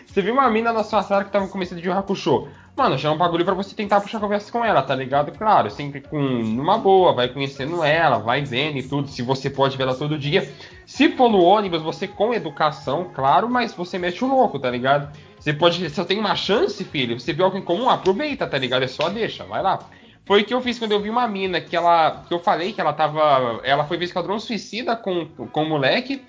Você 0.06 0.22
viu 0.22 0.34
uma 0.34 0.50
mina 0.50 0.74
na 0.74 0.84
sua 0.84 1.02
sala 1.04 1.24
que 1.24 1.32
tava 1.32 1.46
com 1.46 1.54
camiseta 1.54 1.80
de 1.80 1.88
Yu 1.88 1.94
Yu 1.94 1.98
Hakusho. 1.98 2.48
Mano, 2.76 3.00
chama 3.00 3.16
um 3.16 3.18
bagulho 3.18 3.46
pra 3.46 3.54
você 3.54 3.74
tentar 3.74 4.02
puxar 4.02 4.20
conversa 4.20 4.52
com 4.52 4.64
ela, 4.64 4.82
tá 4.82 4.94
ligado? 4.94 5.32
Claro, 5.32 5.72
sempre 5.72 6.02
com 6.02 6.20
numa 6.20 6.78
boa, 6.78 7.14
vai 7.14 7.30
conhecendo 7.30 7.82
ela, 7.82 8.18
vai 8.18 8.44
vendo 8.44 8.78
e 8.78 8.84
tudo, 8.84 9.08
se 9.08 9.22
você 9.22 9.50
pode 9.50 9.78
ver 9.78 9.84
ela 9.84 9.96
todo 9.96 10.18
dia. 10.18 10.52
Se 10.86 11.10
for 11.16 11.30
no 11.30 11.42
ônibus, 11.42 11.82
você 11.82 12.06
com 12.06 12.34
educação, 12.34 13.10
claro, 13.16 13.50
mas 13.50 13.74
você 13.74 13.98
mete 13.98 14.26
o 14.26 14.28
louco, 14.28 14.60
tá 14.60 14.70
ligado? 14.70 15.10
Você 15.40 15.54
pode, 15.54 15.90
se 15.90 15.98
eu 15.98 16.04
tenho 16.04 16.20
uma 16.20 16.36
chance, 16.36 16.84
filho, 16.84 17.18
você 17.18 17.32
viu 17.32 17.46
algo 17.46 17.58
em 17.58 17.62
comum, 17.62 17.90
aproveita, 17.90 18.46
tá 18.46 18.58
ligado? 18.58 18.84
É 18.84 18.88
só 18.88 19.08
deixa, 19.08 19.46
vai 19.46 19.64
lá. 19.64 19.80
Foi 20.26 20.42
o 20.42 20.46
que 20.46 20.54
eu 20.54 20.62
fiz 20.62 20.78
quando 20.78 20.92
eu 20.92 21.02
vi 21.02 21.10
uma 21.10 21.28
mina 21.30 21.62
que 21.62 21.78
ela, 21.78 22.26
que 22.28 22.34
eu 22.34 22.40
falei 22.40 22.74
que 22.74 22.82
ela 22.82 22.92
tava, 22.92 23.62
ela 23.64 23.86
foi 23.86 23.96
ver 23.96 24.06
Esquadrão 24.06 24.38
Suicida 24.38 24.98
com 24.98 25.28
com 25.28 25.64
o 25.64 25.70
moleque. 25.70 26.22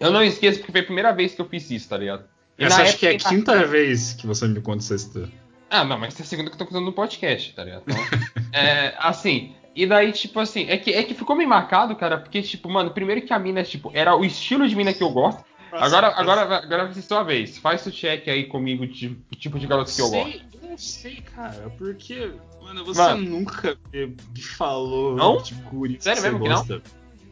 Eu 0.00 0.10
não 0.10 0.22
esqueço 0.22 0.58
porque 0.58 0.72
foi 0.72 0.80
a 0.80 0.84
primeira 0.84 1.12
vez 1.12 1.32
que 1.32 1.40
eu 1.40 1.48
fiz 1.48 1.70
isso, 1.70 1.88
tá 1.88 1.96
ligado? 1.96 2.24
E 2.58 2.64
Essa 2.64 2.82
acho 2.82 2.98
que 2.98 3.06
é 3.06 3.10
a 3.10 3.18
quinta 3.18 3.66
vez 3.66 4.14
que 4.14 4.26
você 4.26 4.48
me 4.48 4.60
conta 4.60 4.78
essa 4.78 4.94
história. 4.94 5.43
Ah, 5.70 5.84
não, 5.84 5.98
mas 5.98 6.14
essa 6.14 6.22
é 6.22 6.24
a 6.24 6.26
segunda 6.26 6.50
que 6.50 6.54
eu 6.54 6.58
tô 6.58 6.66
contando 6.66 6.84
no 6.86 6.92
podcast, 6.92 7.52
tá 7.54 7.64
ligado? 7.64 7.84
Então, 7.86 7.96
é, 8.52 8.94
assim, 8.98 9.54
e 9.74 9.86
daí, 9.86 10.12
tipo 10.12 10.38
assim, 10.38 10.66
é 10.68 10.76
que, 10.76 10.92
é 10.92 11.02
que 11.02 11.14
ficou 11.14 11.34
meio 11.34 11.48
marcado, 11.48 11.96
cara, 11.96 12.18
porque, 12.18 12.42
tipo, 12.42 12.68
mano, 12.70 12.90
primeiro 12.92 13.22
que 13.22 13.32
a 13.32 13.38
mina, 13.38 13.62
tipo, 13.64 13.90
era 13.94 14.14
o 14.16 14.24
estilo 14.24 14.68
de 14.68 14.76
mina 14.76 14.92
que 14.92 15.02
eu 15.02 15.10
gosto. 15.10 15.44
Agora, 15.72 16.08
agora, 16.16 16.42
agora 16.42 16.84
vai 16.84 16.94
ser 16.94 17.02
sua 17.02 17.24
vez. 17.24 17.58
Faz 17.58 17.84
o 17.84 17.90
check 17.90 18.28
aí 18.28 18.44
comigo 18.44 18.86
de 18.86 19.08
o 19.32 19.34
tipo 19.34 19.58
de 19.58 19.66
garoto 19.66 19.92
que 19.92 20.00
eu 20.00 20.08
gosto. 20.08 20.40
eu 20.62 20.68
não 20.70 20.78
sei, 20.78 21.16
cara, 21.16 21.68
porque, 21.76 22.30
mano, 22.62 22.84
você 22.84 23.00
Mano. 23.00 23.22
nunca 23.28 23.76
me 23.92 24.42
falou 24.42 25.16
Não? 25.16 25.38
de 25.42 25.54
guri 25.54 25.96
Sério 25.98 26.22
mesmo 26.22 26.40
que 26.40 26.48
não? 26.48 26.56
gosta. 26.58 26.82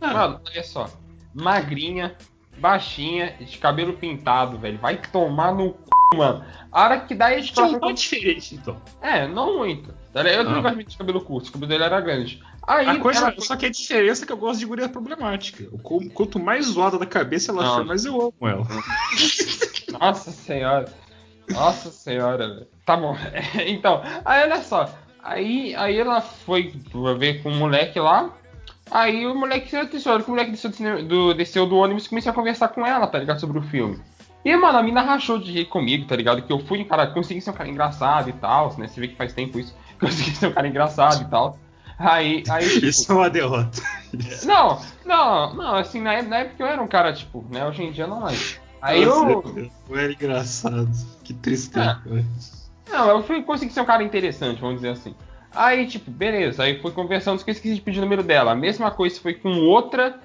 Ah, 0.00 0.12
Mano, 0.12 0.40
olha 0.44 0.64
só. 0.64 0.90
Magrinha, 1.32 2.16
baixinha, 2.62 3.34
de 3.40 3.58
cabelo 3.58 3.92
pintado, 3.94 4.56
velho. 4.56 4.78
Vai 4.78 4.96
tomar 4.96 5.52
no 5.52 5.70
c, 5.70 6.16
mano. 6.16 6.44
A 6.70 6.84
hora 6.84 7.00
que 7.00 7.14
dá 7.14 7.28
um 7.64 7.78
pau 7.80 7.92
diferente, 7.92 8.54
então. 8.54 8.80
É, 9.02 9.26
não 9.26 9.58
muito. 9.58 9.92
Eu 10.14 10.22
também 10.22 10.44
Não. 10.44 10.62
gosto 10.62 10.74
muito 10.74 10.90
de 10.90 10.96
cabelo 10.98 11.20
curto, 11.22 11.48
o 11.48 11.52
cabelo 11.52 11.68
dele 11.70 11.84
era 11.84 12.00
grande. 12.00 12.42
Aí, 12.66 12.86
A 12.86 12.98
coisa, 12.98 13.20
ela 13.28 13.34
só 13.40 13.56
que 13.56 13.66
a 13.66 13.70
diferença 13.70 14.24
é 14.24 14.26
que 14.26 14.32
eu 14.32 14.36
gosto 14.36 14.60
de 14.60 14.66
guria 14.66 14.88
problemática. 14.88 15.64
Quanto 16.14 16.38
mais 16.38 16.66
zoada 16.66 16.98
da 16.98 17.06
cabeça 17.06 17.50
ela 17.50 17.62
Não. 17.62 17.74
for, 17.76 17.84
mais 17.84 18.04
eu 18.04 18.14
amo 18.20 18.34
ela. 18.42 18.66
Nossa 19.98 20.30
senhora. 20.30 20.92
Nossa 21.50 21.90
senhora, 21.90 22.46
velho. 22.46 22.68
Tá 22.86 22.96
bom. 22.96 23.16
Então, 23.66 24.02
aí 24.24 24.42
olha 24.42 24.62
só. 24.62 24.88
Aí, 25.22 25.74
aí 25.76 25.98
ela 25.98 26.20
foi 26.20 26.72
ver 27.18 27.42
com 27.42 27.50
o 27.50 27.54
moleque 27.54 27.98
lá. 27.98 28.30
Aí 28.92 29.26
o 29.26 29.34
moleque 29.34 29.74
atenção, 29.74 30.18
o 30.18 30.30
moleque 30.30 30.50
desceu 30.50 30.70
do, 30.70 31.02
do- 31.08 31.34
desceu 31.34 31.66
do 31.66 31.76
ônibus 31.76 32.04
e 32.04 32.08
comecei 32.10 32.30
a 32.30 32.34
conversar 32.34 32.68
com 32.68 32.86
ela, 32.86 33.06
tá 33.06 33.18
ligado? 33.18 33.40
Sobre 33.40 33.58
o 33.58 33.62
filme. 33.62 33.98
E, 34.44 34.54
mano, 34.56 34.76
a 34.78 34.82
mina 34.82 35.02
rachou 35.02 35.38
de 35.38 35.50
rir 35.52 35.64
comigo, 35.66 36.06
tá 36.06 36.16
ligado? 36.16 36.42
Que 36.42 36.52
eu 36.52 36.58
fui, 36.58 36.84
cara, 36.84 37.06
consegui 37.06 37.40
ser 37.40 37.50
um 37.50 37.54
cara 37.54 37.68
engraçado 37.70 38.28
e 38.28 38.32
tal, 38.32 38.74
né? 38.76 38.88
Você 38.88 39.00
vê 39.00 39.08
que 39.08 39.16
faz 39.16 39.32
tempo 39.32 39.58
isso. 39.58 39.74
Consegui 40.00 40.32
ser 40.36 40.48
um 40.48 40.52
cara 40.52 40.66
engraçado 40.68 41.22
e 41.22 41.24
tal. 41.26 41.58
Aí, 41.98 42.42
aí, 42.50 42.68
tipo, 42.74 42.86
Isso 42.86 43.10
é 43.10 43.14
uma 43.14 43.30
derrota. 43.30 43.80
Não, 44.44 44.80
não, 45.06 45.54
não, 45.54 45.74
assim, 45.76 46.00
na, 46.00 46.20
na 46.22 46.38
época 46.38 46.62
eu 46.62 46.66
era 46.66 46.82
um 46.82 46.88
cara, 46.88 47.12
tipo, 47.12 47.44
né? 47.50 47.66
Hoje 47.66 47.82
em 47.84 47.92
dia 47.92 48.06
não 48.06 48.20
mais. 48.20 48.60
Aí 48.82 49.06
Nossa, 49.06 49.30
eu. 49.30 49.70
Não 49.88 49.96
era 49.96 50.12
engraçado. 50.12 50.90
Que 51.22 51.32
tristeza. 51.32 52.02
Não, 52.90 53.08
eu 53.08 53.22
fui 53.22 53.42
consegui 53.42 53.72
ser 53.72 53.80
um 53.80 53.86
cara 53.86 54.02
interessante, 54.02 54.60
vamos 54.60 54.76
dizer 54.76 54.90
assim. 54.90 55.14
Aí, 55.54 55.86
tipo, 55.86 56.10
beleza, 56.10 56.62
aí 56.62 56.78
fui 56.80 56.90
conversando, 56.92 57.38
só 57.38 57.44
que 57.44 57.50
eu 57.50 57.52
esqueci 57.52 57.74
de 57.74 57.80
pedir 57.80 57.98
o 57.98 58.02
número 58.02 58.22
dela. 58.22 58.52
A 58.52 58.54
mesma 58.54 58.90
coisa 58.90 59.20
foi 59.20 59.34
com 59.34 59.50
outra 59.60 60.18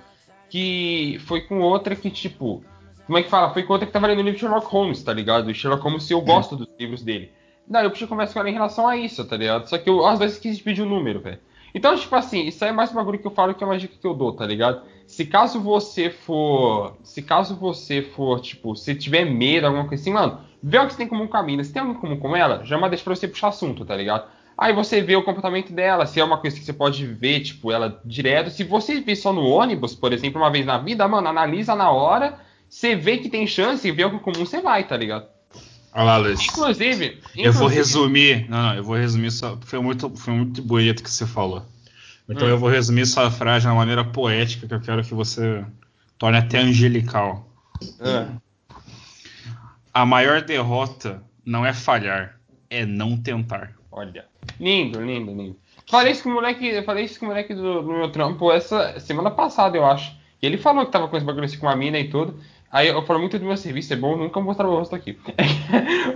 que. 0.49 1.19
Foi 1.25 1.41
com 1.41 1.59
outra 1.59 1.95
que, 1.95 2.09
tipo. 2.09 2.63
Como 3.05 3.17
é 3.17 3.23
que 3.23 3.29
fala? 3.29 3.53
Foi 3.53 3.63
com 3.63 3.73
outra 3.73 3.85
que 3.85 3.93
tava 3.93 4.07
lendo 4.07 4.19
o 4.19 4.21
livro 4.21 4.35
de 4.35 4.41
Sherlock 4.41 4.67
Holmes, 4.67 5.01
tá 5.03 5.13
ligado? 5.13 5.47
O 5.47 5.53
Sherlock 5.53 5.83
Holmes, 5.83 6.09
eu 6.11 6.21
gosto 6.21 6.55
dos 6.55 6.67
livros 6.79 7.01
dele. 7.03 7.31
Daí 7.65 7.85
eu 7.85 7.89
puxei 7.89 8.07
conversa 8.07 8.33
com 8.33 8.39
ela 8.39 8.49
em 8.49 8.53
relação 8.53 8.87
a 8.87 8.95
isso, 8.95 9.25
tá 9.25 9.35
ligado? 9.35 9.67
Só 9.67 9.77
que 9.77 9.89
eu 9.89 10.05
às 10.05 10.19
vezes 10.19 10.37
quis 10.37 10.61
pedir 10.61 10.81
o 10.81 10.85
número, 10.85 11.19
velho. 11.19 11.39
Então, 11.73 11.95
tipo 11.95 12.15
assim, 12.15 12.47
isso 12.47 12.63
aí 12.63 12.69
é 12.69 12.73
mais 12.73 12.91
um 12.91 12.95
bagulho 12.95 13.19
que 13.19 13.27
eu 13.27 13.31
falo 13.31 13.53
que 13.53 13.63
é 13.63 13.67
uma 13.67 13.77
dica 13.77 13.95
que 13.99 14.07
eu 14.07 14.13
dou, 14.13 14.33
tá 14.33 14.45
ligado? 14.45 14.81
Se 15.05 15.25
caso 15.25 15.59
você 15.59 16.09
for. 16.09 16.97
Se 17.03 17.21
caso 17.21 17.55
você 17.55 18.01
for, 18.01 18.39
tipo, 18.39 18.75
se 18.75 18.95
tiver 18.95 19.25
medo, 19.25 19.67
alguma 19.67 19.87
coisa 19.87 20.01
assim, 20.01 20.13
mano, 20.13 20.39
vê 20.63 20.79
o 20.79 20.85
que 20.85 20.93
você 20.93 20.97
tem 20.97 21.07
como 21.07 21.27
caminho. 21.27 21.63
Se 21.63 21.71
tem 21.71 21.81
algo 21.81 21.93
em 21.93 21.99
comum 21.99 22.17
com 22.17 22.35
ela, 22.35 22.63
já 22.63 22.77
deixa 22.87 23.03
pra 23.03 23.15
você 23.15 23.27
puxar 23.27 23.49
assunto, 23.49 23.85
tá 23.85 23.95
ligado? 23.95 24.27
Aí 24.57 24.73
você 24.73 25.01
vê 25.01 25.15
o 25.15 25.23
comportamento 25.23 25.71
dela, 25.71 26.05
se 26.07 26.19
é 26.19 26.23
uma 26.23 26.37
coisa 26.39 26.57
que 26.57 26.65
você 26.65 26.73
pode 26.73 27.05
ver, 27.05 27.41
tipo, 27.41 27.71
ela 27.71 28.01
direto. 28.03 28.49
Se 28.49 28.63
você 28.63 28.99
vê 29.01 29.15
só 29.15 29.31
no 29.31 29.43
ônibus, 29.45 29.93
por 29.93 30.11
exemplo, 30.11 30.41
uma 30.41 30.49
vez 30.51 30.65
na 30.65 30.79
vida, 30.79 31.07
mano, 31.07 31.27
analisa 31.27 31.75
na 31.75 31.91
hora, 31.91 32.39
você 32.67 32.95
vê 32.95 33.17
que 33.19 33.29
tem 33.29 33.45
chance 33.45 33.87
e 33.87 33.91
vê 33.91 34.03
o 34.05 34.09
que 34.09 34.15
é 34.15 34.19
comum, 34.19 34.45
você 34.45 34.59
vai, 34.61 34.87
tá 34.87 34.97
ligado? 34.97 35.27
Olha 35.93 36.03
lá, 36.03 36.17
Luiz. 36.17 36.39
Inclusive. 36.43 37.21
Eu 37.35 37.53
vou 37.53 37.67
inclusive- 37.69 37.75
resumir. 37.75 38.49
Não, 38.49 38.61
não, 38.63 38.75
eu 38.75 38.83
vou 38.83 38.95
resumir 38.95 39.31
só. 39.31 39.57
Foi 39.61 39.79
muito, 39.79 40.09
foi 40.15 40.33
muito 40.33 40.61
bonito 40.61 41.03
que 41.03 41.09
você 41.11 41.25
falou. 41.27 41.63
Então 42.29 42.47
Hum. 42.47 42.49
eu 42.51 42.57
vou 42.57 42.69
resumir 42.69 43.05
sua 43.05 43.29
frase 43.31 43.61
de 43.61 43.67
uma 43.67 43.75
maneira 43.75 44.03
poética 44.03 44.67
que 44.67 44.73
eu 44.73 44.81
quero 44.81 45.03
que 45.03 45.13
você 45.13 45.63
torne 46.17 46.37
até 46.37 46.57
angelical. 46.59 47.47
Ah, 48.01 48.27
A 49.93 50.05
maior 50.05 50.41
derrota 50.41 51.23
não 51.45 51.65
é 51.65 51.73
falhar, 51.73 52.37
é 52.69 52.85
não 52.85 53.15
tentar. 53.17 53.71
olha. 53.91 54.25
Lindo, 54.59 54.99
lindo, 55.01 55.31
lindo. 55.31 55.55
Falei 55.89 56.11
isso 56.11 56.23
com 56.23 56.29
o 56.29 56.33
moleque, 56.33 56.67
eu 56.67 56.83
falei 56.83 57.05
isso 57.05 57.19
com 57.19 57.25
o 57.25 57.29
moleque 57.29 57.53
do, 57.53 57.81
do 57.81 57.93
meu 57.93 58.11
trampo 58.11 58.51
essa 58.51 58.99
semana 58.99 59.31
passada, 59.31 59.77
eu 59.77 59.85
acho. 59.85 60.15
E 60.41 60.45
ele 60.45 60.57
falou 60.57 60.85
que 60.85 60.91
tava 60.91 61.07
com 61.07 61.15
esse 61.15 61.25
bagulho 61.25 61.45
assim 61.45 61.57
com 61.57 61.67
uma 61.67 61.75
mina 61.75 61.97
e 61.97 62.09
tudo. 62.09 62.39
Aí 62.69 62.89
eu 62.89 63.01
falo 63.03 63.19
muito 63.19 63.39
do 63.39 63.45
meu 63.45 63.55
serviço, 63.55 63.93
é 63.93 63.95
bom 63.95 64.17
nunca 64.17 64.41
mostrar 64.41 64.65
meu 64.67 64.75
rosto 64.75 64.93
aqui. 64.93 65.17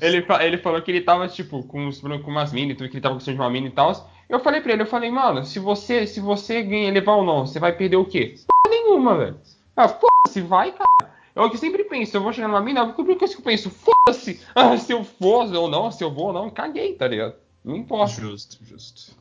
Ele, 0.00 0.24
ele 0.40 0.58
falou 0.58 0.80
que 0.80 0.90
ele 0.90 1.00
tava, 1.00 1.26
tipo, 1.26 1.64
com, 1.64 1.88
os, 1.88 2.00
com 2.00 2.30
umas 2.30 2.52
e 2.52 2.74
tudo, 2.74 2.88
que 2.88 2.94
ele 2.94 3.00
tava 3.00 3.14
gostando 3.14 3.36
de 3.36 3.42
uma 3.42 3.50
mina 3.50 3.66
e 3.66 3.70
tal. 3.70 4.08
Eu 4.28 4.38
falei 4.40 4.60
pra 4.60 4.72
ele, 4.72 4.82
eu 4.82 4.86
falei, 4.86 5.10
mano, 5.10 5.44
se 5.44 5.58
você, 5.58 6.06
se 6.06 6.20
você 6.20 6.62
ganha 6.62 6.92
levar 6.92 7.16
ou 7.16 7.24
não, 7.24 7.46
você 7.46 7.58
vai 7.58 7.72
perder 7.72 7.96
o 7.96 8.04
quê? 8.04 8.34
Porra 8.46 8.74
nenhuma, 8.74 9.16
velho. 9.16 9.36
Ah, 9.76 9.88
porra, 9.88 10.12
se 10.28 10.40
vai, 10.40 10.72
cara. 10.72 11.12
Eu 11.34 11.50
que 11.50 11.56
sempre 11.56 11.84
penso, 11.84 12.16
eu 12.16 12.22
vou 12.22 12.32
chegar 12.32 12.46
numa 12.46 12.60
mina, 12.60 12.82
a 12.82 12.92
coisa 12.92 13.16
que 13.16 13.24
eu 13.24 13.42
penso, 13.42 13.70
foda-se, 13.70 14.40
ah, 14.54 14.76
se 14.76 14.92
eu 14.92 15.02
for 15.02 15.52
ou 15.54 15.68
não, 15.68 15.90
se 15.90 16.04
eu 16.04 16.12
vou 16.12 16.26
ou 16.26 16.32
não, 16.32 16.50
caguei, 16.50 16.94
tá 16.94 17.08
ligado? 17.08 17.34
Não 17.64 17.76
importa. 17.76 18.20
Justo, 18.20 18.58
justo. 18.64 19.12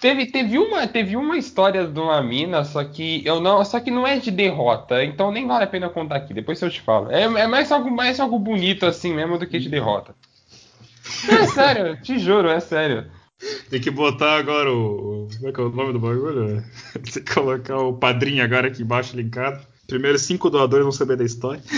Teve, 0.00 0.26
teve, 0.26 0.58
uma, 0.58 0.86
teve 0.86 1.16
uma 1.16 1.36
história 1.38 1.86
de 1.86 1.98
uma 1.98 2.20
mina, 2.22 2.64
só 2.64 2.84
que 2.84 3.22
eu 3.24 3.40
não, 3.40 3.64
só 3.64 3.80
que 3.80 3.90
não 3.90 4.06
é 4.06 4.18
de 4.18 4.30
derrota, 4.30 5.02
então 5.04 5.30
nem 5.30 5.46
vale 5.46 5.64
a 5.64 5.68
pena 5.68 5.88
contar 5.88 6.16
aqui, 6.16 6.34
depois 6.34 6.60
eu 6.60 6.70
te 6.70 6.80
falo. 6.80 7.10
É, 7.10 7.22
é 7.22 7.46
mais, 7.46 7.70
algo, 7.72 7.90
mais 7.90 8.18
algo 8.20 8.38
bonito 8.38 8.84
assim 8.84 9.14
mesmo 9.14 9.38
do 9.38 9.46
que 9.46 9.58
de 9.58 9.68
derrota. 9.68 10.14
É 11.28 11.46
sério, 11.46 11.96
te 12.02 12.18
juro, 12.18 12.48
é 12.48 12.60
sério. 12.60 13.06
Tem 13.70 13.80
que 13.80 13.90
botar 13.90 14.36
agora 14.36 14.70
o. 14.70 15.24
o- 15.24 15.28
Como 15.36 15.48
é 15.48 15.52
que 15.52 15.60
é 15.60 15.62
o 15.62 15.70
nome 15.70 15.92
do 15.92 16.00
bagulho? 16.00 16.62
Tem 16.92 17.22
que 17.22 17.34
colocar 17.34 17.78
o 17.78 17.92
padrinho 17.92 18.42
agora 18.42 18.66
aqui 18.66 18.82
embaixo 18.82 19.16
linkado. 19.16 19.64
Primeiro 19.86 20.18
cinco 20.18 20.50
doadores 20.50 20.82
vão 20.84 20.92
saber 20.92 21.16
da 21.16 21.24
história. 21.24 21.62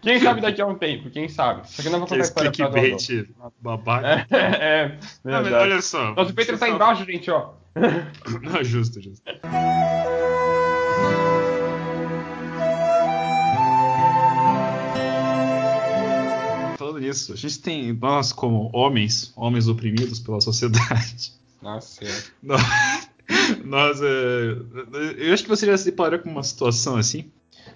Quem 0.00 0.20
sabe 0.20 0.40
daqui 0.40 0.60
a 0.62 0.66
um 0.66 0.74
tempo, 0.76 1.10
quem 1.10 1.28
sabe. 1.28 1.68
Só 1.68 1.82
que 1.82 1.88
eu 1.88 1.92
não 1.92 1.98
é 1.98 2.02
contar 2.02 2.18
história 2.18 2.52
pra 2.52 2.70
clickbait 2.70 3.28
babaca. 3.60 4.26
É, 4.30 4.36
é, 4.36 4.98
Não, 5.24 5.42
mas 5.42 5.52
olha 5.52 5.82
só. 5.82 6.14
Nosso 6.14 6.32
Patreon 6.34 6.44
você 6.44 6.52
tá 6.52 6.58
fala- 6.58 6.74
embaixo, 6.74 7.04
gente, 7.04 7.30
ó. 7.30 7.50
Não, 8.42 8.62
justo, 8.64 9.00
justo. 9.00 9.22
Falando 16.76 17.00
nisso, 17.00 17.32
a 17.32 17.36
gente 17.36 17.58
tem, 17.60 17.92
nós 17.92 18.32
como 18.32 18.70
homens, 18.72 19.32
homens 19.36 19.66
oprimidos 19.68 20.20
pela 20.20 20.40
sociedade, 20.40 21.32
Nossa, 21.60 22.04
é. 22.04 22.22
nós, 22.42 22.62
nós, 23.64 24.00
é, 24.00 24.56
eu 25.18 25.34
acho 25.34 25.42
que 25.42 25.48
você 25.48 25.66
já 25.66 25.76
se 25.76 25.86
deparou 25.86 26.20
com 26.20 26.30
uma 26.30 26.42
situação 26.44 26.96
assim, 26.96 27.30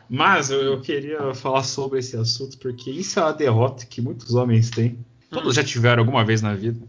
mas 0.09 0.51
eu, 0.51 0.63
eu 0.63 0.81
queria 0.81 1.35
falar 1.35 1.63
sobre 1.63 1.99
esse 1.99 2.17
assunto 2.17 2.59
porque 2.59 2.91
isso 2.91 3.19
é 3.19 3.23
uma 3.23 3.33
derrota 3.33 3.87
que 3.87 4.01
muitos 4.01 4.35
homens 4.35 4.71
têm, 4.71 4.99
todos 5.31 5.55
já 5.55 5.65
tiveram 5.65 6.03
alguma 6.03 6.25
vez 6.25 6.43
na 6.43 6.55
vida, 6.55 6.81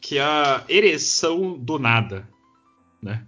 que 0.00 0.18
é 0.18 0.22
a 0.22 0.64
ereção 0.68 1.58
do 1.58 1.78
nada, 1.78 2.28
né? 3.02 3.24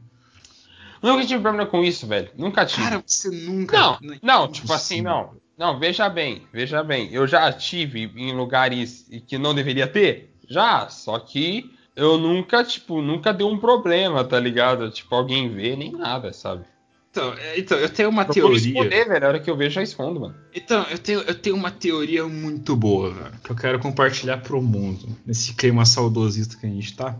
Nunca 1.02 1.26
tive 1.26 1.42
problema 1.42 1.68
com 1.68 1.82
isso, 1.82 2.06
velho. 2.06 2.30
Nunca 2.36 2.64
tive. 2.64 2.84
Cara, 2.84 3.02
você 3.04 3.28
nunca. 3.28 3.76
Não, 3.76 3.98
não, 4.22 4.44
é 4.44 4.48
tipo 4.48 4.72
assim, 4.72 5.02
não. 5.02 5.34
Não, 5.58 5.78
veja 5.78 6.08
bem, 6.08 6.46
veja 6.52 6.82
bem. 6.82 7.12
Eu 7.12 7.26
já 7.26 7.52
tive 7.52 8.10
em 8.16 8.32
lugares 8.32 9.08
que 9.26 9.36
não 9.36 9.54
deveria 9.54 9.86
ter? 9.86 10.34
Já, 10.48 10.88
só 10.88 11.18
que 11.18 11.70
eu 11.94 12.16
nunca, 12.18 12.64
tipo, 12.64 13.02
nunca 13.02 13.32
deu 13.32 13.48
um 13.48 13.58
problema, 13.58 14.24
tá 14.24 14.38
ligado? 14.38 14.90
Tipo, 14.90 15.14
alguém 15.14 15.48
vê, 15.48 15.76
nem 15.76 15.92
nada, 15.92 16.32
sabe? 16.32 16.64
Então, 17.12 17.34
é, 17.34 17.58
então, 17.58 17.76
eu 17.76 17.90
tenho 17.90 18.08
uma 18.08 18.24
Procuro 18.24 18.54
teoria. 18.54 18.68
esconder, 18.72 19.06
velho. 19.06 19.26
A 19.26 19.28
hora 19.28 19.38
que 19.40 19.50
eu 19.50 19.56
vejo, 19.56 19.74
já 19.74 19.82
escondo, 19.82 20.20
mano. 20.20 20.34
Então, 20.54 20.82
eu 20.90 20.98
tenho, 20.98 21.20
eu 21.20 21.34
tenho 21.34 21.54
uma 21.54 21.70
teoria 21.70 22.26
muito 22.26 22.74
boa, 22.74 23.12
velho, 23.12 23.32
que 23.44 23.50
eu 23.50 23.56
quero 23.56 23.78
compartilhar 23.78 24.38
pro 24.38 24.62
mundo, 24.62 25.06
nesse 25.26 25.52
clima 25.52 25.84
saudosista 25.84 26.56
que 26.56 26.64
a 26.64 26.70
gente 26.70 26.96
tá. 26.96 27.18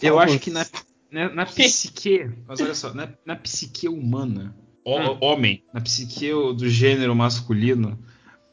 Eu 0.00 0.18
acho 0.18 0.38
que 0.38 0.50
na, 0.50 0.66
na, 1.10 1.28
na 1.34 1.46
psique, 1.46 2.30
mas 2.48 2.62
olha 2.62 2.74
só, 2.74 2.94
na, 2.94 3.10
na 3.26 3.36
psique 3.36 3.86
humana, 3.88 4.54
Hum. 4.86 5.18
homem, 5.20 5.62
na 5.74 5.80
psique 5.80 6.30
do 6.30 6.68
gênero 6.68 7.14
masculino, 7.14 7.98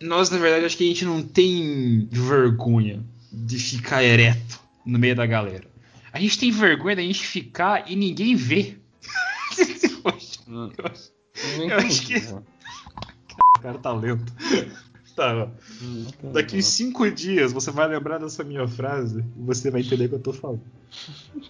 nós, 0.01 0.29
na 0.29 0.37
verdade, 0.37 0.65
acho 0.65 0.77
que 0.77 0.83
a 0.83 0.87
gente 0.87 1.05
não 1.05 1.23
tem 1.23 2.07
vergonha 2.11 3.03
de 3.31 3.57
ficar 3.57 4.03
ereto 4.03 4.59
no 4.85 4.99
meio 4.99 5.15
da 5.15 5.25
galera. 5.25 5.65
A 6.11 6.19
gente 6.19 6.37
tem 6.37 6.51
vergonha 6.51 6.97
da 6.97 7.01
gente 7.01 7.25
ficar 7.25 7.89
e 7.89 7.95
ninguém 7.95 8.35
vê. 8.35 8.75
Hum. 10.47 10.71
Eu 10.77 10.85
acho- 10.85 11.11
Eu 11.69 11.77
acho 11.77 12.05
que-? 12.05 12.19
O 13.57 13.61
cara 13.61 13.77
tá 13.79 13.91
lento. 13.93 14.31
Tá, 15.15 15.49
Hum, 15.81 16.05
Daqui 16.31 16.61
cinco 16.61 17.09
dias 17.09 17.51
você 17.51 17.71
vai 17.71 17.87
lembrar 17.87 18.19
dessa 18.19 18.43
minha 18.43 18.67
frase 18.67 19.25
e 19.35 19.41
você 19.41 19.71
vai 19.71 19.81
entender 19.81 20.05
o 20.05 20.09
que 20.09 20.15
eu 20.15 20.19
tô 20.19 20.31
falando. 20.31 20.61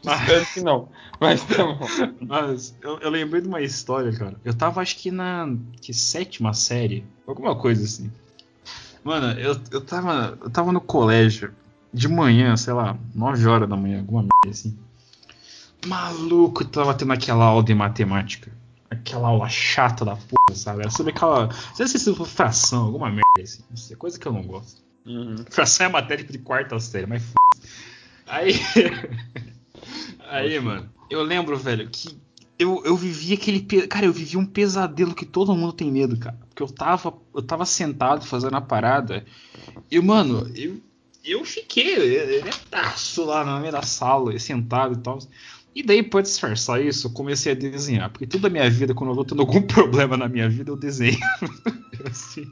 Espero 0.02 0.46
que 0.54 0.62
não. 0.62 0.88
Mas 1.20 1.44
tá 1.44 1.66
bom. 1.66 1.78
Mas 2.26 2.78
eu, 2.82 2.98
eu 3.00 3.10
lembrei 3.10 3.42
de 3.42 3.48
uma 3.50 3.62
história, 3.62 4.14
cara. 4.18 4.40
Eu 4.46 4.54
tava 4.54 4.80
acho 4.80 4.96
que 4.98 5.12
na 5.12 5.50
que, 5.82 5.94
sétima 5.94 6.54
série, 6.54 7.06
alguma 7.28 7.58
coisa 7.58 7.84
assim. 7.84 8.10
Mano, 9.04 9.38
eu, 9.38 9.60
eu, 9.70 9.82
tava, 9.82 10.38
eu 10.42 10.50
tava 10.50 10.72
no 10.72 10.80
colégio 10.80 11.54
de 11.94 12.08
manhã, 12.08 12.56
sei 12.56 12.72
lá, 12.72 12.98
9 13.14 13.46
horas 13.48 13.68
da 13.68 13.76
manhã, 13.76 14.00
alguma 14.00 14.22
merda 14.22 14.50
assim. 14.50 14.78
Maluco, 15.88 16.64
eu 16.64 16.68
tava 16.68 16.94
tendo 16.94 17.14
aquela 17.14 17.46
aula 17.46 17.64
de 17.64 17.74
matemática. 17.74 18.52
Aquela 18.90 19.28
aula 19.30 19.50
chata 19.50 20.06
da 20.06 20.16
porra, 20.16 20.56
sabe? 20.56 20.82
Era 20.82 20.90
sobre 20.90 21.12
aquela. 21.12 21.48
Não 21.48 21.76
sei 21.76 21.88
se 21.88 22.16
foi 22.16 22.26
fração, 22.26 22.86
alguma 22.86 23.10
merda 23.10 23.42
assim. 23.42 23.64
Não 23.70 23.78
sei, 23.78 23.96
coisa 23.96 24.20
que 24.20 24.26
eu 24.28 24.32
não 24.34 24.44
gosto. 24.44 24.82
Uhum. 25.06 25.36
Fração 25.50 25.88
é 25.88 25.90
matéria 25.90 26.24
de 26.24 26.38
quarta 26.38 26.80
série, 26.80 27.06
mas 27.06 27.22
f... 27.24 27.34
Aí. 28.28 28.54
Aí, 30.30 30.60
mano, 30.60 30.90
eu 31.10 31.24
lembro, 31.24 31.58
velho, 31.58 31.90
que 31.90 32.18
eu, 32.60 32.82
eu 32.86 32.96
vivi 32.96 33.34
aquele. 33.34 33.62
pe- 33.62 33.88
Cara, 33.88 34.06
eu 34.06 34.14
vivi 34.14 34.36
um 34.38 34.46
pesadelo 34.46 35.14
que 35.16 35.26
todo 35.26 35.56
mundo 35.56 35.74
tem 35.74 35.92
medo, 35.92 36.18
cara. 36.18 36.38
Porque 36.50 36.64
eu 36.64 36.68
tava, 36.68 37.14
eu 37.34 37.42
tava 37.42 37.66
sentado 37.66 38.26
fazendo 38.26 38.56
a 38.58 38.62
parada. 38.62 39.26
E, 39.92 40.00
mano, 40.00 40.50
eu, 40.56 40.82
eu 41.24 41.46
fiquei 41.46 41.96
eretaço 42.18 43.26
lá 43.26 43.46
no 43.46 43.60
meio 43.60 43.72
da 43.72 43.82
sala, 43.84 44.38
sentado 44.40 44.96
e 44.96 44.98
tal. 44.98 45.20
E 45.78 45.84
daí, 45.84 46.02
pra 46.02 46.22
disfarçar 46.24 46.84
isso, 46.84 47.06
eu 47.06 47.12
comecei 47.12 47.52
a 47.52 47.56
desenhar. 47.56 48.10
Porque 48.10 48.26
toda 48.26 48.48
a 48.48 48.50
minha 48.50 48.68
vida, 48.68 48.96
quando 48.96 49.12
eu 49.12 49.16
vou 49.16 49.24
tendo 49.24 49.42
algum 49.44 49.62
problema 49.68 50.18
na 50.18 50.28
minha 50.28 50.50
vida, 50.50 50.72
eu 50.72 50.76
desenho. 50.76 51.20
É 52.04 52.10
assim. 52.10 52.52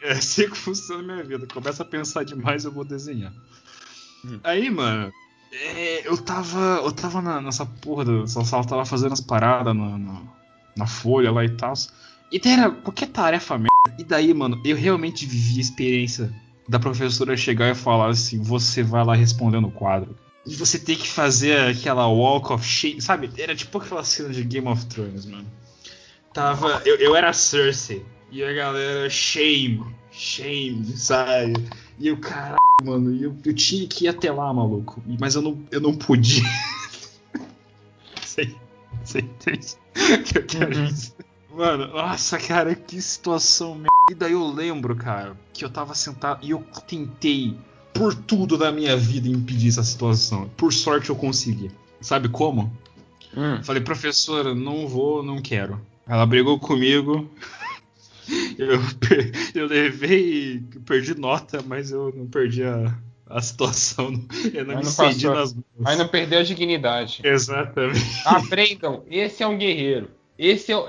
É 0.00 0.12
assim 0.12 0.48
que 0.48 0.56
funciona 0.56 1.00
a 1.00 1.06
minha 1.16 1.24
vida. 1.24 1.44
Começa 1.52 1.82
a 1.82 1.86
pensar 1.86 2.24
demais, 2.24 2.64
eu 2.64 2.70
vou 2.70 2.84
desenhar. 2.84 3.32
Hum. 4.24 4.38
Aí, 4.44 4.70
mano, 4.70 5.12
é, 5.52 6.06
eu 6.06 6.16
tava. 6.18 6.80
Eu 6.84 6.92
tava 6.92 7.20
na- 7.20 7.40
nessa 7.40 7.66
porra 7.66 8.04
dessa 8.04 8.44
sala, 8.44 8.64
tava 8.64 8.84
fazendo 8.84 9.12
as 9.12 9.20
paradas 9.20 9.74
na, 9.74 9.98
na, 9.98 10.22
na 10.76 10.86
folha 10.86 11.32
lá 11.32 11.44
e 11.44 11.50
tal. 11.50 11.72
E 12.30 12.38
daí 12.38 12.52
era 12.52 12.70
qualquer 12.70 13.08
tarefa 13.08 13.58
merda. 13.58 13.70
E 13.98 14.04
daí, 14.04 14.32
mano, 14.32 14.60
eu 14.64 14.76
realmente 14.76 15.26
vivi 15.26 15.58
a 15.58 15.62
experiência 15.62 16.32
da 16.68 16.78
professora 16.78 17.36
chegar 17.36 17.70
e 17.70 17.74
falar 17.74 18.10
assim: 18.10 18.40
você 18.40 18.82
vai 18.84 19.04
lá 19.04 19.14
responder 19.16 19.60
no 19.60 19.70
quadro. 19.72 20.16
E 20.46 20.54
você 20.54 20.78
tem 20.78 20.96
que 20.96 21.06
fazer 21.08 21.58
aquela 21.70 22.06
walk 22.08 22.52
of 22.52 22.64
shame, 22.66 23.00
sabe? 23.00 23.30
Era 23.36 23.54
tipo 23.54 23.76
aquela 23.78 24.02
cena 24.02 24.30
de 24.30 24.42
Game 24.42 24.66
of 24.68 24.86
Thrones, 24.86 25.26
mano. 25.26 25.46
Tava. 26.32 26.82
Eu, 26.86 26.96
eu 26.96 27.16
era 27.16 27.32
Cersei. 27.32 28.04
E 28.32 28.42
a 28.44 28.52
galera, 28.52 29.10
shame, 29.10 29.84
shame, 30.12 30.96
sabe? 30.96 31.52
E 31.98 32.08
eu, 32.08 32.16
caralho, 32.16 32.56
mano, 32.84 33.14
eu, 33.22 33.36
eu 33.44 33.52
tinha 33.52 33.86
que 33.88 34.04
ir 34.04 34.08
até 34.08 34.30
lá, 34.32 34.52
maluco. 34.54 35.02
Mas 35.18 35.34
eu 35.34 35.42
não, 35.42 35.60
eu 35.70 35.80
não 35.80 35.94
podia. 35.94 36.44
Sei, 38.24 38.56
sei, 39.04 39.22
entende? 39.22 39.66
que 40.24 40.38
eu 40.38 40.46
quero 40.46 40.76
Uhum. 40.78 40.84
dizer. 40.86 41.12
Mano, 41.52 41.88
nossa, 41.88 42.38
cara, 42.38 42.74
que 42.74 43.02
situação 43.02 43.74
merda. 43.74 43.88
E 44.12 44.14
daí 44.14 44.32
eu 44.32 44.46
lembro, 44.46 44.94
cara, 44.94 45.36
que 45.52 45.64
eu 45.64 45.68
tava 45.70 45.94
sentado 45.94 46.38
e 46.46 46.50
eu 46.50 46.64
tentei 46.86 47.56
por 47.92 48.14
tudo 48.14 48.56
da 48.56 48.70
minha 48.72 48.96
vida 48.96 49.28
impedir 49.28 49.68
essa 49.68 49.82
situação. 49.82 50.48
Por 50.56 50.72
sorte 50.72 51.10
eu 51.10 51.16
consegui. 51.16 51.70
Sabe 52.00 52.28
como? 52.28 52.72
Hum. 53.36 53.62
Falei, 53.62 53.82
professora, 53.82 54.54
não 54.54 54.88
vou, 54.88 55.22
não 55.22 55.40
quero. 55.40 55.80
Ela 56.06 56.26
brigou 56.26 56.58
comigo. 56.58 57.30
Eu, 58.56 58.78
eu 59.56 59.66
levei, 59.66 60.62
perdi 60.86 61.18
nota, 61.18 61.64
mas 61.66 61.90
eu 61.90 62.12
não 62.16 62.26
perdi 62.28 62.62
a, 62.62 62.96
a 63.26 63.42
situação. 63.42 64.12
Eu 64.54 64.64
não 64.64 64.74
Mas 64.74 64.78
me 64.78 64.84
não 64.84 65.10
cedi 65.12 65.26
nas 65.26 65.52
mãos. 65.52 65.64
Mas 65.76 65.98
não 65.98 66.06
perdeu 66.06 66.38
a 66.38 66.42
dignidade. 66.44 67.20
Exatamente. 67.24 68.04
Aprendam, 68.24 69.02
esse 69.10 69.42
é 69.42 69.46
um 69.48 69.58
guerreiro. 69.58 70.10
Esse 70.38 70.70
é, 70.70 70.76
o- 70.76 70.86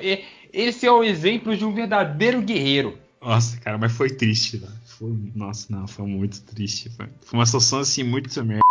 esse 0.53 0.85
é 0.85 0.91
o 0.91 1.03
exemplo 1.03 1.57
de 1.57 1.65
um 1.65 1.73
verdadeiro 1.73 2.41
guerreiro. 2.43 2.95
Nossa, 3.19 3.57
cara, 3.57 3.77
mas 3.77 3.91
foi 3.91 4.11
triste, 4.11 4.57
velho. 4.57 4.73
Foi, 5.01 5.17
nossa, 5.33 5.65
não, 5.75 5.87
foi 5.87 6.05
muito 6.05 6.43
triste. 6.43 6.87
Foi, 6.91 7.07
foi 7.21 7.39
uma 7.39 7.45
situação 7.47 7.79
assim, 7.79 8.03
muito 8.03 8.45
merda. 8.45 8.61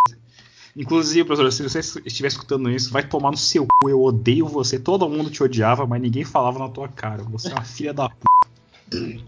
Inclusive, 0.77 1.25
professor, 1.25 1.51
se 1.51 1.63
você 1.63 1.79
estiver 2.05 2.29
escutando 2.29 2.69
isso, 2.71 2.89
vai 2.89 3.05
tomar 3.05 3.31
no 3.31 3.37
seu 3.37 3.67
cu. 3.67 3.89
Eu 3.89 4.01
odeio 4.01 4.47
você. 4.47 4.79
Todo 4.79 5.09
mundo 5.09 5.29
te 5.29 5.43
odiava, 5.43 5.85
mas 5.85 6.01
ninguém 6.01 6.23
falava 6.23 6.57
na 6.57 6.69
tua 6.69 6.87
cara. 6.87 7.21
Você 7.23 7.49
é 7.49 7.53
uma 7.53 7.65
filha 7.65 7.93
da 7.93 8.07
p. 8.07 8.15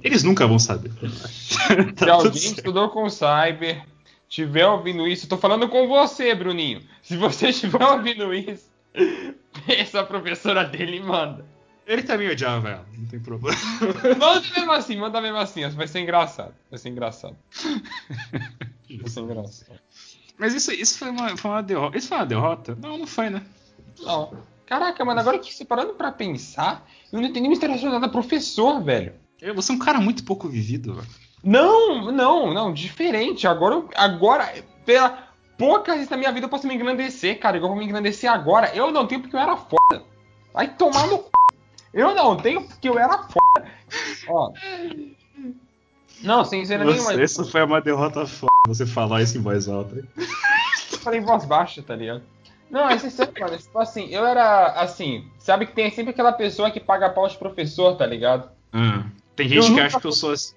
Eles 0.02 0.24
nunca 0.24 0.48
vão 0.48 0.58
saber. 0.58 0.94
Se 1.28 1.58
Tá 1.58 1.76
tudo 1.94 2.10
alguém 2.10 2.34
certo. 2.40 2.58
estudou 2.60 2.88
com 2.90 3.10
cyber, 3.10 3.86
tiver 4.30 4.66
ouvindo 4.66 5.06
isso, 5.06 5.28
tô 5.28 5.38
falando 5.38 5.68
com 5.68 5.86
você, 5.90 6.34
Bruninho. 6.34 6.82
Se 7.02 7.18
você 7.18 7.50
estiver 7.52 7.86
ouvindo 7.86 8.34
isso, 8.34 8.72
essa 9.68 10.06
professora 10.06 10.64
dele 10.64 11.02
manda. 11.02 11.46
Ele 11.86 12.04
também 12.04 12.30
odiava 12.30 12.70
ela, 12.70 12.86
não 12.98 13.06
tem 13.08 13.20
problema. 13.20 13.58
Manda 14.18 14.42
mesmo 14.56 14.72
assim, 14.72 14.98
manda 14.98 15.20
mesmo 15.22 15.38
assim. 15.38 15.68
Vai 15.70 15.88
ser 15.88 16.00
engraçado. 16.00 16.54
Vai 16.70 16.80
ser 16.80 16.90
engraçado. 16.90 17.36
Vai 18.90 19.10
ser 19.10 19.20
engraçado. 19.22 19.80
Mas 20.38 20.54
isso, 20.54 20.72
isso 20.72 20.98
foi, 21.00 21.10
uma, 21.10 21.36
foi 21.38 21.52
uma 21.52 21.62
derrota. 21.64 21.98
Isso 21.98 22.08
foi 22.08 22.18
uma 22.18 22.26
derrota? 22.26 22.78
Não, 22.82 22.98
não 22.98 23.08
foi, 23.08 23.30
né? 23.30 23.42
Não. 24.02 24.32
Caraca, 24.66 25.04
mano, 25.04 25.20
agora 25.20 25.38
que 25.40 25.54
se 25.54 25.66
parando 25.66 25.94
pra 25.94 26.12
pensar, 26.12 26.88
eu 27.12 27.20
não 27.20 27.28
entendi 27.28 27.48
mistério 27.50 27.76
relacionado 27.76 28.04
a 28.06 28.10
professor, 28.10 28.82
velho. 28.82 29.14
Eu- 29.42 29.54
Você 29.56 29.72
é 29.72 29.76
um 29.76 29.80
cara 29.80 30.00
muito 30.00 30.24
pouco 30.24 30.48
vivido, 30.48 30.96
velho. 30.96 31.08
Não, 31.44 32.12
não, 32.12 32.54
não, 32.54 32.74
diferente. 32.74 33.46
Agora, 33.46 33.84
agora, 33.96 34.54
pela 34.86 35.28
poucas 35.58 35.96
vezes 35.96 36.10
na 36.10 36.18
minha 36.18 36.32
vida 36.32 36.46
eu 36.46 36.50
posso 36.50 36.66
me 36.66 36.74
engrandecer, 36.74 37.40
cara. 37.40 37.58
Igual 37.58 37.72
eu 37.72 37.76
vou 37.76 37.84
me 37.84 37.90
engrandecer 37.90 38.32
agora. 38.32 38.74
Eu 38.76 38.92
não 38.92 39.06
tenho 39.06 39.22
porque 39.22 39.36
eu 39.36 39.40
era 39.40 39.58
foda. 39.58 40.04
Vai 40.54 40.74
tomar 40.76 41.08
no 41.08 41.18
c. 41.18 41.30
Eu 41.94 42.16
não 42.16 42.36
tenho 42.36 42.64
porque 42.64 42.90
eu 42.90 42.98
era 42.98 43.20
foda. 43.20 43.68
Ó. 44.28 44.52
Não, 46.22 46.44
sem 46.44 46.66
ser 46.66 46.80
nenhuma. 46.80 47.22
Essa 47.22 47.44
foi 47.44 47.64
uma 47.64 47.82
derrota 47.82 48.26
foda, 48.26 48.52
você 48.68 48.86
falar 48.86 49.22
isso 49.22 49.38
em 49.38 49.42
voz 49.42 49.68
alta. 49.68 50.08
Eu 50.16 50.98
falei 51.00 51.20
em 51.20 51.24
voz 51.24 51.46
baixa, 51.46 51.84
tá 51.84 51.96
ligado? 51.96 52.24
Não, 52.72 52.90
é 52.90 52.98
sério, 52.98 53.34
mano. 53.40 53.58
Tipo 53.58 53.78
assim, 53.78 54.08
eu 54.10 54.26
era 54.26 54.72
assim. 54.82 55.28
Sabe 55.38 55.68
que 55.68 55.74
tem 55.74 55.92
sempre 55.92 56.12
aquela 56.12 56.32
pessoa 56.32 56.72
que 56.72 56.80
paga 56.80 57.10
pau 57.10 57.28
de 57.28 57.38
professor, 57.38 57.96
tá 57.96 58.06
ligado? 58.06 58.50
Ah, 58.72 59.06
tem 59.36 59.46
Eu 59.46 59.62
gente 59.62 59.66
que 59.66 59.70
nunca 59.72 59.86
acha 59.86 60.00
que 60.00 60.08
eu 60.08 60.12
sou 60.12 60.32
assim. 60.32 60.56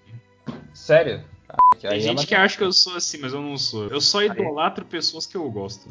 Sério? 0.73 1.25
Caraca, 1.47 1.79
Tem 1.81 1.91
aí 1.91 1.99
é 1.99 2.01
gente 2.01 2.27
que 2.27 2.35
acha 2.35 2.57
que 2.57 2.65
eu 2.65 2.73
sou 2.73 2.97
assim, 2.97 3.19
mas 3.19 3.35
eu 3.35 3.43
não 3.43 3.59
sou. 3.59 3.89
Eu 3.89 4.01
só 4.01 4.23
idolatro 4.23 4.85
pessoas 4.87 5.27
que 5.27 5.37
eu 5.37 5.51
gosto. 5.51 5.89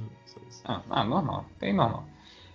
Ah, 0.63 0.81
ah, 0.89 1.03
normal. 1.03 1.45
Tem 1.59 1.73
normal. 1.73 2.05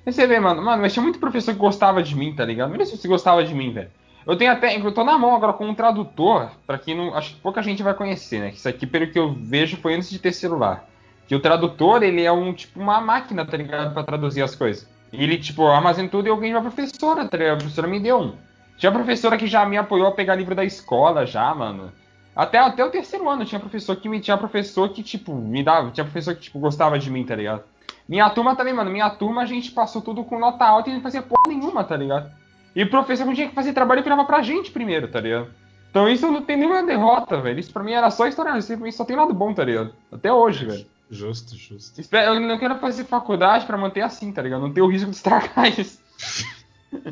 Aí 0.05 0.13
você 0.13 0.27
vê, 0.27 0.41
mano, 0.41 0.63
mano, 0.63 0.83
mas 0.83 0.93
tinha 0.93 1.03
muito 1.03 1.19
professor 1.19 1.53
que 1.53 1.61
gostava 1.61 2.03
de 2.03 2.17
mim, 2.17 2.35
tá 2.35 2.45
ligado? 2.45 2.77
Não 2.77 2.87
sei 2.87 2.97
se 2.97 3.09
gostava 3.09 3.45
de 3.45 3.55
mim, 3.55 3.73
velho. 3.73 3.91
Eu 4.27 4.37
tenho 4.37 4.53
até. 4.53 4.77
Eu 4.77 4.93
tô 4.93 5.05
na 5.05 5.19
mão 5.19 5.35
agora 5.35 5.53
com 5.53 5.67
um 5.67 5.75
tradutor, 5.75 6.51
pra 6.67 6.79
quem 6.79 6.97
não. 6.97 7.15
Acho 7.15 7.35
que 7.35 7.41
pouca 7.41 7.63
gente 7.63 7.83
vai 7.83 7.95
conhecer, 7.95 8.41
né? 8.41 8.51
Que 8.51 8.57
isso 8.57 8.69
aqui, 8.69 8.87
pelo 8.87 9.11
que 9.11 9.19
eu 9.19 9.33
vejo, 9.33 9.77
foi 9.77 9.95
antes 9.95 10.11
de 10.11 10.19
ter 10.19 10.33
celular. 10.33 10.89
Que 11.27 11.35
o 11.35 11.41
tradutor, 11.41 12.03
ele 12.03 12.23
é 12.23 12.33
um 12.33 12.53
tipo 12.53 12.81
uma 12.81 13.01
máquina, 13.01 13.45
tá 13.47 13.57
ligado? 13.57 13.93
Pra 13.93 14.03
traduzir 14.03 14.43
as 14.43 14.55
coisas. 14.55 14.89
E 15.13 15.23
ele, 15.23 15.39
tipo, 15.39 15.67
armazena 15.67 16.09
tudo 16.09 16.27
e 16.27 16.31
alguém 16.31 16.53
vai 16.53 16.61
pra 16.63 16.71
professora, 16.71 17.27
tá 17.29 17.37
ligado? 17.37 17.55
A 17.55 17.59
professora 17.59 17.89
me 17.89 18.01
deu 18.01 18.21
um. 18.21 18.35
Tinha 18.77 18.93
professora 18.93 19.37
que 19.37 19.47
já 19.47 19.67
me 19.67 19.77
apoiou 19.77 20.07
a 20.07 20.13
pegar 20.13 20.35
livro 20.35 20.55
da 20.55 20.65
escola, 20.65 21.27
já, 21.27 21.55
mano. 21.55 21.93
Até, 22.35 22.59
até 22.59 22.85
o 22.85 22.91
terceiro 22.91 23.29
ano 23.29 23.45
tinha 23.45 23.61
professor 23.61 23.97
que 23.97 24.09
me 24.09 24.21
tinha 24.21 24.37
professor 24.37 24.89
que, 24.89 25.03
tipo, 25.03 25.35
me 25.35 25.63
dava. 25.63 25.91
Tinha 25.91 26.05
professor 26.05 26.35
que, 26.35 26.43
tipo, 26.43 26.59
gostava 26.59 26.99
de 26.99 27.11
mim, 27.11 27.25
tá 27.25 27.35
ligado? 27.35 27.63
Minha 28.11 28.29
turma 28.29 28.57
também, 28.57 28.75
mano. 28.75 28.91
Minha 28.91 29.09
turma 29.09 29.43
a 29.43 29.47
gente 29.47 29.71
passou 29.71 30.03
tudo 30.03 30.25
com 30.25 30.39
nota 30.39 30.65
alta 30.65 30.91
e 30.91 30.95
não 30.95 31.01
fazia 31.01 31.23
porra 31.23 31.45
nenhuma, 31.49 31.85
tá 31.85 31.97
ligado? 31.97 32.31
E 32.75 32.83
o 32.83 32.91
professor 32.91 33.25
quando 33.25 33.37
tinha 33.37 33.49
que 33.49 33.55
fazer 33.55 33.73
trabalho 33.73 34.03
virava 34.03 34.25
pra 34.25 34.43
gente 34.43 34.71
primeiro, 34.73 35.07
tá 35.09 35.21
ligado? 35.21 35.49
Então 35.91 36.09
isso 36.09 36.31
não 36.31 36.43
tem 36.43 36.57
nenhuma 36.57 36.83
derrota, 36.83 37.41
velho. 37.41 37.59
Isso 37.61 37.73
pra 37.73 37.83
mim 37.85 37.93
era 37.93 38.11
só 38.11 38.27
história, 38.27 38.59
isso 38.59 38.67
pra 38.69 38.77
mim 38.85 38.93
só 38.93 39.05
tem 39.05 39.15
lado 39.17 39.33
bom, 39.33 39.55
tá 39.55 39.65
ligado? 39.65 39.93
Até 40.13 40.33
hoje, 40.33 40.67
velho. 40.67 40.87
Justo, 41.11 41.57
justo. 41.57 42.01
Espero- 42.01 42.35
Eu 42.35 42.41
não 42.41 42.59
quero 42.59 42.79
fazer 42.81 43.05
faculdade 43.05 43.65
pra 43.67 43.77
manter 43.79 44.01
assim, 44.01 44.33
tá 44.33 44.43
ligado? 44.43 44.61
Não 44.61 44.73
ter 44.73 44.83
o 44.83 44.89
risco 44.89 45.09
de 45.11 45.17
estragar 45.17 45.67
isso. 45.79 46.01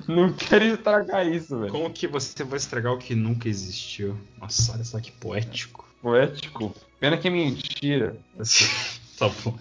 não 0.08 0.32
quero 0.32 0.64
estragar 0.64 1.26
isso, 1.26 1.58
velho. 1.58 1.70
Como 1.72 1.90
que 1.90 2.06
você 2.08 2.42
vai 2.44 2.56
estragar 2.58 2.92
o 2.92 2.98
que 2.98 3.14
nunca 3.14 3.48
existiu? 3.48 4.16
Nossa, 4.40 4.72
olha 4.72 4.84
só 4.84 4.98
que 5.00 5.12
poético. 5.12 5.88
Poético. 6.02 6.74
Pena 7.00 7.16
que 7.16 7.26
é 7.28 7.30
mentira. 7.30 8.16
tá 9.18 9.28
bom. 9.44 9.54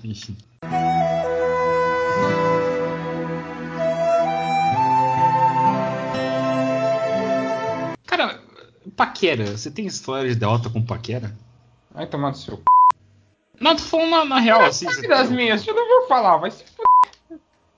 Paquera. 8.98 9.56
Você 9.58 9.72
tem 9.72 9.86
história 9.86 10.30
de 10.30 10.36
derrota 10.36 10.70
com 10.70 10.82
paquera? 10.82 11.34
Vai 11.92 12.06
tomar 12.08 12.32
no 12.32 12.36
seu 12.36 12.58
c. 12.58 12.64
Não, 13.62 13.76
tô 13.76 13.84
falando 13.84 14.10
na, 14.10 14.26
na 14.26 14.40
real, 14.40 14.62
assim. 14.66 14.86
Sabe 14.86 14.98
você 15.02 15.08
das 15.08 15.28
tem- 15.30 15.38
minhas, 15.38 15.66
eu 15.66 15.74
não 15.74 15.88
vou 15.88 16.08
falar, 16.08 16.38
vai 16.38 16.52
se 16.52 16.64
f... 16.64 16.74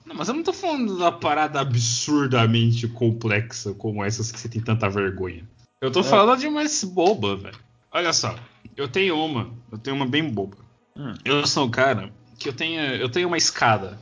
Não, 0.04 0.16
mas 0.16 0.28
eu 0.28 0.34
não 0.34 0.42
tô 0.42 0.52
falando 0.52 0.98
da 0.98 1.12
parada 1.12 1.60
absurdamente 1.60 2.88
complexa 2.88 3.72
como 3.74 4.04
essas 4.04 4.32
que 4.32 4.40
você 4.40 4.48
tem 4.48 4.60
tanta 4.60 4.88
vergonha. 4.90 5.48
Eu 5.80 5.90
tô 5.92 6.00
É. 6.00 6.02
falando 6.02 6.40
de 6.40 6.48
mais 6.48 6.82
boba, 6.82 7.36
velho. 7.36 7.58
Olha 7.92 8.12
só, 8.12 8.34
eu 8.76 8.88
tenho 8.88 9.16
uma, 9.24 9.50
eu 9.70 9.78
tenho 9.78 9.94
uma 9.96 10.06
bem 10.06 10.28
boba. 10.28 10.56
Hum. 10.96 11.14
Eu 11.24 11.46
sou 11.46 11.66
um 11.66 11.70
cara 11.70 12.12
que 12.38 12.48
eu 12.48 12.52
tenho, 12.52 12.80
eu 12.80 13.08
tenho 13.08 13.28
uma 13.28 13.38
escada. 13.38 13.98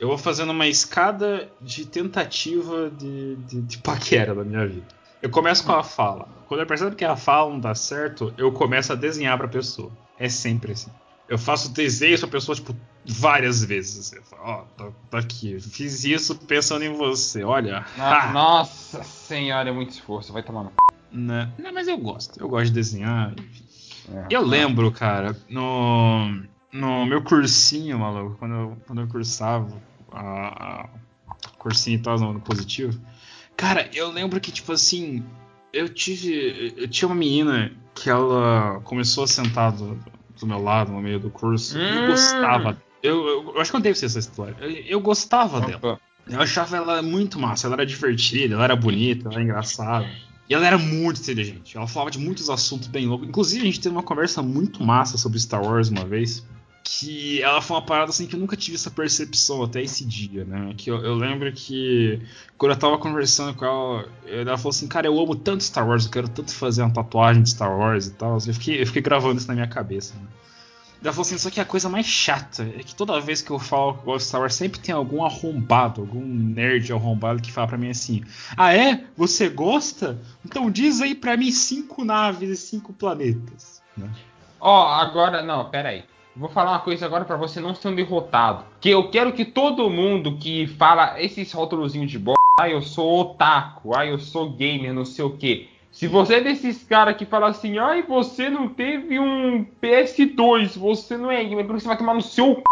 Eu 0.00 0.08
vou 0.08 0.18
fazendo 0.18 0.50
uma 0.50 0.66
escada 0.66 1.48
de 1.60 1.86
tentativa 1.86 2.90
de, 2.90 3.36
de, 3.36 3.60
de 3.62 3.78
paquera 3.78 4.34
na 4.34 4.44
minha 4.44 4.66
vida. 4.66 4.86
Eu 5.22 5.30
começo 5.30 5.64
com 5.64 5.72
a 5.72 5.84
fala. 5.84 6.28
Quando 6.48 6.60
eu 6.60 6.66
percebo 6.66 6.96
que 6.96 7.04
a 7.04 7.14
fala 7.14 7.48
não 7.48 7.60
dá 7.60 7.76
certo, 7.76 8.34
eu 8.36 8.50
começo 8.50 8.92
a 8.92 8.96
desenhar 8.96 9.38
pra 9.38 9.46
pessoa. 9.46 9.92
É 10.18 10.28
sempre 10.28 10.72
assim. 10.72 10.90
Eu 11.28 11.38
faço 11.38 11.72
desenhos 11.72 12.18
pra 12.18 12.28
pessoa, 12.28 12.56
tipo, 12.56 12.74
várias 13.06 13.64
vezes. 13.64 14.12
Eu 14.12 14.22
falo, 14.24 14.42
ó, 14.44 14.64
tá, 14.76 14.90
tá 15.08 15.18
aqui. 15.18 15.60
Fiz 15.60 16.02
isso 16.02 16.34
pensando 16.34 16.84
em 16.84 16.92
você. 16.92 17.44
Olha. 17.44 17.86
Ah, 17.96 18.30
ha. 18.30 18.32
Nossa 18.32 19.04
senhora, 19.04 19.68
é 19.68 19.72
muito 19.72 19.90
esforço, 19.90 20.32
vai 20.32 20.42
tomar 20.42 20.64
no 20.64 20.70
c. 20.70 20.74
Né? 21.12 21.52
Não, 21.56 21.72
mas 21.72 21.86
eu 21.86 21.96
gosto. 21.98 22.40
Eu 22.40 22.48
gosto 22.48 22.66
de 22.66 22.72
desenhar. 22.72 23.32
É. 24.12 24.26
Eu 24.28 24.44
lembro, 24.44 24.90
cara, 24.90 25.36
no, 25.48 26.42
no 26.72 27.06
meu 27.06 27.22
cursinho, 27.22 27.96
maluco, 27.96 28.36
quando 28.40 28.54
eu, 28.54 28.76
quando 28.88 29.00
eu 29.02 29.06
cursava 29.06 29.80
a, 30.10 30.82
a 30.82 31.48
cursinho 31.58 31.96
e 31.96 32.02
tal 32.02 32.18
no 32.18 32.40
positivo. 32.40 33.00
Cara, 33.62 33.88
eu 33.94 34.10
lembro 34.10 34.40
que, 34.40 34.50
tipo 34.50 34.72
assim, 34.72 35.22
eu 35.72 35.88
tive. 35.88 36.74
Eu 36.76 36.88
tinha 36.88 37.08
uma 37.08 37.14
menina 37.14 37.70
que 37.94 38.10
ela 38.10 38.80
começou 38.82 39.22
a 39.22 39.28
sentar 39.28 39.70
do, 39.70 39.96
do 40.40 40.46
meu 40.48 40.60
lado 40.60 40.90
no 40.90 41.00
meio 41.00 41.20
do 41.20 41.30
curso. 41.30 41.78
E 41.78 41.94
eu 41.94 42.02
Hum. 42.02 42.06
gostava. 42.06 42.76
Eu, 43.00 43.24
eu, 43.24 43.52
eu 43.54 43.60
acho 43.60 43.70
que 43.70 43.76
eu 43.76 43.80
devo 43.80 43.96
ser 43.96 44.06
essa 44.06 44.18
história. 44.18 44.56
Eu, 44.60 44.68
eu 44.68 45.00
gostava 45.00 45.60
dela. 45.60 45.76
Opa. 45.76 45.98
Eu 46.28 46.40
achava 46.40 46.76
ela 46.76 47.00
muito 47.02 47.38
massa, 47.38 47.68
ela 47.68 47.76
era 47.76 47.86
divertida, 47.86 48.54
ela 48.56 48.64
era 48.64 48.74
bonita, 48.74 49.28
ela 49.28 49.34
era 49.34 49.44
engraçada. 49.44 50.10
E 50.50 50.54
ela 50.54 50.66
era 50.66 50.76
muito 50.76 51.20
inteligente. 51.20 51.76
Ela 51.76 51.86
falava 51.86 52.10
de 52.10 52.18
muitos 52.18 52.50
assuntos 52.50 52.88
bem 52.88 53.06
loucos. 53.06 53.28
Inclusive, 53.28 53.62
a 53.62 53.66
gente 53.66 53.80
teve 53.80 53.94
uma 53.94 54.02
conversa 54.02 54.42
muito 54.42 54.82
massa 54.82 55.16
sobre 55.16 55.38
Star 55.38 55.62
Wars 55.62 55.88
uma 55.88 56.04
vez. 56.04 56.44
Que 56.84 57.42
ela 57.42 57.60
foi 57.60 57.76
uma 57.76 57.84
parada 57.84 58.10
assim 58.10 58.26
que 58.26 58.34
eu 58.34 58.40
nunca 58.40 58.56
tive 58.56 58.76
essa 58.76 58.90
percepção 58.90 59.62
até 59.62 59.82
esse 59.82 60.04
dia, 60.04 60.44
né? 60.44 60.74
Que 60.76 60.90
eu, 60.90 60.96
eu 61.04 61.14
lembro 61.14 61.52
que 61.52 62.20
quando 62.58 62.72
eu 62.72 62.78
tava 62.78 62.98
conversando 62.98 63.54
com 63.54 63.64
ela, 63.64 64.08
ela 64.26 64.58
falou 64.58 64.70
assim: 64.70 64.88
Cara, 64.88 65.06
eu 65.06 65.18
amo 65.18 65.34
tanto 65.34 65.62
Star 65.62 65.88
Wars, 65.88 66.04
eu 66.04 66.10
quero 66.10 66.28
tanto 66.28 66.52
fazer 66.54 66.82
uma 66.82 66.92
tatuagem 66.92 67.42
de 67.42 67.50
Star 67.50 67.76
Wars 67.76 68.06
e 68.06 68.12
tal. 68.12 68.38
Eu 68.46 68.54
fiquei, 68.54 68.82
eu 68.82 68.86
fiquei 68.86 69.02
gravando 69.02 69.38
isso 69.38 69.48
na 69.48 69.54
minha 69.54 69.68
cabeça, 69.68 70.14
né? 70.14 70.26
Ela 71.02 71.12
falou 71.12 71.26
assim, 71.26 71.36
só 71.36 71.50
que 71.50 71.58
a 71.58 71.64
coisa 71.64 71.88
mais 71.88 72.06
chata 72.06 72.62
é 72.62 72.82
que 72.84 72.94
toda 72.94 73.20
vez 73.20 73.42
que 73.42 73.50
eu 73.50 73.58
falo 73.58 73.94
que 73.94 74.04
gosto 74.04 74.24
de 74.24 74.28
Star 74.28 74.40
Wars, 74.40 74.54
sempre 74.54 74.78
tem 74.78 74.94
algum 74.94 75.24
arrombado, 75.24 76.00
algum 76.00 76.24
nerd 76.24 76.92
arrombado 76.92 77.42
que 77.42 77.50
fala 77.50 77.66
pra 77.66 77.78
mim 77.78 77.90
assim: 77.90 78.22
Ah, 78.56 78.72
é? 78.72 79.04
Você 79.16 79.48
gosta? 79.48 80.20
Então 80.44 80.70
diz 80.70 81.00
aí 81.00 81.14
pra 81.14 81.36
mim 81.36 81.50
cinco 81.50 82.04
naves 82.04 82.50
e 82.50 82.56
cinco 82.56 82.92
planetas. 82.92 83.82
Né? 83.96 84.08
Ó, 84.60 84.86
agora, 84.92 85.42
não, 85.42 85.68
pera 85.68 85.88
aí. 85.88 86.04
Vou 86.34 86.48
falar 86.48 86.70
uma 86.72 86.80
coisa 86.80 87.04
agora 87.04 87.26
pra 87.26 87.36
você 87.36 87.60
não 87.60 87.74
ser 87.74 87.88
um 87.88 87.94
derrotado. 87.94 88.64
Que 88.80 88.88
eu 88.88 89.10
quero 89.10 89.32
que 89.32 89.44
todo 89.44 89.90
mundo 89.90 90.38
que 90.38 90.66
fala 90.66 91.20
esses 91.20 91.52
rótulozinhos 91.52 92.10
de 92.10 92.18
bosta, 92.18 92.40
ah, 92.58 92.70
eu 92.70 92.80
sou 92.80 93.20
otaku, 93.20 93.94
ah, 93.94 94.06
eu 94.06 94.18
sou 94.18 94.50
gamer, 94.50 94.94
não 94.94 95.04
sei 95.04 95.24
o 95.24 95.36
que. 95.36 95.68
Se 95.90 96.08
você 96.08 96.36
é 96.36 96.40
desses 96.40 96.82
caras 96.84 97.16
que 97.16 97.26
fala 97.26 97.48
assim, 97.48 97.78
ai, 97.78 98.02
você 98.02 98.48
não 98.48 98.66
teve 98.66 99.20
um 99.20 99.62
PS2, 99.82 100.78
você 100.78 101.18
não 101.18 101.30
é 101.30 101.44
gamer, 101.44 101.66
você 101.66 101.86
vai 101.86 101.98
tomar 101.98 102.14
no 102.14 102.22
seu 102.22 102.54
c... 102.54 102.62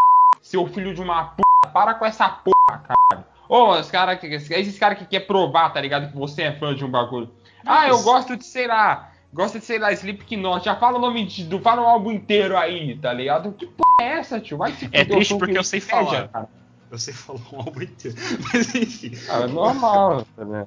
seu 0.41 0.67
filho 0.67 0.95
de 0.95 1.03
uma 1.03 1.25
p. 1.25 1.43
Para 1.71 1.95
com 1.95 2.07
essa 2.07 2.29
porra, 2.29 2.79
caralho. 2.79 3.27
Ô, 3.47 3.73
os 3.73 3.91
cara, 3.91 4.19
esses 4.23 4.79
caras 4.79 4.99
que 4.99 5.05
quer 5.05 5.21
provar, 5.21 5.71
tá 5.71 5.81
ligado? 5.81 6.11
Que 6.11 6.17
você 6.17 6.43
é 6.43 6.53
fã 6.53 6.75
de 6.75 6.83
um 6.83 6.91
bagulho. 6.91 7.29
Ah, 7.67 7.87
eu 7.89 8.03
gosto 8.03 8.37
de, 8.37 8.45
sei 8.45 8.67
lá, 8.67 9.10
gosto 9.33 9.59
de, 9.59 9.65
sei 9.65 9.79
lá, 9.79 9.93
Slipknot. 9.93 10.65
Já 10.65 10.77
fala 10.77 10.99
o 10.99 11.01
nome 11.01 11.27
de, 11.27 11.61
fala 11.61 11.83
o 11.83 11.87
álbum 11.87 12.13
inteiro 12.13 12.57
aí, 12.57 12.97
tá 12.97 13.13
ligado? 13.13 13.53
Que 13.53 13.67
porra 13.67 14.03
é 14.03 14.19
essa, 14.19 14.41
tio? 14.41 14.59
Vai 14.59 14.73
se 14.73 14.89
É 14.93 15.05
triste 15.05 15.37
porque 15.37 15.59
eu 15.59 15.65
sei 15.65 15.81
falar. 15.81 16.29
Cara. 16.29 16.49
Eu 16.91 16.99
sei 16.99 17.15
falar 17.15 17.41
um 17.53 17.59
álbum 17.59 17.83
inteiro. 17.83 18.17
Mas 18.53 18.75
enfim. 18.75 19.13
Ah, 19.29 19.43
é 19.43 19.47
normal, 19.47 20.27
vendo? 20.37 20.67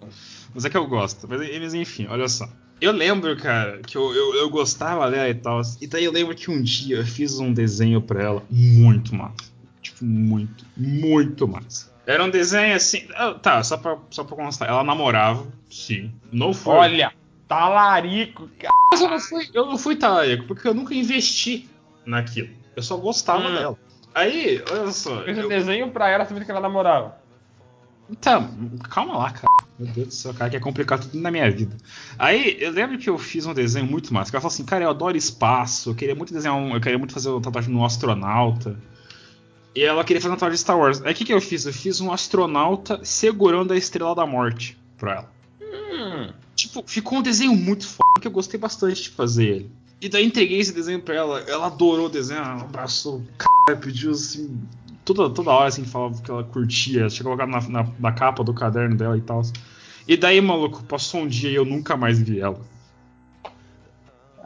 Mas 0.53 0.65
é 0.65 0.69
que 0.69 0.77
eu 0.77 0.87
gosto. 0.87 1.27
Mas, 1.27 1.41
mas 1.59 1.73
enfim, 1.73 2.07
olha 2.07 2.27
só. 2.27 2.47
Eu 2.79 2.91
lembro, 2.91 3.35
cara, 3.37 3.79
que 3.79 3.97
eu, 3.97 4.13
eu, 4.13 4.35
eu, 4.35 4.49
gostava 4.49 5.09
dela 5.09 5.29
e 5.29 5.33
tal. 5.33 5.61
E 5.81 5.87
daí 5.87 6.03
eu 6.03 6.11
lembro 6.11 6.35
que 6.35 6.51
um 6.51 6.61
dia 6.61 6.97
eu 6.97 7.05
fiz 7.05 7.39
um 7.39 7.53
desenho 7.53 8.01
pra 8.01 8.21
ela 8.21 8.43
muito 8.49 9.15
massa. 9.15 9.51
Tipo, 9.81 10.05
muito, 10.05 10.65
muito 10.75 11.47
massa. 11.47 11.91
Era 12.05 12.23
um 12.23 12.29
desenho 12.29 12.75
assim. 12.75 13.07
Ah, 13.15 13.33
tá, 13.33 13.63
só 13.63 13.77
pra, 13.77 13.97
só 14.09 14.23
pra 14.23 14.35
constar. 14.35 14.67
Ela 14.67 14.83
namorava, 14.83 15.45
sim. 15.69 16.11
Não 16.31 16.53
foi. 16.53 16.75
Olha, 16.75 17.13
talarico, 17.53 18.49
cara. 18.59 18.73
Mas 18.91 19.01
eu 19.01 19.09
não 19.09 19.19
fui, 19.19 19.49
eu 19.53 19.65
não 19.65 19.77
fui 19.77 19.95
talarico, 19.95 20.45
porque 20.45 20.67
eu 20.67 20.73
nunca 20.73 20.93
investi 20.95 21.69
naquilo. 22.05 22.49
Eu 22.75 22.81
só 22.81 22.97
gostava 22.97 23.47
hum. 23.47 23.53
dela. 23.53 23.79
Aí, 24.15 24.63
olha 24.71 24.91
só. 24.91 25.23
Fez 25.23 25.37
eu... 25.37 25.45
um 25.45 25.49
desenho 25.49 25.91
pra 25.91 26.09
ela 26.09 26.25
sabendo 26.25 26.45
que 26.45 26.51
ela 26.51 26.59
namorava. 26.59 27.15
Então, 28.09 28.49
calma 28.89 29.17
lá, 29.17 29.31
cara. 29.31 29.47
Meu 29.79 29.91
Deus 29.91 30.07
do 30.07 30.13
céu, 30.13 30.33
cara, 30.33 30.49
que 30.49 30.57
é 30.57 30.59
complicado 30.59 31.09
tudo 31.09 31.19
na 31.19 31.31
minha 31.31 31.49
vida. 31.49 31.75
Aí, 32.19 32.57
eu 32.59 32.71
lembro 32.71 32.97
que 32.97 33.09
eu 33.09 33.17
fiz 33.17 33.45
um 33.45 33.53
desenho 33.53 33.85
muito 33.85 34.13
massa. 34.13 34.29
Que 34.29 34.35
ela 34.35 34.41
falou 34.41 34.53
assim, 34.53 34.65
cara, 34.65 34.83
eu 34.83 34.89
adoro 34.89 35.17
espaço, 35.17 35.89
eu 35.89 35.95
queria 35.95 36.13
muito 36.13 36.33
desenhar 36.33 36.55
um. 36.55 36.75
Eu 36.75 36.81
queria 36.81 36.97
muito 36.97 37.13
fazer 37.13 37.29
uma 37.29 37.41
tatuagem 37.41 37.73
no 37.73 37.83
astronauta. 37.83 38.77
E 39.75 39.83
ela 39.83 40.03
queria 40.03 40.21
fazer 40.21 40.29
uma 40.29 40.37
tatuagem 40.37 40.55
de 40.55 40.61
Star 40.61 40.77
Wars. 40.77 41.01
Aí 41.01 41.13
o 41.13 41.15
que, 41.15 41.25
que 41.25 41.33
eu 41.33 41.41
fiz? 41.41 41.65
Eu 41.65 41.73
fiz 41.73 42.01
um 42.01 42.11
astronauta 42.11 42.99
segurando 43.03 43.73
a 43.73 43.77
estrela 43.77 44.13
da 44.13 44.25
morte 44.25 44.77
pra 44.97 45.13
ela. 45.13 45.32
Tipo, 46.63 46.81
ficou 46.87 47.19
um 47.19 47.21
desenho 47.21 47.53
muito 47.53 47.85
foda 47.85 48.21
que 48.21 48.27
eu 48.27 48.31
gostei 48.31 48.57
bastante 48.57 49.03
de 49.03 49.09
fazer 49.09 49.43
ele. 49.43 49.71
E 49.99 50.07
daí 50.07 50.25
entreguei 50.25 50.59
esse 50.59 50.73
desenho 50.73 51.01
pra 51.01 51.13
ela. 51.13 51.39
Ela 51.41 51.67
adorou 51.67 52.05
o 52.05 52.09
desenho, 52.09 52.39
ela 52.39 52.61
abraçou, 52.61 53.21
cara, 53.37 53.77
pediu 53.77 54.11
assim. 54.11 54.61
Toda, 55.03 55.29
toda 55.29 55.51
hora 55.51 55.67
assim 55.67 55.83
falava 55.83 56.21
que 56.21 56.31
ela 56.31 56.41
curtia. 56.41 57.09
Tinha 57.09 57.25
colocado 57.25 57.49
na, 57.49 57.59
na, 57.67 57.89
na 57.99 58.11
capa 58.13 58.45
do 58.45 58.53
caderno 58.53 58.95
dela 58.95 59.17
e 59.17 59.21
tal. 59.21 59.41
E 60.07 60.15
daí, 60.15 60.39
maluco, 60.39 60.83
passou 60.83 61.23
um 61.23 61.27
dia 61.27 61.49
e 61.49 61.55
eu 61.55 61.65
nunca 61.65 61.97
mais 61.97 62.17
vi 62.17 62.39
ela. 62.39 62.61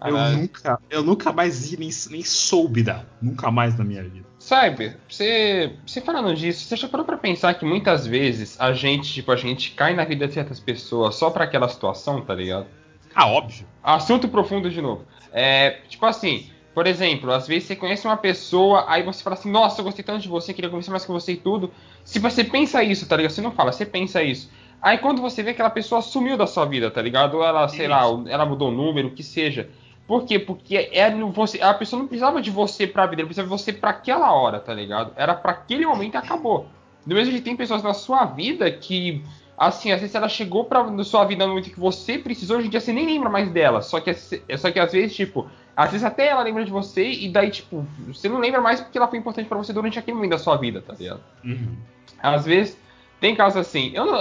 Eu 0.05 0.17
nunca, 0.37 0.79
eu 0.89 1.03
nunca 1.03 1.31
mais 1.31 1.69
vi, 1.69 1.77
nem, 1.77 1.89
nem 2.09 2.23
soube 2.23 2.83
dela. 2.83 3.07
Nunca 3.21 3.49
mais 3.49 3.77
na 3.77 3.83
minha 3.83 4.03
vida. 4.03 4.27
Sabe, 4.39 4.95
você, 5.09 5.73
você 5.85 5.99
falando 5.99 6.33
disso, 6.35 6.63
você 6.63 6.75
já 6.75 6.87
parou 6.87 7.05
pra 7.05 7.17
pensar 7.17 7.53
que 7.55 7.65
muitas 7.65 8.05
vezes 8.05 8.55
a 8.59 8.71
gente, 8.71 9.11
tipo, 9.11 9.31
a 9.31 9.35
gente 9.35 9.71
cai 9.71 9.95
na 9.95 10.05
vida 10.05 10.27
de 10.27 10.33
certas 10.33 10.59
pessoas 10.59 11.15
só 11.15 11.29
pra 11.29 11.43
aquela 11.43 11.67
situação, 11.67 12.21
tá 12.21 12.35
ligado? 12.35 12.67
Ah, 13.15 13.27
óbvio. 13.27 13.65
Assunto 13.83 14.27
profundo 14.27 14.69
de 14.69 14.81
novo. 14.81 15.05
É, 15.33 15.81
tipo 15.89 16.05
assim, 16.05 16.49
por 16.73 16.85
exemplo, 16.85 17.31
às 17.31 17.47
vezes 17.47 17.67
você 17.67 17.75
conhece 17.75 18.05
uma 18.05 18.15
pessoa, 18.15 18.85
aí 18.87 19.01
você 19.01 19.23
fala 19.23 19.35
assim, 19.35 19.49
nossa, 19.49 19.81
eu 19.81 19.85
gostei 19.85 20.05
tanto 20.05 20.21
de 20.21 20.27
você, 20.27 20.53
queria 20.53 20.69
conversar 20.69 20.91
mais 20.91 21.03
com 21.03 21.13
você 21.13 21.31
e 21.31 21.37
tudo. 21.37 21.71
Se 22.05 22.19
você 22.19 22.43
pensa 22.43 22.83
isso, 22.83 23.07
tá 23.07 23.17
ligado? 23.17 23.31
Você 23.31 23.41
não 23.41 23.51
fala, 23.51 23.71
você 23.71 23.85
pensa 23.85 24.21
isso. 24.21 24.51
Aí 24.79 24.99
quando 24.99 25.19
você 25.19 25.41
vê 25.41 25.49
que 25.49 25.53
aquela 25.53 25.71
pessoa 25.71 26.03
sumiu 26.03 26.37
da 26.37 26.45
sua 26.45 26.65
vida, 26.65 26.91
tá 26.91 27.01
ligado? 27.01 27.37
Ou 27.37 27.43
ela, 27.43 27.67
sei 27.67 27.87
lá, 27.87 28.03
ela 28.27 28.45
mudou 28.45 28.69
o 28.69 28.71
número, 28.71 29.07
o 29.07 29.11
que 29.11 29.23
seja. 29.23 29.69
Por 30.07 30.23
quê? 30.23 30.39
Porque 30.39 30.89
é, 30.93 31.13
você, 31.31 31.61
a 31.61 31.73
pessoa 31.73 31.99
não 31.99 32.07
precisava 32.07 32.41
de 32.41 32.49
você 32.49 32.87
pra 32.87 33.05
vida, 33.05 33.21
ela 33.21 33.27
precisava 33.27 33.53
de 33.53 33.61
você 33.61 33.73
pra 33.73 33.89
aquela 33.89 34.31
hora, 34.31 34.57
tá 34.59 34.73
ligado? 34.73 35.11
Era 35.17 35.35
para 35.35 35.51
aquele 35.51 35.85
momento 35.85 36.13
e 36.13 36.17
acabou. 36.17 36.65
Do 37.05 37.13
mesmo 37.13 37.31
jeito 37.31 37.43
tem 37.43 37.57
pessoas 37.57 37.83
na 37.83 37.93
sua 37.93 38.23
vida 38.23 38.71
que, 38.71 39.21
assim, 39.57 39.91
às 39.91 39.99
vezes 39.99 40.15
ela 40.15 40.29
chegou 40.29 40.63
pra 40.63 40.83
na 40.89 41.03
sua 41.03 41.25
vida 41.25 41.43
no 41.43 41.49
momento 41.49 41.69
que 41.69 41.79
você 41.79 42.17
precisou, 42.17 42.57
hoje 42.57 42.67
em 42.67 42.69
dia 42.69 42.79
você 42.79 42.93
nem 42.93 43.05
lembra 43.05 43.29
mais 43.29 43.49
dela. 43.51 43.81
Só 43.81 43.99
que, 43.99 44.13
só 44.13 44.71
que 44.71 44.79
às 44.79 44.93
vezes, 44.93 45.13
tipo, 45.13 45.49
às 45.75 45.91
vezes 45.91 46.05
até 46.05 46.27
ela 46.27 46.41
lembra 46.41 46.63
de 46.63 46.71
você 46.71 47.09
e 47.09 47.29
daí, 47.29 47.51
tipo, 47.51 47.85
você 48.07 48.29
não 48.29 48.39
lembra 48.39 48.61
mais 48.61 48.79
porque 48.79 48.97
ela 48.97 49.09
foi 49.09 49.19
importante 49.19 49.47
para 49.47 49.57
você 49.57 49.73
durante 49.73 49.99
aquele 49.99 50.15
momento 50.15 50.31
da 50.31 50.37
sua 50.37 50.55
vida, 50.55 50.81
tá 50.81 50.93
ligado? 50.97 51.19
Uhum. 51.43 51.75
Às 52.23 52.45
vezes, 52.45 52.79
tem 53.19 53.35
casos 53.35 53.59
assim, 53.59 53.91
eu 53.93 54.05
não, 54.05 54.17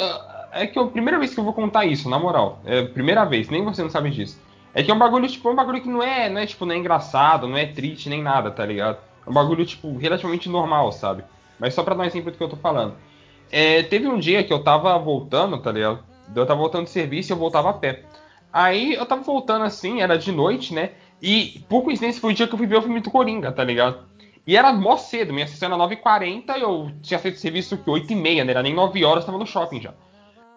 é 0.53 0.67
que 0.67 0.79
é 0.79 0.83
a 0.83 0.87
primeira 0.87 1.19
vez 1.19 1.33
que 1.33 1.39
eu 1.39 1.45
vou 1.45 1.53
contar 1.53 1.85
isso, 1.85 2.09
na 2.11 2.19
moral. 2.19 2.61
É 2.65 2.81
a 2.81 2.87
primeira 2.87 3.25
vez, 3.25 3.49
nem 3.49 3.65
você 3.65 3.83
não 3.83 3.91
sabe 3.91 4.11
disso. 4.11 4.45
É 4.75 4.83
que 4.83 4.91
é 4.91 4.95
um 4.95 4.99
bagulho, 4.99 5.27
tipo, 5.29 5.49
é 5.49 5.53
um 5.53 5.57
bagulho 5.57 5.81
que 5.81 5.89
não 5.89 6.03
é, 6.03 6.29
não 6.29 6.41
é, 6.41 6.47
tipo, 6.47 6.67
não 6.67 6.75
é 6.75 6.79
engraçado, 6.79 7.49
não 7.49 7.57
é 7.57 7.67
triste, 7.67 8.09
nem 8.09 8.23
nada, 8.23 8.51
tá 8.51 8.65
ligado? 8.65 8.99
É 9.27 9.31
um 9.31 9.33
bagulho, 9.33 9.65
tipo, 9.65 9.97
relativamente 9.97 10.49
normal, 10.49 10.93
sabe? 10.93 11.25
Mas 11.59 11.75
só 11.75 11.83
pra 11.83 11.95
dar 11.95 12.03
um 12.03 12.07
exemplo 12.07 12.31
do 12.31 12.37
que 12.37 12.45
eu 12.45 12.49
tô 12.49 12.57
falando. 12.57 12.95
É, 13.51 13.83
teve 13.85 14.07
um 14.07 14.19
dia 14.19 14.45
que 14.45 14.53
eu 14.53 14.63
tava 14.63 14.97
voltando, 14.99 15.59
tá 15.59 15.73
ligado? 15.73 16.01
Eu 16.35 16.47
tava 16.47 16.61
voltando 16.61 16.85
de 16.85 16.91
serviço 16.91 17.31
e 17.31 17.33
eu 17.33 17.37
voltava 17.37 17.71
a 17.71 17.73
pé. 17.73 18.03
Aí 18.53 18.95
eu 18.95 19.07
tava 19.07 19.23
voltando 19.23 19.65
assim, 19.65 20.01
era 20.01 20.19
de 20.19 20.33
noite, 20.33 20.75
né? 20.75 20.93
E 21.21 21.65
por 21.69 21.83
coincidência 21.83 22.21
foi 22.21 22.33
o 22.33 22.35
dia 22.35 22.47
que 22.47 22.55
eu 22.55 22.59
fui 22.59 22.67
ver 22.67 22.77
o 22.77 22.83
filme 22.83 23.01
do 23.01 23.11
Coringa, 23.11 23.53
tá 23.53 23.65
ligado? 23.65 24.01
E 24.47 24.57
era 24.57 24.73
mó 24.73 24.97
cedo, 24.97 25.33
minha 25.33 25.47
sessão 25.47 25.69
era 25.69 25.77
9h40 25.77 26.57
e 26.57 26.61
eu 26.61 26.91
tinha 27.03 27.19
feito 27.19 27.39
serviço 27.39 27.77
que 27.77 27.91
8h30, 27.91 28.45
né? 28.45 28.53
Era 28.53 28.63
nem 28.63 28.75
9 28.75 29.05
horas, 29.05 29.25
tava 29.25 29.39
no 29.39 29.47
shopping 29.47 29.81
já. 29.81 29.95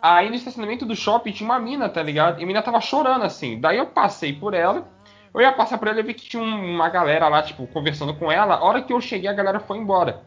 Aí 0.02 0.30
no 0.30 0.36
estacionamento 0.36 0.86
do 0.86 0.96
shopping 0.96 1.32
tinha 1.32 1.50
uma 1.50 1.60
mina, 1.60 1.90
tá 1.90 2.02
ligado? 2.02 2.40
E 2.40 2.44
a 2.44 2.48
mina 2.48 2.62
tava 2.62 2.80
chorando 2.80 3.24
assim. 3.24 3.60
Daí 3.60 3.78
eu 3.78 3.88
passei 3.88 4.34
por 4.34 4.54
ela. 4.54 4.88
Eu 5.34 5.42
ia 5.42 5.52
passar 5.52 5.78
por 5.78 5.88
ela 5.88 6.00
e 6.00 6.04
vi 6.04 6.14
que 6.14 6.28
tinha 6.28 6.42
uma 6.42 6.90
galera 6.90 7.28
lá, 7.28 7.44
tipo, 7.44 7.68
conversando 7.68 8.14
com 8.14 8.32
ela. 8.32 8.56
A 8.56 8.64
hora 8.64 8.82
que 8.82 8.94
eu 8.94 9.02
cheguei, 9.02 9.30
a 9.30 9.34
galera 9.34 9.60
foi 9.60 9.78
embora. 9.78 10.24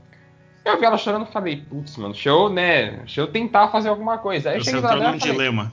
Eu 0.65 0.79
vi 0.79 0.85
ela 0.85 0.97
chorando 0.97 1.27
e 1.27 1.33
falei, 1.33 1.57
putz, 1.57 1.97
mano, 1.97 2.13
deixa 2.13 2.29
eu, 2.29 2.49
né? 2.49 2.91
Deixa 2.99 3.21
eu 3.21 3.27
tentar 3.27 3.69
fazer 3.69 3.89
alguma 3.89 4.19
coisa. 4.19 4.51
Aí 4.51 4.57
eu 4.57 4.65
Você 4.65 4.71
cheguei 4.71 4.89
entrou 4.89 5.11
num 5.11 5.17
dilema. 5.17 5.73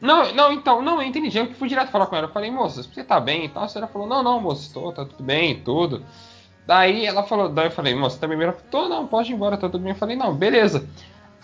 Não, 0.00 0.32
não, 0.32 0.52
então, 0.52 0.82
não, 0.82 1.00
eu 1.00 1.08
entendi. 1.08 1.36
Eu 1.36 1.52
fui 1.54 1.68
direto 1.68 1.90
falar 1.90 2.06
com 2.06 2.16
ela. 2.16 2.26
Eu 2.26 2.32
falei, 2.32 2.50
moça, 2.50 2.82
você 2.82 3.02
tá 3.02 3.18
bem 3.18 3.46
e 3.46 3.48
tal? 3.48 3.66
Ela 3.74 3.86
falou, 3.86 4.06
não, 4.06 4.22
não, 4.22 4.40
moça, 4.40 4.72
tô, 4.72 4.92
tá 4.92 5.04
tudo 5.04 5.24
bem 5.24 5.52
e 5.52 5.54
tudo. 5.56 6.04
Daí 6.66 7.04
ela 7.04 7.24
falou, 7.24 7.48
daí 7.48 7.66
eu 7.66 7.70
falei, 7.70 7.94
moça, 7.94 8.18
tá 8.18 8.28
bem? 8.28 8.40
Ela 8.40 8.52
falou, 8.52 8.68
tô, 8.70 8.88
não, 8.88 9.06
pode 9.06 9.32
ir 9.32 9.34
embora, 9.34 9.56
tá 9.56 9.68
tudo 9.68 9.82
bem. 9.82 9.92
Eu 9.92 9.98
falei, 9.98 10.16
não, 10.16 10.34
beleza. 10.34 10.88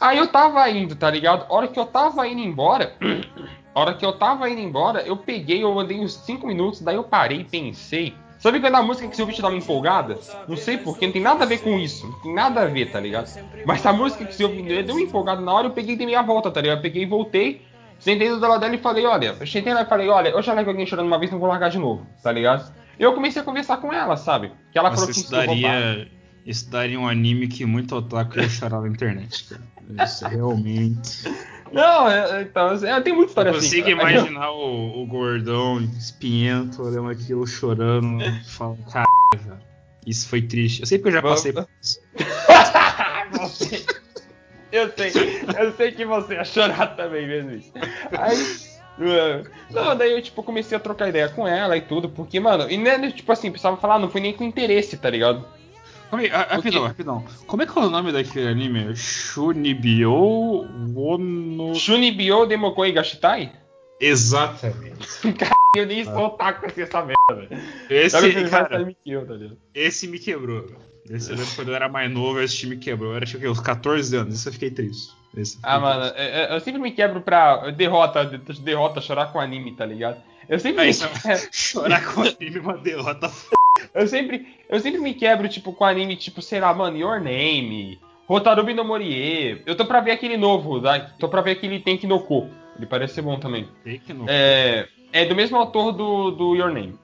Aí 0.01 0.19
eu 0.19 0.29
tava 0.29 0.69
indo, 0.71 0.95
tá 0.95 1.11
ligado? 1.11 1.47
A 1.49 1.55
hora 1.55 1.69
que 1.69 1.79
eu 1.79 1.87
tava 1.87 2.27
indo 2.29 2.41
embora, 2.41 2.95
a 3.75 3.81
hora 3.81 3.95
que 3.95 4.05
eu 4.07 4.13
tava 4.13 4.49
indo 4.49 4.61
embora, 4.61 5.03
eu 5.03 5.17
peguei, 5.17 5.63
eu 5.63 5.79
andei 5.79 6.01
uns 6.01 6.15
5 6.15 6.47
minutos, 6.47 6.81
daí 6.81 6.97
eu 6.97 7.05
parei 7.05 7.41
e 7.41 7.45
pensei. 7.45 8.15
Sabe 8.39 8.61
quando 8.61 8.77
a 8.77 8.83
música 8.83 9.09
que 9.09 9.17
você 9.17 9.23
ouve 9.23 9.35
te 9.35 9.43
dá 9.43 9.49
uma 9.49 9.57
empolgada? 9.57 10.17
Não 10.47 10.57
sei 10.57 10.79
porquê, 10.79 11.07
não 11.07 11.13
tem 11.13 11.23
nada 11.23 11.43
a 11.43 11.47
ver 11.47 11.59
com 11.59 11.77
isso. 11.77 12.07
Não 12.07 12.21
tem 12.21 12.33
nada 12.33 12.63
a 12.63 12.67
ver, 12.67 12.91
tá 12.93 13.01
ligado? 13.01 13.29
Mas 13.67 13.85
a 13.85 13.93
música 13.93 14.25
que 14.25 14.33
você 14.33 14.45
ouve 14.45 14.63
deu 14.85 14.95
uma 14.95 15.03
empolgada 15.03 15.41
na 15.41 15.53
hora, 15.53 15.67
eu 15.67 15.73
peguei 15.73 15.95
e 15.95 15.99
dei 15.99 16.07
minha 16.07 16.23
volta, 16.23 16.49
tá 16.49 16.61
ligado? 16.61 16.79
Eu 16.79 16.83
peguei 16.83 17.03
e 17.03 17.07
voltei, 17.07 17.63
sentei 17.99 18.29
do 18.29 18.39
lado 18.39 18.61
dela 18.61 18.75
e 18.77 18.79
falei, 18.79 19.05
olha, 19.05 19.37
eu 19.41 19.47
sentei 19.47 19.75
lá 19.75 19.83
e 19.83 19.87
falei, 19.87 20.09
olha, 20.09 20.29
eu 20.29 20.41
já 20.41 20.53
levei 20.53 20.73
alguém 20.73 20.87
chorando 20.87 21.09
uma 21.09 21.19
vez, 21.19 21.33
não 21.33 21.41
vou 21.41 21.49
largar 21.49 21.69
de 21.69 21.79
novo, 21.79 22.07
tá 22.23 22.31
ligado? 22.31 22.73
Eu 22.97 23.13
comecei 23.13 23.43
a 23.43 23.45
conversar 23.45 23.79
com 23.79 23.93
ela, 23.93 24.17
sabe? 24.17 24.53
Que 24.71 24.79
ela 24.79 24.93
falou 24.93 25.07
que 25.07 25.13
isso 25.13 25.31
daria, 25.31 26.09
isso 26.49 26.71
daria 26.71 26.99
um 26.99 27.07
anime 27.07 27.47
que 27.47 27.67
muito 27.67 27.95
otaku 27.95 28.41
ia 28.41 28.49
chorar 28.49 28.81
na 28.81 28.89
internet, 28.89 29.45
cara. 29.45 29.63
Isso 30.03 30.27
realmente. 30.27 31.31
Não, 31.71 32.11
é, 32.11 32.41
então, 32.41 32.71
é, 32.73 33.01
tem 33.03 33.13
muita 33.13 33.29
história 33.29 33.51
eu 33.51 33.57
assim. 33.57 33.83
consigo 33.83 33.91
imaginar 33.91 34.51
o, 34.53 35.03
o, 35.03 35.07
gordão 35.07 35.79
espinhento 35.99 36.83
olhando 36.83 37.11
aquilo, 37.11 37.47
chorando, 37.47 38.25
falando, 38.47 38.83
cara, 38.91 39.07
isso 40.07 40.27
foi 40.27 40.41
triste. 40.41 40.81
Eu 40.81 40.87
sei 40.87 40.99
porque 40.99 41.11
eu 41.11 41.21
já 41.21 41.23
passei 41.23 41.53
por 41.53 41.69
isso. 41.83 42.01
você, 43.33 43.85
eu 44.73 44.91
sei, 44.97 45.13
eu 45.59 45.73
sei 45.77 45.93
que 45.93 46.07
você 46.07 46.33
ia 46.33 46.45
chorar 46.47 46.97
também 46.97 47.29
mesmo 47.29 47.51
isso. 47.51 47.73
Aí. 48.11 48.79
Não, 49.71 49.95
daí 49.95 50.13
eu, 50.13 50.23
tipo, 50.23 50.43
comecei 50.43 50.77
a 50.77 50.81
trocar 50.81 51.11
ideia 51.11 51.29
com 51.29 51.47
ela 51.47 51.77
e 51.77 51.83
tudo, 51.83 52.09
porque, 52.09 52.41
mano, 52.41 52.69
e 52.71 52.79
né, 52.79 53.13
tipo 53.13 53.31
assim, 53.31 53.51
precisava 53.51 53.77
falar, 53.77 53.99
não 53.99 54.11
foi 54.11 54.21
nem 54.21 54.33
com 54.33 54.43
interesse, 54.43 54.97
tá 54.97 55.09
ligado? 55.11 55.47
Aí, 56.11 56.29
rapidão, 56.29 56.85
rapidão. 56.85 57.25
Como 57.47 57.63
é 57.63 57.67
que 57.67 57.79
é 57.79 57.83
o 57.83 57.91
nome 57.91 58.13
daquele 58.13 58.49
anime? 58.49 58.97
Shunibyo 58.97 60.13
Wono... 60.95 61.75
Shunibyo 61.75 62.47
Demokoi 62.47 62.93
Gashitai? 62.93 63.53
Exatamente. 64.01 65.33
cara, 65.37 65.55
eu 65.77 65.87
nem 65.87 66.05
sou 66.05 66.27
otaku 66.27 66.73
com 66.73 66.81
essa 66.81 67.05
merda, 67.05 67.35
velho. 67.35 67.63
Esse, 67.91 68.49
cara, 68.49 68.85
me 68.85 68.97
quebrou, 69.05 69.39
tá 69.39 69.57
esse 69.75 70.07
me 70.07 70.19
quebrou, 70.19 70.67
Esse 71.11 71.31
eu 71.31 71.37
lembro 71.37 71.55
quando 71.57 71.69
eu 71.69 71.75
era 71.75 71.89
mais 71.89 72.11
novo, 72.11 72.41
esse 72.41 72.57
time 72.57 72.77
me 72.77 72.81
quebrou. 72.81 73.11
Eu 73.11 73.17
era 73.17 73.27
tipo 73.27 73.47
uns 73.49 73.61
14 73.61 74.17
anos, 74.17 74.35
isso 74.35 74.49
eu 74.49 74.53
fiquei 74.53 74.71
triste. 74.71 75.13
Esse 75.37 75.59
ah, 75.63 75.79
mano, 75.79 76.05
eu, 76.17 76.55
eu, 76.55 76.61
sempre 76.61 76.81
me 76.81 76.93
quebro 76.93 77.21
pra 77.21 77.71
derrota, 77.71 78.25
derrota, 78.25 79.01
chorar 79.01 79.33
com 79.33 79.41
anime, 79.41 79.75
tá 79.75 79.85
ligado? 79.85 80.23
Eu 80.49 80.59
sempre. 80.59 80.85
É 80.85 80.91
isso, 80.91 81.07
chorar 81.53 82.03
com 82.15 82.23
anime 82.23 82.57
é 82.57 82.61
uma 82.61 82.79
derrota 82.79 83.29
eu 83.95 84.07
sempre, 84.07 84.47
eu 84.69 84.81
sempre 84.81 85.01
me 85.01 85.15
quebro, 85.15 85.49
tipo, 85.49 85.73
com 85.73 85.85
anime, 85.85 86.17
tipo, 86.17 86.41
sei 86.43 86.61
lá, 86.61 86.73
mano, 86.75 86.97
Your 86.97 87.21
Name, 87.21 87.99
Rotarubi 88.27 88.75
no 88.75 88.85
Morie. 88.85 89.63
Eu 89.65 89.75
tô 89.75 89.87
pra 89.87 90.01
ver 90.01 90.13
aquele 90.13 90.37
novo, 90.37 90.81
tá? 90.81 91.01
tô 91.19 91.29
pra 91.29 91.41
ver 91.41 91.53
aquele 91.53 91.81
Tenki 91.81 92.07
no 92.07 92.21
Ko. 92.21 92.49
Ele 92.77 92.87
parece 92.87 93.15
ser 93.15 93.23
bom 93.23 93.39
também. 93.39 93.67
Tenki 93.83 94.13
no 94.13 94.27
É. 94.29 94.87
É 95.11 95.25
do 95.25 95.35
mesmo 95.35 95.57
autor 95.57 95.93
do, 95.93 96.31
do 96.31 96.55
Your 96.55 96.71
Name. 96.71 96.95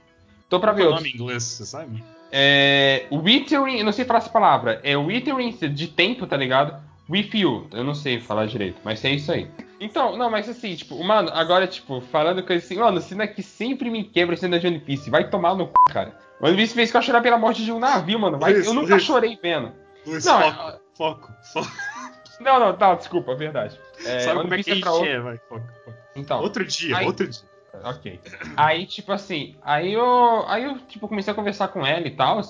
Tô 0.50 0.60
pra 0.60 0.72
ver 0.72 0.82
é 0.82 0.84
o 0.84 0.88
outro. 0.88 1.02
nome 1.02 1.14
em 1.14 1.20
inglês, 1.20 1.42
você 1.42 1.64
sabe? 1.64 2.04
É. 2.30 3.06
Withering, 3.10 3.78
eu 3.78 3.84
não 3.84 3.92
sei 3.92 4.04
falar 4.04 4.18
essa 4.18 4.28
palavra. 4.28 4.80
É 4.84 4.96
Withering 4.96 5.50
de 5.50 5.88
tempo, 5.88 6.26
tá 6.26 6.36
ligado? 6.36 6.78
With 7.08 7.30
you. 7.32 7.66
Eu 7.72 7.84
não 7.84 7.94
sei 7.94 8.20
falar 8.20 8.46
direito, 8.46 8.80
mas 8.84 9.02
é 9.04 9.10
isso 9.10 9.32
aí. 9.32 9.48
Então, 9.80 10.16
não, 10.16 10.30
mas 10.30 10.48
assim, 10.48 10.74
tipo, 10.74 11.02
mano, 11.02 11.30
agora, 11.32 11.66
tipo, 11.66 12.00
falando 12.00 12.42
coisa 12.42 12.64
assim, 12.64 12.76
mano, 12.76 13.00
cena 13.00 13.26
que 13.26 13.42
sempre 13.42 13.90
me 13.90 14.04
quebra 14.04 14.36
cena 14.36 14.58
de 14.58 14.66
One 14.66 14.78
Piece. 14.78 15.10
Vai 15.10 15.28
tomar 15.28 15.54
no 15.54 15.66
c, 15.66 15.92
cara. 15.92 16.23
One 16.40 16.56
Piece 16.56 16.74
fez 16.74 16.90
que 16.90 16.96
eu 16.96 17.02
chorar 17.02 17.20
pela 17.22 17.38
morte 17.38 17.64
de 17.64 17.72
um 17.72 17.78
navio, 17.78 18.18
mano. 18.18 18.38
Luiz, 18.38 18.66
eu 18.66 18.74
nunca 18.74 18.94
Luiz. 18.94 19.02
chorei 19.02 19.38
vendo. 19.42 19.72
Luiz, 20.06 20.24
Não, 20.24 20.40
foco, 20.42 20.80
foco, 20.96 21.32
foco. 21.52 21.72
Não, 22.40 22.58
não, 22.60 22.72
tá, 22.76 22.94
desculpa, 22.94 23.34
verdade. 23.34 23.78
É, 24.04 24.18
Sabe 24.20 24.40
como 24.42 24.52
é 24.54 24.62
que 24.62 24.70
a 24.70 24.74
gente 24.74 24.88
outro. 24.88 25.08
é, 25.08 25.20
vai, 25.20 25.36
foco, 25.48 25.66
foco. 25.84 25.96
Então, 26.16 26.40
Outro 26.40 26.64
dia, 26.64 26.96
Aí- 26.98 27.06
outro 27.06 27.26
dia. 27.28 27.42
Ok. 27.84 28.20
Aí, 28.56 28.86
tipo 28.86 29.10
assim, 29.12 29.56
aí 29.62 29.92
eu, 29.92 30.44
aí 30.46 30.62
eu 30.64 30.78
tipo, 30.88 31.08
comecei 31.08 31.32
a 31.32 31.34
conversar 31.34 31.68
com 31.68 31.84
ela 31.84 32.06
e 32.06 32.10
tal. 32.10 32.40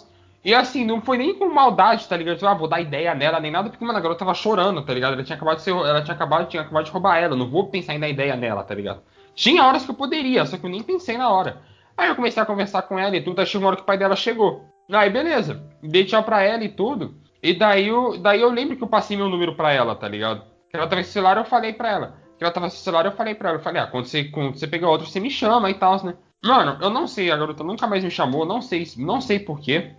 E 0.44 0.52
assim, 0.54 0.84
não 0.84 1.00
foi 1.00 1.16
nem 1.16 1.34
com 1.34 1.48
maldade, 1.48 2.06
tá 2.06 2.14
ligado? 2.14 2.34
Tipo, 2.36 2.46
ah, 2.46 2.52
vou 2.54 2.68
dar 2.68 2.80
ideia 2.82 3.14
nela, 3.14 3.40
nem 3.40 3.50
nada, 3.50 3.70
porque, 3.70 3.82
mano, 3.82 3.98
a 3.98 4.02
garota 4.02 4.18
tava 4.18 4.34
chorando, 4.34 4.84
tá 4.84 4.92
ligado? 4.92 5.14
Ela 5.14 5.24
tinha 5.24 5.36
acabado 5.36 5.56
de 5.56 5.62
ser. 5.62 5.70
Ela 5.70 6.02
tinha 6.02 6.14
acabado, 6.14 6.46
tinha 6.48 6.60
acabado 6.62 6.84
de 6.84 6.90
roubar 6.90 7.16
ela. 7.18 7.32
eu 7.32 7.38
Não 7.38 7.48
vou 7.48 7.68
pensar 7.70 7.94
em 7.94 8.00
dar 8.00 8.08
ideia 8.08 8.36
nela, 8.36 8.62
tá 8.62 8.74
ligado? 8.74 9.00
Tinha 9.34 9.64
horas 9.64 9.82
que 9.84 9.90
eu 9.90 9.94
poderia, 9.94 10.44
só 10.44 10.58
que 10.58 10.66
eu 10.66 10.70
nem 10.70 10.82
pensei 10.82 11.16
na 11.16 11.30
hora. 11.30 11.62
Aí 11.96 12.08
eu 12.08 12.16
comecei 12.16 12.42
a 12.42 12.46
conversar 12.46 12.82
com 12.82 12.98
ela 12.98 13.16
e 13.16 13.22
tudo, 13.22 13.40
aí 13.40 13.46
chegou 13.46 13.64
uma 13.64 13.68
hora 13.68 13.76
que 13.76 13.82
o 13.82 13.86
pai 13.86 13.98
dela 13.98 14.16
chegou. 14.16 14.64
Aí, 14.92 15.08
beleza. 15.10 15.64
Dei 15.82 16.04
tchau 16.04 16.22
pra 16.22 16.42
ela 16.42 16.64
e 16.64 16.68
tudo. 16.68 17.14
E 17.42 17.52
daí 17.54 17.88
eu, 17.88 18.18
daí 18.18 18.40
eu 18.40 18.50
lembro 18.50 18.76
que 18.76 18.82
eu 18.82 18.88
passei 18.88 19.16
meu 19.16 19.28
número 19.28 19.54
pra 19.54 19.72
ela, 19.72 19.94
tá 19.94 20.08
ligado? 20.08 20.42
Que 20.70 20.76
ela 20.76 20.86
tava 20.86 21.02
sem 21.02 21.12
celular, 21.12 21.36
eu 21.36 21.44
falei 21.44 21.72
pra 21.72 21.90
ela. 21.90 22.18
Que 22.36 22.44
ela 22.44 22.52
tava 22.52 22.68
sem 22.68 22.80
celular, 22.80 23.06
eu 23.06 23.12
falei 23.12 23.34
pra 23.34 23.50
ela. 23.50 23.58
Eu 23.58 23.62
falei, 23.62 23.82
ah, 23.82 23.86
quando 23.86 24.06
você, 24.06 24.24
quando 24.24 24.58
você 24.58 24.66
pegar 24.66 24.88
outro, 24.90 25.06
você 25.06 25.20
me 25.20 25.30
chama 25.30 25.70
e 25.70 25.74
tal, 25.74 26.02
né? 26.04 26.14
Mano, 26.44 26.78
eu 26.82 26.90
não 26.90 27.06
sei, 27.06 27.30
a 27.30 27.36
garota 27.36 27.64
nunca 27.64 27.86
mais 27.86 28.04
me 28.04 28.10
chamou, 28.10 28.44
não 28.44 28.60
sei, 28.60 28.86
não 28.98 29.20
sei 29.20 29.38
porquê. 29.38 29.92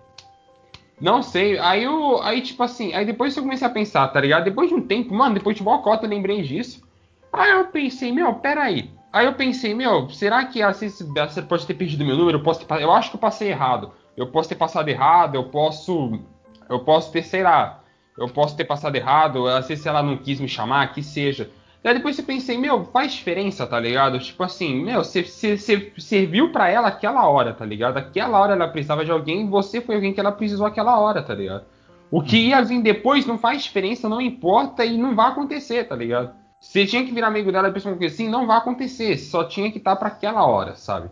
Não 0.99 1.21
sei. 1.21 1.57
Aí 1.59 1.83
eu. 1.83 2.21
Aí, 2.21 2.41
tipo 2.41 2.61
assim, 2.63 2.93
aí 2.93 3.05
depois 3.05 3.35
eu 3.35 3.43
comecei 3.43 3.67
a 3.67 3.69
pensar, 3.69 4.07
tá 4.09 4.19
ligado? 4.19 4.43
Depois 4.43 4.69
de 4.69 4.75
um 4.75 4.81
tempo, 4.85 5.13
mano, 5.13 5.35
depois 5.35 5.55
de 5.55 5.63
Bocota 5.63 6.05
eu 6.05 6.09
lembrei 6.09 6.41
disso. 6.41 6.81
Aí 7.33 7.51
eu 7.51 7.65
pensei, 7.67 8.11
meu, 8.11 8.33
peraí. 8.35 8.94
Aí 9.15 9.27
eu 9.27 9.33
pensei, 9.33 9.73
meu, 9.73 10.09
será 10.09 10.43
que 10.43 10.61
assim, 10.61 10.89
você 10.89 11.41
pode 11.41 11.65
ter 11.65 11.73
perdido 11.73 12.03
meu 12.03 12.17
número? 12.17 12.37
Eu, 12.37 12.43
posso 12.43 12.65
ter, 12.65 12.81
eu 12.81 12.91
acho 12.91 13.09
que 13.09 13.15
eu 13.15 13.19
passei 13.21 13.47
errado. 13.47 13.93
Eu 14.17 14.27
posso 14.27 14.49
ter 14.49 14.55
passado 14.55 14.89
errado, 14.89 15.35
eu 15.35 15.45
posso. 15.45 16.19
Eu 16.69 16.79
posso 16.81 17.13
ter, 17.13 17.23
sei 17.23 17.41
lá. 17.41 17.81
Eu 18.17 18.27
posso 18.27 18.57
ter 18.57 18.65
passado 18.65 18.93
errado, 18.93 19.45
vezes 19.45 19.79
se 19.79 19.87
ela 19.87 20.03
não 20.03 20.17
quis 20.17 20.41
me 20.41 20.49
chamar, 20.49 20.93
que 20.93 21.01
seja. 21.01 21.49
Daí 21.81 21.93
depois 21.93 22.19
eu 22.19 22.25
pensei, 22.25 22.57
meu, 22.57 22.83
faz 22.83 23.13
diferença, 23.13 23.65
tá 23.65 23.79
ligado? 23.79 24.19
Tipo 24.19 24.43
assim, 24.43 24.83
meu, 24.83 25.01
você, 25.01 25.23
serviu 25.97 26.51
pra 26.51 26.67
ela 26.67 26.89
aquela 26.89 27.25
hora, 27.25 27.53
tá 27.53 27.63
ligado? 27.63 27.95
Aquela 27.95 28.37
hora 28.37 28.51
ela 28.51 28.67
precisava 28.67 29.05
de 29.05 29.11
alguém, 29.11 29.49
você 29.49 29.79
foi 29.79 29.95
alguém 29.95 30.11
que 30.11 30.19
ela 30.19 30.33
precisou 30.33 30.65
aquela 30.65 30.99
hora, 30.99 31.23
tá 31.23 31.33
ligado? 31.33 31.63
O 32.11 32.21
que 32.21 32.49
ia 32.49 32.61
vir 32.61 32.81
depois 32.81 33.25
não 33.25 33.37
faz 33.37 33.63
diferença, 33.63 34.09
não 34.09 34.19
importa 34.19 34.83
e 34.83 34.97
não 34.97 35.15
vai 35.15 35.29
acontecer, 35.29 35.85
tá 35.85 35.95
ligado? 35.95 36.33
Você 36.65 36.85
tinha 36.85 37.05
que 37.05 37.13
virar 37.13 37.27
amigo 37.27 37.51
dela 37.51 37.69
e 37.69 37.71
pensar 37.71 37.95
que 37.95 38.05
assim, 38.05 38.27
não 38.27 38.47
vai 38.47 38.57
acontecer, 38.57 39.17
só 39.17 39.45
tinha 39.45 39.71
que 39.71 39.77
estar 39.77 39.95
pra 39.95 40.09
aquela 40.09 40.45
hora, 40.45 40.75
sabe? 40.75 41.09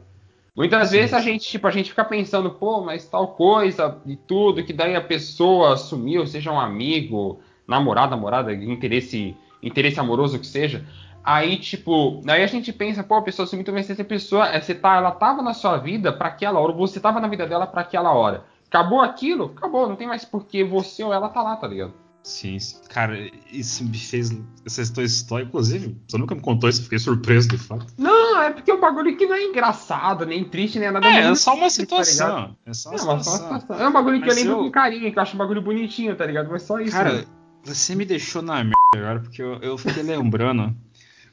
Muitas 0.55 0.89
Sim. 0.89 0.97
vezes 0.97 1.13
a 1.13 1.21
gente, 1.21 1.47
tipo, 1.47 1.65
a 1.67 1.71
gente 1.71 1.91
fica 1.91 2.03
pensando, 2.03 2.51
pô, 2.51 2.81
mas 2.81 3.05
tal 3.07 3.29
coisa 3.29 3.97
e 4.05 4.15
tudo, 4.15 4.63
que 4.63 4.73
daí 4.73 4.95
a 4.95 5.01
pessoa 5.01 5.77
sumiu, 5.77 6.27
seja 6.27 6.51
um 6.51 6.59
amigo, 6.59 7.39
namorado, 7.67 8.11
namorada, 8.11 8.51
interesse, 8.53 9.37
interesse 9.61 9.99
amoroso 9.99 10.37
que 10.37 10.47
seja. 10.47 10.85
Aí, 11.23 11.55
tipo, 11.55 12.19
aí 12.27 12.43
a 12.43 12.47
gente 12.47 12.73
pensa, 12.73 13.03
pô, 13.03 13.15
a 13.15 13.21
pessoa 13.21 13.45
sumiu, 13.45 13.61
então 13.61 13.77
essa 13.77 14.03
pessoa, 14.03 14.47
é, 14.47 14.59
você 14.59 14.75
tá, 14.75 14.97
ela 14.97 15.11
tava 15.11 15.41
na 15.41 15.53
sua 15.53 15.77
vida 15.77 16.11
pra 16.11 16.27
aquela 16.27 16.59
hora, 16.59 16.73
você 16.73 16.99
tava 16.99 17.21
na 17.21 17.27
vida 17.27 17.47
dela 17.47 17.67
pra 17.67 17.81
aquela 17.81 18.11
hora. 18.11 18.43
Acabou 18.67 19.01
aquilo? 19.01 19.53
Acabou, 19.55 19.87
não 19.87 19.95
tem 19.95 20.07
mais 20.07 20.25
porque 20.25 20.63
você 20.63 21.03
ou 21.03 21.13
ela 21.13 21.29
tá 21.29 21.41
lá, 21.41 21.55
tá 21.55 21.67
ligado? 21.67 22.02
Sim. 22.23 22.57
Cara, 22.87 23.17
isso 23.51 23.83
me 23.83 23.97
fez. 23.97 24.31
Essa 24.65 25.03
história, 25.03 25.43
inclusive, 25.43 25.97
você 26.07 26.17
nunca 26.17 26.33
me 26.33 26.41
contou 26.41 26.69
isso, 26.69 26.83
fiquei 26.83 26.97
surpreso 26.97 27.49
de 27.49 27.57
fato. 27.57 27.85
Não, 27.97 28.41
é 28.41 28.51
porque 28.51 28.71
é 28.71 28.73
um 28.73 28.79
bagulho 28.79 29.17
que 29.17 29.25
não 29.25 29.35
é 29.35 29.43
engraçado, 29.43 30.25
nem 30.25 30.45
triste, 30.45 30.79
nem 30.79 30.89
nada. 30.89 31.05
É, 31.05 31.29
é 31.31 31.35
só 31.35 31.53
uma 31.53 31.69
simples, 31.69 31.97
tá 31.97 32.03
situação. 32.05 32.57
É 32.65 32.73
só 32.73 32.89
uma 32.89 32.95
É, 32.95 33.01
mas 33.03 33.03
só 33.03 33.11
uma 33.11 33.19
situação. 33.19 33.59
situação. 33.59 33.85
É 33.85 33.89
um 33.89 33.91
bagulho 33.91 34.21
que 34.21 34.29
eu 34.29 34.33
lembro 34.33 34.55
com 34.57 34.71
carinho, 34.71 35.11
que 35.11 35.19
eu 35.19 35.21
acho 35.21 35.35
um 35.35 35.39
bagulho 35.39 35.61
bonitinho, 35.61 36.15
tá 36.15 36.25
ligado? 36.25 36.49
Mas 36.49 36.63
só 36.63 36.79
isso. 36.79 36.93
Cara, 36.93 37.13
né? 37.13 37.25
você 37.63 37.93
me 37.93 38.05
deixou 38.05 38.41
na 38.41 38.63
merda 38.63 38.77
agora, 38.95 39.19
porque 39.19 39.41
eu, 39.41 39.55
eu 39.61 39.77
fiquei 39.77 40.03
lembrando 40.03 40.73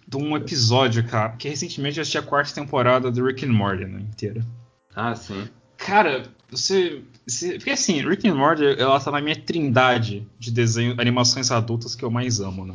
de 0.09 0.17
um 0.17 0.37
episódio, 0.37 1.07
cara, 1.07 1.31
porque 1.31 1.49
recentemente 1.49 1.99
eu 1.99 2.03
assisti 2.03 2.19
a 2.19 2.23
quarta 2.23 2.53
temporada 2.53 3.13
do 3.13 3.25
Rick 3.25 3.47
and 3.47 3.53
Morty, 3.53 3.85
né, 3.85 4.01
inteira. 4.01 4.45
Ah, 4.95 5.15
sim. 5.15 5.49
Cara, 5.77 6.25
você, 6.51 7.03
você- 7.27 7.55
Porque 7.55 7.71
assim, 7.71 8.01
Rick 8.07 8.29
and 8.29 8.35
Morty, 8.35 8.65
ela 8.79 8.99
tá 9.01 9.11
na 9.11 9.21
minha 9.21 9.37
trindade 9.37 10.27
de 10.39 10.51
desenho, 10.51 10.95
animações 10.99 11.51
adultas 11.51 11.95
que 11.95 12.05
eu 12.05 12.11
mais 12.11 12.41
amo, 12.41 12.65
né? 12.67 12.75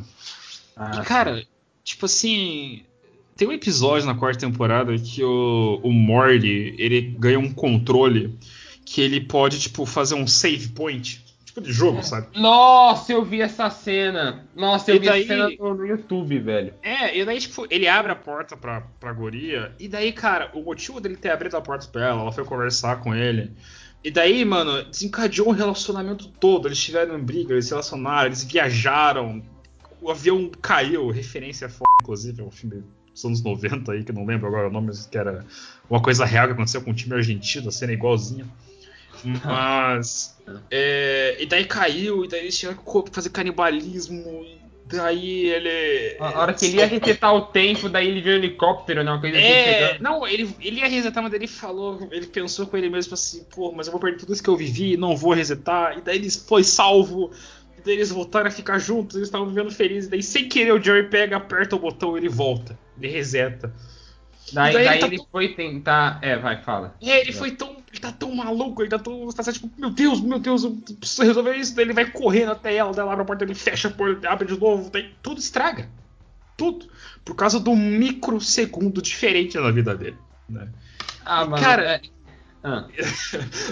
Ah, 0.75 0.99
E, 1.01 1.05
cara, 1.05 1.43
tipo 1.83 2.05
assim. 2.05 2.83
Tem 3.37 3.45
um 3.47 3.51
episódio 3.51 4.07
na 4.07 4.15
quarta 4.15 4.39
temporada 4.47 4.97
que 4.97 5.21
o, 5.21 5.81
o 5.83 5.91
Morty 5.91 6.73
ele 6.77 7.01
ganha 7.01 7.37
um 7.37 7.51
controle 7.53 8.33
que 8.85 9.01
ele 9.01 9.19
pode, 9.19 9.59
tipo, 9.59 9.85
fazer 9.85 10.15
um 10.15 10.25
save 10.25 10.69
point. 10.69 11.21
Tipo 11.43 11.59
de 11.59 11.73
jogo, 11.73 12.01
sabe? 12.01 12.27
Nossa, 12.39 13.11
eu 13.11 13.25
vi 13.25 13.41
essa 13.41 13.69
cena. 13.69 14.45
Nossa, 14.55 14.91
eu 14.91 14.95
E 14.95 14.99
vi 14.99 15.05
daí- 15.07 15.23
essa 15.23 15.27
cena 15.33 15.49
no, 15.59 15.73
no 15.73 15.85
YouTube, 15.85 16.39
velho. 16.39 16.73
É, 16.81 17.17
e 17.17 17.25
daí, 17.25 17.39
tipo, 17.39 17.67
ele 17.69 17.87
abre 17.89 18.11
a 18.13 18.15
porta 18.15 18.55
pra, 18.55 18.81
pra 19.01 19.11
guria, 19.11 19.73
e 19.79 19.87
daí, 19.89 20.13
cara, 20.13 20.49
o 20.53 20.61
motivo 20.63 21.01
dele 21.01 21.17
ter 21.17 21.29
abrido 21.31 21.57
a 21.57 21.61
porta 21.61 21.87
pra 21.87 22.07
ela, 22.07 22.21
ela 22.21 22.31
foi 22.31 22.45
conversar 22.45 23.01
com 23.01 23.13
ele. 23.13 23.51
E 24.05 24.11
daí, 24.11 24.45
mano, 24.45 24.83
desencadeou 24.83 25.47
o 25.47 25.51
relacionamento 25.51 26.27
todo. 26.27 26.67
Eles 26.67 26.77
tiveram 26.77 27.19
briga, 27.19 27.53
eles 27.53 27.65
se 27.65 27.71
relacionaram, 27.71 28.27
eles 28.27 28.43
viajaram. 28.43 29.41
O 29.99 30.11
avião 30.11 30.47
caiu, 30.61 31.09
referência 31.09 31.67
foda, 31.67 31.89
inclusive, 32.03 32.39
é 32.39 32.43
um 32.43 32.51
filme 32.51 32.83
dos 33.11 33.25
anos 33.25 33.41
90 33.41 33.91
aí, 33.91 34.03
que 34.03 34.11
eu 34.11 34.15
não 34.15 34.23
lembro 34.23 34.45
agora 34.45 34.67
o 34.67 34.71
nome, 34.71 34.87
mas 34.89 35.07
que 35.07 35.17
era 35.17 35.43
uma 35.89 35.99
coisa 35.99 36.23
real 36.23 36.45
que 36.45 36.53
aconteceu 36.53 36.83
com 36.83 36.91
o 36.91 36.93
time 36.93 37.15
argentino, 37.15 37.69
a 37.69 37.71
cena 37.71 37.93
é 37.93 37.95
igualzinha. 37.95 38.47
Mas. 39.43 40.37
é, 40.69 41.37
e 41.39 41.47
daí 41.47 41.65
caiu, 41.65 42.25
e 42.25 42.27
daí 42.27 42.41
eles 42.41 42.59
tiveram 42.59 42.77
que 42.77 43.09
fazer 43.11 43.31
canibalismo, 43.31 44.43
e 44.43 44.64
daí 44.85 45.45
ele. 45.47 46.17
A 46.19 46.39
hora 46.41 46.53
que 46.53 46.65
ele 46.65 46.77
ia 46.77 46.85
resetar 46.85 47.33
o 47.33 47.41
tempo, 47.41 47.89
daí 47.89 48.07
ele 48.07 48.21
viu 48.21 48.33
um 48.33 48.35
helicóptero, 48.35 49.03
né? 49.03 49.11
Uma 49.11 49.19
coisa 49.21 49.37
assim. 49.37 49.45
É, 49.47 49.87
pegando. 49.87 50.03
não, 50.03 50.27
ele, 50.27 50.55
ele 50.61 50.79
ia 50.79 50.87
resetar, 50.87 51.23
mas 51.23 51.33
ele 51.33 51.47
falou, 51.47 52.07
ele 52.11 52.27
pensou 52.27 52.67
com 52.67 52.77
ele 52.77 52.89
mesmo 52.89 53.13
assim, 53.13 53.43
pô, 53.53 53.71
mas 53.71 53.87
eu 53.87 53.91
vou 53.91 53.99
perder 53.99 54.17
tudo 54.19 54.33
isso 54.33 54.43
que 54.43 54.49
eu 54.49 54.55
vivi 54.57 54.93
e 54.93 54.97
não 54.97 55.15
vou 55.15 55.33
resetar. 55.33 55.97
E 55.97 56.01
daí 56.01 56.17
ele 56.17 56.29
foi 56.31 56.63
salvo, 56.63 57.31
e 57.77 57.81
daí 57.81 57.95
eles 57.95 58.11
voltaram 58.11 58.47
a 58.47 58.51
ficar 58.51 58.77
juntos, 58.79 59.15
eles 59.15 59.27
estavam 59.27 59.47
vivendo 59.47 59.71
felizes. 59.71 60.07
E 60.07 60.11
daí, 60.11 60.23
sem 60.23 60.47
querer, 60.47 60.71
o 60.73 60.81
Jerry 60.81 61.09
pega, 61.09 61.37
aperta 61.37 61.75
o 61.75 61.79
botão 61.79 62.15
e 62.15 62.19
ele 62.21 62.29
volta. 62.29 62.77
Ele 62.99 63.07
reseta. 63.11 63.73
Daí, 64.53 64.73
daí 64.73 64.85
daí 64.85 64.93
ele 64.93 64.99
tá 64.99 65.07
ele 65.07 65.17
tão- 65.17 65.27
foi 65.31 65.47
tentar. 65.55 66.19
É, 66.21 66.37
vai, 66.37 66.61
fala. 66.61 66.95
É, 67.01 67.19
ele 67.19 67.31
foi 67.31 67.51
tão. 67.51 67.75
Ele 67.95 68.01
tá 68.01 68.11
tão 68.11 68.35
maluco, 68.35 68.81
ele 68.81 68.89
tá 68.89 68.99
tão. 68.99 69.29
Tá 69.29 69.41
tipo, 69.53 69.69
meu 69.77 69.89
Deus, 69.89 70.19
meu 70.19 70.37
Deus, 70.37 70.65
eu 70.65 70.71
preciso 70.99 71.23
resolver 71.23 71.55
isso. 71.55 71.73
Daí 71.73 71.85
ele 71.85 71.93
vai 71.93 72.05
correndo 72.11 72.51
até 72.51 72.75
ela, 72.75 72.91
daí 72.91 72.99
ela 73.03 73.13
abre 73.13 73.23
a 73.23 73.25
porta, 73.25 73.45
ele 73.45 73.55
fecha 73.55 73.87
a 73.87 73.91
porta, 73.91 74.29
abre 74.29 74.47
de 74.53 74.59
novo, 74.59 74.89
daí 74.91 75.13
tudo 75.23 75.39
estraga. 75.39 75.89
Tudo. 76.57 76.87
Por 77.23 77.35
causa 77.35 77.57
um 77.69 77.75
microsegundo 77.75 79.01
diferente 79.01 79.57
na 79.57 79.71
vida 79.71 79.95
dele. 79.95 80.17
Né? 80.49 80.67
Ah, 81.25 81.43
E, 81.43 81.47
mano. 81.49 81.63
cara- 81.63 81.83
é- 81.83 82.01
Ah. 82.67 82.87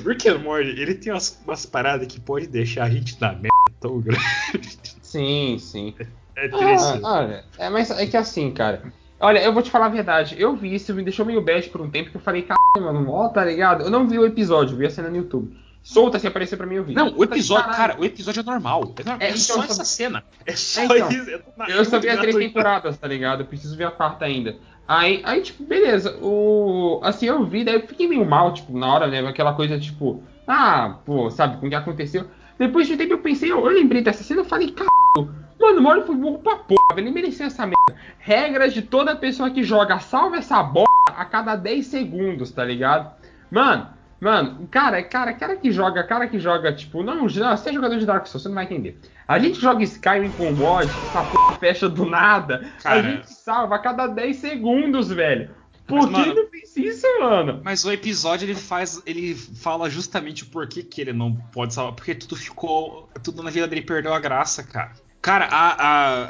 Rick 0.06 0.30
and 0.30 0.38
Morty, 0.40 0.70
ele 0.70 0.94
tem 0.94 1.12
umas, 1.12 1.42
umas 1.46 1.66
paradas 1.66 2.06
que 2.08 2.20
pode 2.20 2.46
deixar 2.46 2.84
a 2.84 2.90
gente 2.92 3.20
na 3.20 3.34
merda 3.34 3.50
tão 3.82 4.00
grande. 4.00 4.22
Sim, 5.02 5.58
sim. 5.60 5.96
É 6.36 6.48
triste. 6.48 7.00
Ah, 7.04 7.20
olha, 7.20 7.46
é, 7.58 7.70
mas 7.70 7.90
é 7.92 8.06
que 8.06 8.16
assim, 8.16 8.52
cara. 8.52 8.84
Olha, 9.20 9.40
eu 9.44 9.54
vou 9.54 9.62
te 9.64 9.72
falar 9.72 9.88
a 9.88 9.90
verdade. 9.90 10.36
Eu 10.40 10.56
vi 10.56 10.76
isso, 10.76 10.94
me 10.94 11.04
deixou 11.04 11.26
meio 11.26 11.42
bad 11.42 11.68
por 11.70 11.82
um 11.82 11.90
tempo 11.90 12.10
que 12.12 12.18
eu 12.18 12.22
falei, 12.22 12.42
caralho, 12.44 12.63
mano, 12.82 13.10
ó, 13.10 13.30
tá 13.30 13.46
ligado? 13.46 13.84
Eu 13.84 13.90
não 13.90 14.08
vi 14.08 14.18
o 14.18 14.26
episódio, 14.26 14.76
vi 14.76 14.86
a 14.86 14.90
cena 14.90 15.10
no 15.10 15.18
YouTube. 15.18 15.56
Solta 15.84 16.18
se 16.18 16.26
aparecer 16.26 16.56
pra 16.56 16.66
mim 16.66 16.76
eu 16.76 16.84
vi. 16.84 16.94
Não, 16.94 17.14
o 17.14 17.24
episódio, 17.24 17.66
caralho. 17.66 17.94
cara, 17.94 18.02
o 18.02 18.06
episódio 18.06 18.40
é 18.40 18.44
normal. 18.44 18.94
É, 18.98 19.04
normal. 19.04 19.18
É, 19.20 19.26
É 19.26 19.30
então, 19.30 19.38
só 19.38 19.56
eu 19.58 19.64
essa 19.64 19.84
cena. 19.84 20.24
É 20.46 20.56
só 20.56 20.82
É, 20.82 20.86
então, 20.86 21.10
isso. 21.10 21.30
É 21.30 21.78
Eu 21.78 21.86
só 21.86 22.00
vi 22.00 22.10
as 22.10 22.20
três 22.20 22.36
temporadas, 22.38 22.98
tá 22.98 23.08
ligado? 23.08 23.42
Eu 23.42 23.46
preciso 23.46 23.76
ver 23.76 23.86
a 23.86 23.92
quarta 23.92 24.24
ainda. 24.24 24.56
Aí, 24.88 25.22
aí, 25.26 25.42
tipo, 25.42 25.64
beleza. 25.64 26.18
O... 26.22 27.02
Assim, 27.04 27.26
eu 27.26 27.46
vi, 27.46 27.66
daí 27.66 27.76
eu 27.76 27.88
fiquei 27.88 28.08
meio 28.08 28.26
mal, 28.26 28.54
tipo, 28.54 28.78
na 28.78 28.94
hora, 28.94 29.08
né? 29.08 29.20
Aquela 29.28 29.54
coisa, 29.54 29.78
tipo, 29.78 30.24
ah, 30.48 31.00
pô, 31.06 31.30
sabe, 31.30 31.58
com 31.58 31.68
o 31.68 31.70
que 31.70 31.76
aconteceu. 31.76 32.26
Depois 32.58 32.88
de 32.88 32.94
um 32.94 32.98
tempo 32.98 33.14
eu 33.14 33.20
pensei, 33.20 33.52
eu, 33.52 33.60
eu 33.60 33.74
lembrei 33.74 34.02
dessa 34.02 34.24
cena, 34.24 34.42
eu 34.42 34.46
falei, 34.46 34.72
caralho, 34.72 35.36
mano, 35.64 35.80
o 35.80 35.82
Mori 35.82 36.04
foi 36.06 36.16
burro 36.16 36.40
pra 36.40 36.58
porra, 36.58 36.96
velho, 36.96 37.08
ele 37.08 37.14
merecia 37.16 37.46
essa 37.48 37.66
merda. 37.66 38.02
Regras 38.20 38.74
de 38.74 38.82
toda 38.82 39.16
pessoa 39.16 39.50
que 39.50 39.64
joga, 39.64 40.00
salva 40.00 40.38
essa 40.38 40.62
bola 40.62 40.88
a 41.08 41.26
cada 41.26 41.56
10 41.56 41.86
segundos, 41.88 42.52
tá 42.52 42.64
ligado? 42.64 43.12
Mano, 43.52 43.88
mano, 44.20 44.68
cara, 44.70 45.02
cara, 45.04 45.34
cara 45.34 45.56
que 45.56 45.72
joga, 45.72 46.04
cara 46.04 46.28
que 46.28 46.40
joga, 46.40 46.74
tipo, 46.74 47.04
não, 47.04 47.16
não, 47.16 47.30
você 47.30 47.70
é 47.70 47.74
jogador 47.74 47.98
de 47.98 48.06
Dark 48.06 48.26
Souls, 48.28 48.44
você 48.44 48.48
não 48.50 48.56
vai 48.56 48.66
entender. 48.66 49.00
A 49.28 49.40
gente 49.40 49.60
joga 49.60 49.84
Skyrim 49.84 50.30
com 50.32 50.52
mod, 50.52 50.86
essa 50.86 51.24
porra 51.24 51.56
fecha 51.58 51.90
do 51.90 52.06
nada. 52.06 52.70
Cara. 52.82 53.00
A 53.00 53.02
gente 53.02 53.34
salva 53.34 53.76
a 53.76 53.80
cada 53.80 54.08
10 54.08 54.36
segundos, 54.36 55.10
velho. 55.12 55.50
Por 55.86 55.98
Mas, 55.98 56.06
que 56.06 56.12
mano- 56.14 56.26
ele 56.32 56.42
não 56.42 56.50
fez 56.50 56.78
isso, 56.78 57.08
mano? 57.20 57.62
Mas 57.64 57.84
o 57.84 57.92
episódio 57.92 58.46
ele 58.46 58.56
faz. 58.56 59.02
Ele 59.06 59.36
fala 59.36 59.90
justamente 59.90 60.44
o 60.44 60.46
porquê 60.46 60.82
que 60.82 61.02
ele 61.02 61.12
não 61.12 61.34
pode 61.36 61.74
salvar. 61.74 61.94
Porque 61.94 62.16
tudo 62.16 62.38
ficou. 62.38 63.10
Tudo 63.22 63.44
na 63.44 63.50
vida 63.50 63.68
dele 63.68 63.82
perdeu 63.82 64.14
a 64.14 64.20
graça, 64.20 64.64
cara. 64.64 64.94
Cara, 65.24 65.46
a, 65.46 65.72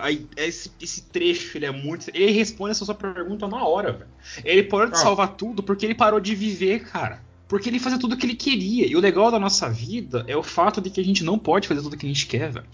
a- 0.03 0.07
a- 0.07 0.11
esse, 0.37 0.71
esse 0.79 1.01
trecho 1.09 1.57
ele 1.57 1.65
é 1.65 1.71
muito. 1.71 2.07
Ele 2.13 2.31
responde 2.31 2.71
essa 2.71 2.85
sua 2.85 2.93
pergunta 2.95 3.47
na 3.47 3.65
hora, 3.65 3.91
velho. 3.91 4.07
Ele 4.45 4.63
parou 4.63 4.85
de 4.87 4.93
Ah. 4.93 4.97
salvar 4.97 5.29
tudo 5.35 5.61
porque 5.63 5.83
ele 5.85 5.95
parou 5.95 6.19
de 6.19 6.33
viver, 6.35 6.83
cara. 6.83 7.19
Porque 7.47 7.69
ele 7.69 7.79
fazia 7.79 7.97
tudo 7.99 8.13
o 8.13 8.17
que 8.17 8.25
ele 8.27 8.35
queria. 8.35 8.85
E 8.87 8.95
o 8.95 8.99
legal 8.99 9.29
da 9.31 9.39
nossa 9.39 9.67
vida 9.69 10.23
é 10.27 10.37
o 10.37 10.43
fato 10.43 10.79
de 10.79 10.89
que 10.91 11.01
a 11.01 11.03
gente 11.03 11.23
não 11.23 11.37
pode 11.39 11.67
fazer 11.67 11.81
tudo 11.81 11.93
o 11.93 11.97
que 11.97 12.05
a 12.05 12.09
gente 12.09 12.27
quer, 12.27 12.51
velho. 12.51 12.65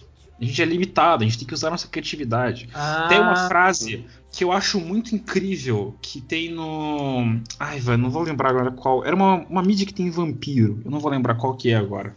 A 0.41 0.45
gente 0.45 0.61
é 0.61 0.65
limitado, 0.65 1.23
a 1.23 1.25
gente 1.25 1.37
tem 1.37 1.47
que 1.47 1.53
usar 1.53 1.67
a 1.67 1.71
nossa 1.71 1.87
criatividade. 1.87 2.69
Tem 3.09 3.19
uma 3.19 3.47
frase 3.47 4.05
que 4.31 4.43
eu 4.43 4.51
acho 4.53 4.79
muito 4.79 5.13
incrível 5.15 5.95
que 6.01 6.21
tem 6.21 6.53
no. 6.53 7.39
Ai, 7.59 7.79
velho, 7.79 7.97
não 7.97 8.09
vou 8.09 8.21
lembrar 8.23 8.49
agora 8.51 8.71
qual. 8.71 9.03
Era 9.05 9.15
uma, 9.15 9.35
uma 9.49 9.61
mídia 9.63 9.85
que 9.85 9.93
tem 9.93 10.09
vampiro. 10.09 10.81
Eu 10.85 10.91
não 10.91 10.99
vou 10.99 11.11
lembrar 11.11 11.35
qual 11.35 11.55
que 11.55 11.69
é 11.71 11.75
agora. 11.75 12.15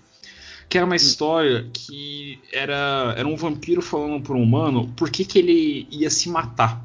Que 0.73 0.79
era 0.79 0.87
uma 0.87 0.97
história 0.97 1.69
que 1.71 2.39
era, 2.51 3.13
era 3.15 3.29
um 3.29 3.37
vampiro 3.37 3.83
falando 3.83 4.23
pro 4.23 4.39
humano 4.39 4.91
por 4.97 5.11
que, 5.11 5.23
que 5.23 5.39
ele 5.39 5.87
ia 5.91 6.09
se 6.09 6.31
matar. 6.31 6.83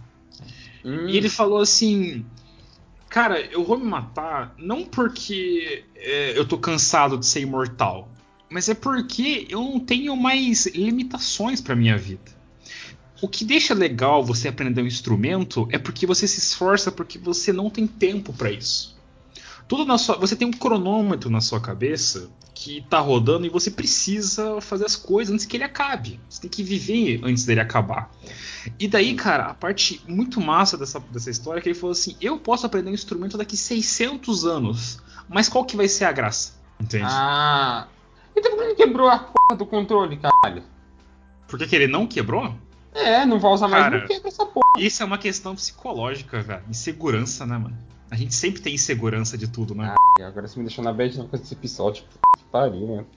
Hum, 0.83 1.07
E 1.07 1.15
ele 1.15 1.29
falou 1.29 1.61
assim: 1.61 2.25
Cara, 3.07 3.39
eu 3.39 3.63
vou 3.63 3.79
me 3.79 3.85
matar 3.85 4.53
não 4.57 4.83
porque 4.83 5.85
é, 5.95 6.37
eu 6.37 6.45
tô 6.45 6.57
cansado 6.57 7.17
de 7.17 7.25
ser 7.25 7.39
imortal, 7.39 8.11
mas 8.49 8.67
é 8.67 8.73
porque 8.73 9.47
eu 9.49 9.61
não 9.61 9.79
tenho 9.79 10.17
mais 10.17 10.65
limitações 10.65 11.61
pra 11.61 11.73
minha 11.73 11.97
vida. 11.97 12.35
O 13.21 13.29
que 13.29 13.45
deixa 13.45 13.73
legal 13.73 14.21
você 14.21 14.49
aprender 14.49 14.81
um 14.81 14.85
instrumento 14.85 15.65
é 15.71 15.77
porque 15.77 16.05
você 16.05 16.27
se 16.27 16.39
esforça 16.39 16.91
porque 16.91 17.17
você 17.17 17.53
não 17.53 17.69
tem 17.69 17.87
tempo 17.87 18.33
pra 18.33 18.51
isso. 18.51 18.96
Tudo 19.67 19.85
na 19.85 19.97
sua, 19.97 20.17
você 20.17 20.35
tem 20.35 20.47
um 20.47 20.51
cronômetro 20.51 21.29
na 21.29 21.41
sua 21.41 21.59
cabeça 21.59 22.29
que 22.53 22.81
tá 22.89 22.99
rodando 22.99 23.45
e 23.45 23.49
você 23.49 23.69
precisa 23.69 24.59
fazer 24.61 24.85
as 24.85 24.95
coisas 24.95 25.33
antes 25.33 25.45
que 25.45 25.57
ele 25.57 25.63
acabe. 25.63 26.19
Você 26.29 26.41
tem 26.41 26.49
que 26.49 26.63
viver 26.63 27.19
antes 27.23 27.45
dele 27.45 27.59
acabar. 27.59 28.09
E 28.79 28.87
daí, 28.87 29.13
cara, 29.13 29.45
a 29.45 29.53
parte 29.53 30.01
muito 30.07 30.41
massa 30.41 30.77
dessa, 30.77 30.99
dessa 30.99 31.29
história 31.29 31.59
é 31.59 31.61
que 31.61 31.69
ele 31.69 31.77
falou 31.77 31.91
assim: 31.91 32.15
eu 32.19 32.39
posso 32.39 32.65
aprender 32.65 32.89
um 32.89 32.93
instrumento 32.93 33.37
daqui 33.37 33.55
600 33.55 34.45
anos, 34.45 34.99
mas 35.29 35.49
qual 35.49 35.65
que 35.65 35.75
vai 35.75 35.87
ser 35.87 36.05
a 36.05 36.11
graça? 36.11 36.53
Entende? 36.79 37.05
Ah. 37.07 37.87
Então 38.35 38.51
por 38.51 38.59
que 38.59 38.65
ele 38.65 38.75
quebrou 38.75 39.09
a 39.09 39.19
porra 39.19 39.57
do 39.57 39.65
controle, 39.65 40.17
caralho? 40.17 40.63
Por 41.47 41.57
que, 41.57 41.67
que 41.67 41.75
ele 41.75 41.87
não 41.87 42.07
quebrou? 42.07 42.53
É, 42.93 43.25
não 43.25 43.39
vai 43.39 43.51
usar 43.51 43.67
mais 43.67 43.83
Cara. 43.83 44.07
quebra 44.07 44.27
essa 44.27 44.45
porra. 44.45 44.65
Isso 44.79 45.03
é 45.03 45.05
uma 45.05 45.17
questão 45.17 45.55
psicológica, 45.55 46.41
velho. 46.41 46.63
Insegurança, 46.69 47.45
né, 47.45 47.57
mano? 47.57 47.77
A 48.09 48.15
gente 48.15 48.33
sempre 48.33 48.61
tem 48.61 48.75
insegurança 48.75 49.37
de 49.37 49.47
tudo, 49.47 49.75
né? 49.75 49.93
E 50.19 50.23
agora 50.23 50.47
você 50.47 50.57
me 50.57 50.65
deixou 50.65 50.83
na 50.83 50.93
bad 50.93 51.17
não 51.17 51.27
fazer 51.27 51.43
esse 51.43 51.53
episódio. 51.53 52.03
Que 52.37 52.43
pariu, 52.51 52.87
mano. 52.87 53.07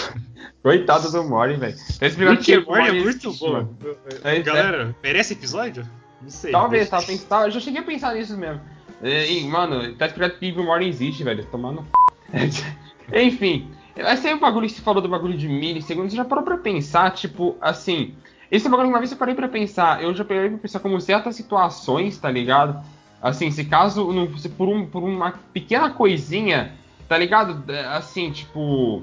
Coitado 0.62 1.10
do 1.10 1.24
Mori, 1.24 1.56
velho. 1.56 1.76
Porque 1.98 2.36
que 2.36 2.58
o 2.58 2.66
Mori 2.66 2.88
é 2.88 2.92
muito 2.92 3.28
existe, 3.28 3.40
bom. 3.40 3.74
É, 4.22 4.40
Galera, 4.40 4.94
merece 5.02 5.32
episódio? 5.32 5.88
Não 6.20 6.30
sei. 6.30 6.52
Talvez, 6.52 6.88
tava 6.88 7.04
pensando, 7.04 7.46
eu 7.46 7.50
já 7.50 7.60
cheguei 7.60 7.80
a 7.80 7.84
pensar 7.84 8.14
nisso 8.14 8.36
mesmo. 8.36 8.60
É, 9.02 9.30
e, 9.30 9.46
mano, 9.46 9.94
tá 9.96 10.06
explicado 10.06 10.38
que 10.38 10.52
o 10.52 10.64
Mori 10.64 10.88
existe, 10.88 11.24
velho. 11.24 11.44
Tomando. 11.46 11.86
Enfim, 13.12 13.70
esse 13.96 14.26
aí 14.26 14.32
é 14.32 14.36
o 14.36 14.40
bagulho 14.40 14.66
que 14.66 14.74
você 14.74 14.82
falou 14.82 15.02
do 15.02 15.08
bagulho 15.08 15.36
de 15.36 15.48
milissegundos. 15.48 16.12
Você 16.12 16.16
já 16.16 16.24
parou 16.24 16.44
pra 16.44 16.58
pensar, 16.58 17.10
tipo, 17.12 17.56
assim. 17.60 18.14
Esse 18.50 18.66
é 18.66 18.70
bagulho 18.70 18.88
uma 18.88 18.98
vez 18.98 19.10
eu 19.10 19.18
parei 19.18 19.34
pra 19.34 19.48
pensar. 19.48 20.02
Eu 20.02 20.14
já 20.14 20.24
parei 20.24 20.50
pra 20.50 20.58
pensar 20.58 20.80
como 20.80 21.00
certas 21.00 21.34
situações, 21.34 22.18
tá 22.18 22.30
ligado? 22.30 22.84
Assim, 23.24 23.50
se 23.50 23.64
caso 23.64 24.06
se 24.36 24.50
por, 24.50 24.68
um, 24.68 24.84
por 24.84 25.02
uma 25.02 25.32
pequena 25.50 25.88
coisinha, 25.88 26.72
tá 27.08 27.16
ligado? 27.16 27.72
É, 27.72 27.86
Assim, 27.86 28.30
tipo. 28.30 29.02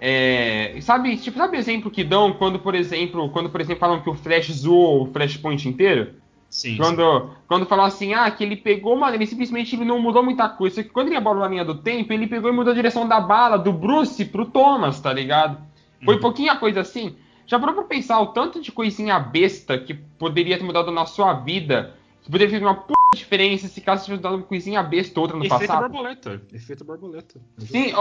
É, 0.00 0.78
sabe, 0.80 1.16
tipo, 1.16 1.36
sabe 1.36 1.56
o 1.56 1.58
exemplo 1.58 1.90
que 1.90 2.04
dão 2.04 2.32
quando, 2.32 2.60
por 2.60 2.72
exemplo, 2.72 3.28
quando, 3.30 3.50
por 3.50 3.60
exemplo, 3.60 3.80
falam 3.80 4.00
que 4.00 4.08
o 4.08 4.14
Flash 4.14 4.52
zoou 4.52 5.02
o 5.02 5.12
Flashpoint 5.12 5.68
inteiro? 5.68 6.14
Sim. 6.48 6.76
Quando, 6.76 7.30
quando 7.48 7.66
falam 7.66 7.84
assim, 7.84 8.14
ah, 8.14 8.30
que 8.30 8.44
ele 8.44 8.54
pegou, 8.54 8.96
mano, 8.96 9.16
ele 9.16 9.26
simplesmente 9.26 9.74
ele 9.74 9.84
não 9.84 10.00
mudou 10.00 10.22
muita 10.22 10.48
coisa. 10.48 10.76
Só 10.76 10.82
que 10.84 10.90
quando 10.90 11.08
ele 11.08 11.16
abalou 11.16 11.42
a 11.42 11.48
linha 11.48 11.64
do 11.64 11.74
tempo, 11.74 12.12
ele 12.12 12.28
pegou 12.28 12.48
e 12.48 12.54
mudou 12.54 12.72
a 12.72 12.76
direção 12.76 13.08
da 13.08 13.20
bala 13.20 13.58
do 13.58 13.72
Bruce 13.72 14.24
pro 14.24 14.46
Thomas, 14.46 15.00
tá 15.00 15.12
ligado? 15.12 15.58
Foi 16.04 16.14
Uhum. 16.14 16.20
pouquinha 16.20 16.54
coisa 16.54 16.80
assim. 16.80 17.16
Já 17.44 17.58
parou 17.58 17.74
pra 17.74 17.84
pensar 17.84 18.20
o 18.20 18.28
tanto 18.28 18.62
de 18.62 18.70
coisinha 18.70 19.18
besta 19.18 19.76
que 19.78 19.94
poderia 19.94 20.56
ter 20.56 20.64
mudado 20.64 20.92
na 20.92 21.06
sua 21.06 21.32
vida? 21.32 21.97
Poderia 22.30 22.46
ter 22.46 22.50
feito 22.50 22.64
uma 22.64 22.74
puta 22.74 22.98
diferença 23.14 23.68
se 23.68 23.80
caso 23.80 24.04
tivesse 24.04 24.22
dado 24.22 24.36
uma 24.36 24.42
coisinha 24.42 24.82
besta 24.82 25.18
ou 25.18 25.24
outra 25.24 25.38
no 25.38 25.44
Efeito 25.44 25.60
passado? 25.60 25.88
borboleta. 25.88 26.42
Efeito 26.52 26.84
borboleta. 26.84 27.40
Sim, 27.58 27.92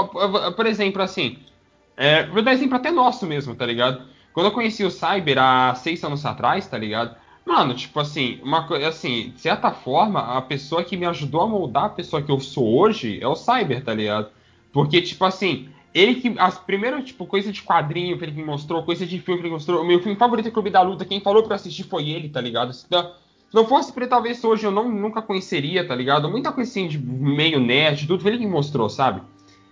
por 0.56 0.66
exemplo, 0.66 1.02
assim. 1.02 1.40
é, 1.96 2.28
vou 2.28 2.42
dar 2.42 2.54
exemplo 2.54 2.76
até 2.76 2.92
nosso 2.92 3.26
mesmo, 3.26 3.56
tá 3.56 3.66
ligado? 3.66 4.02
Quando 4.34 4.48
eu 4.48 4.52
conheci 4.52 4.84
o 4.84 4.92
Cyber 4.92 5.38
há 5.40 5.74
seis 5.76 6.04
anos 6.04 6.26
atrás, 6.26 6.68
tá 6.68 6.78
ligado? 6.78 7.16
Mano, 7.46 7.74
tipo 7.74 7.98
assim, 8.00 8.40
uma 8.44 8.68
coisa 8.68 8.90
assim, 8.90 9.32
de 9.34 9.40
certa 9.40 9.72
forma, 9.72 10.20
a 10.38 10.42
pessoa 10.42 10.84
que 10.84 10.98
me 10.98 11.06
ajudou 11.06 11.42
a 11.42 11.48
moldar 11.48 11.86
a 11.86 11.90
pessoa 11.90 12.22
que 12.22 12.30
eu 12.30 12.40
sou 12.42 12.78
hoje 12.78 13.20
é 13.22 13.28
o 13.28 13.36
Cyber, 13.36 13.82
tá 13.84 13.94
ligado? 13.94 14.30
Porque, 14.74 15.02
tipo 15.02 15.24
assim, 15.24 15.70
ele 15.94 16.16
que. 16.16 16.36
As 16.38 16.60
primeiras, 16.60 17.06
tipo, 17.06 17.26
coisa 17.26 17.52
de 17.52 17.64
quadrinho 17.64 18.18
que 18.18 18.26
ele 18.26 18.34
me 18.34 18.44
mostrou, 18.44 18.84
coisa 18.84 19.06
de 19.06 19.18
filme 19.20 19.40
que 19.40 19.48
ele 19.48 19.54
mostrou. 19.54 19.82
O 19.82 19.88
meu 19.88 20.00
filme 20.02 20.18
favorito 20.18 20.50
é 20.50 20.52
Clube 20.52 20.70
da 20.70 20.82
Luta, 20.82 21.06
quem 21.06 21.22
falou 21.22 21.42
pra 21.44 21.54
eu 21.54 21.56
assistir 21.56 21.84
foi 21.84 22.10
ele, 22.10 22.30
tá 22.30 22.42
ligado? 22.42 22.74
Se 22.74 22.86
não, 22.92 23.14
se 23.50 23.56
não 23.56 23.66
fosse 23.66 23.92
pra 23.94 24.04
ele, 24.04 24.10
talvez 24.10 24.44
hoje 24.44 24.66
eu 24.66 24.72
não, 24.72 24.90
nunca 24.90 25.22
conheceria, 25.22 25.88
tá 25.88 25.96
ligado? 25.96 26.30
Muita 26.30 26.52
coisa 26.52 26.70
assim 26.70 26.88
de 26.88 26.98
meio 26.98 27.60
nerd, 27.60 28.08
tudo 28.08 28.28
ele 28.28 28.40
que 28.40 28.48
mostrou, 28.48 28.90
sabe? 28.90 29.22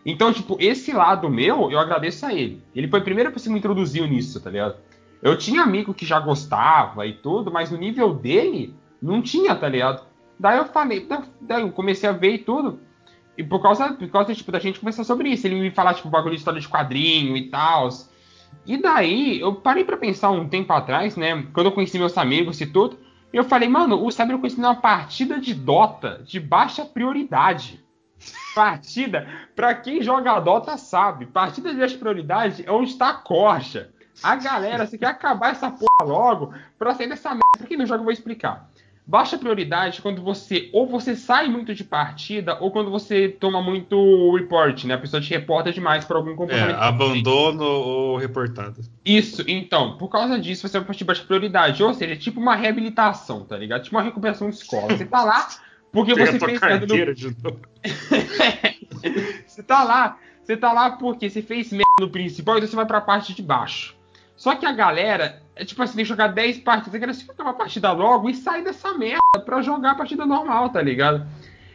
Então, 0.06 0.32
tipo, 0.32 0.56
esse 0.60 0.94
lado 0.94 1.30
meu, 1.30 1.72
eu 1.72 1.80
agradeço 1.80 2.26
a 2.26 2.34
ele. 2.34 2.62
Ele 2.76 2.88
foi 2.88 3.00
a 3.00 3.04
primeira 3.04 3.32
pessoa 3.32 3.46
que 3.50 3.54
me 3.54 3.60
introduziu 3.60 4.06
nisso, 4.08 4.40
tá 4.40 4.50
ligado? 4.50 4.76
Eu 5.22 5.38
tinha 5.38 5.64
amigo 5.64 5.94
que 5.94 6.06
já 6.06 6.20
gostava 6.20 7.08
e 7.08 7.14
tudo, 7.14 7.52
mas 7.52 7.72
no 7.72 7.78
nível 7.78 8.14
dele, 8.14 8.74
não 9.02 9.22
tinha, 9.22 9.56
tá 9.56 9.68
ligado? 9.68 10.04
Daí 10.40 10.58
eu 10.58 10.66
falei, 10.66 11.06
da- 11.06 11.24
daí 11.42 11.62
eu 11.64 11.72
comecei 11.72 12.08
a 12.08 12.12
ver 12.12 12.34
e 12.36 12.38
tudo. 12.38 12.80
E 13.38 13.44
por 13.44 13.62
causa, 13.62 13.94
por 13.94 14.08
causa 14.10 14.34
tipo, 14.36 14.52
da 14.52 14.60
gente 14.60 14.80
conversar 14.80 15.04
sobre 15.04 15.30
isso. 15.30 15.48
Ele 15.48 15.56
me 15.60 15.72
falar, 15.72 15.94
tipo, 15.96 16.08
bagulho 16.10 16.34
de 16.36 16.40
história 16.40 16.60
de 16.62 16.70
quadrinho 16.70 17.36
e 17.36 17.50
tal. 17.50 17.90
E 18.66 18.78
daí, 18.78 19.40
eu 19.42 19.56
parei 19.56 19.84
pra 19.84 19.98
pensar 19.98 20.30
um 20.30 20.48
tempo 20.48 20.72
atrás, 20.72 21.16
né? 21.18 21.46
Quando 21.54 21.68
eu 21.68 21.72
conheci 21.72 21.98
meus 21.98 22.18
amigos 22.18 22.62
e 22.62 22.66
tudo. 22.68 22.98
Eu 23.36 23.44
falei, 23.44 23.68
mano, 23.68 24.02
o 24.02 24.10
Cyber 24.10 24.36
eu 24.36 24.40
conheci 24.40 24.62
numa 24.62 24.76
partida 24.76 25.42
de 25.42 25.54
Dota 25.54 26.22
de 26.24 26.40
baixa 26.40 26.86
prioridade. 26.86 27.84
Partida, 28.56 29.28
pra 29.54 29.76
quem 29.76 30.02
joga 30.02 30.40
Dota 30.40 30.78
sabe, 30.78 31.26
partida 31.26 31.74
de 31.74 31.78
baixa 31.78 31.98
prioridade 31.98 32.64
é 32.66 32.72
onde 32.72 32.96
tá 32.96 33.10
a 33.10 33.14
corja. 33.16 33.92
A 34.24 34.38
galera, 34.38 34.88
você 34.88 34.98
quer 34.98 35.08
acabar 35.08 35.52
essa 35.52 35.70
porra 35.70 36.10
logo 36.10 36.54
pra 36.80 36.94
sair 36.94 37.10
dessa 37.10 37.32
merda. 37.32 37.44
Pra 37.58 37.68
quem 37.68 37.76
não 37.76 37.86
joga, 37.86 38.00
eu 38.00 38.06
vou 38.06 38.14
explicar. 38.14 38.70
Baixa 39.08 39.38
prioridade 39.38 40.02
quando 40.02 40.20
você 40.24 40.68
ou 40.74 40.88
você 40.88 41.16
sai 41.16 41.48
muito 41.48 41.76
de 41.76 41.84
partida 41.84 42.58
ou 42.60 42.72
quando 42.72 42.90
você 42.90 43.30
toma 43.30 43.62
muito 43.62 44.36
report, 44.36 44.84
né? 44.86 44.96
A 44.96 44.98
pessoa 44.98 45.22
te 45.22 45.30
reporta 45.30 45.72
demais 45.72 46.04
por 46.06 46.16
algum 46.16 46.32
É, 46.32 46.36
comportamento. 46.36 46.76
abandono 46.78 47.64
ou 47.64 48.18
reportado. 48.18 48.82
Isso, 49.06 49.44
então, 49.48 49.96
por 49.98 50.10
causa 50.10 50.40
disso 50.40 50.68
você 50.68 50.80
vai 50.80 50.88
partir 50.88 51.00
de 51.00 51.06
baixa 51.06 51.24
prioridade. 51.24 51.84
Ou 51.84 51.94
seja, 51.94 52.14
é 52.14 52.18
tipo 52.18 52.40
uma 52.40 52.56
reabilitação, 52.56 53.46
tá 53.46 53.56
ligado? 53.56 53.84
Tipo 53.84 53.96
uma 53.96 54.02
recuperação 54.02 54.50
de 54.50 54.56
escola. 54.56 54.98
Você 54.98 55.06
tá 55.06 55.24
lá 55.24 55.48
porque 55.92 56.16
Pega 56.16 56.32
você 56.32 56.40
fez 56.40 56.60
merda 56.60 56.88
no 56.88 56.96
você 59.48 59.64
tá 59.64 59.84
lá, 59.84 60.18
você 60.44 60.58
tá 60.58 60.74
lá 60.74 60.92
porque 60.92 61.30
você 61.30 61.42
fez 61.42 61.72
merda 61.72 61.86
no 62.02 62.10
principal, 62.10 62.58
então 62.58 62.68
você 62.68 62.76
vai 62.76 62.86
pra 62.86 63.02
parte 63.02 63.34
de 63.34 63.42
baixo. 63.42 63.95
Só 64.36 64.56
que 64.56 64.66
a 64.66 64.72
galera, 64.72 65.42
é 65.56 65.64
tipo 65.64 65.82
assim, 65.82 65.96
tem 65.96 66.04
que 66.04 66.10
jogar 66.10 66.28
10 66.28 66.60
partidas, 66.60 66.96
a 66.96 66.98
galera 66.98 67.18
se 67.18 67.30
acabar 67.30 67.52
a 67.52 67.54
partida 67.54 67.92
logo 67.92 68.30
e 68.30 68.34
sai 68.34 68.64
dessa 68.64 68.94
merda 68.94 69.40
pra 69.46 69.62
jogar 69.62 69.92
a 69.92 69.96
partida 69.96 70.26
normal, 70.26 70.70
tá 70.70 70.82
ligado? 70.82 71.26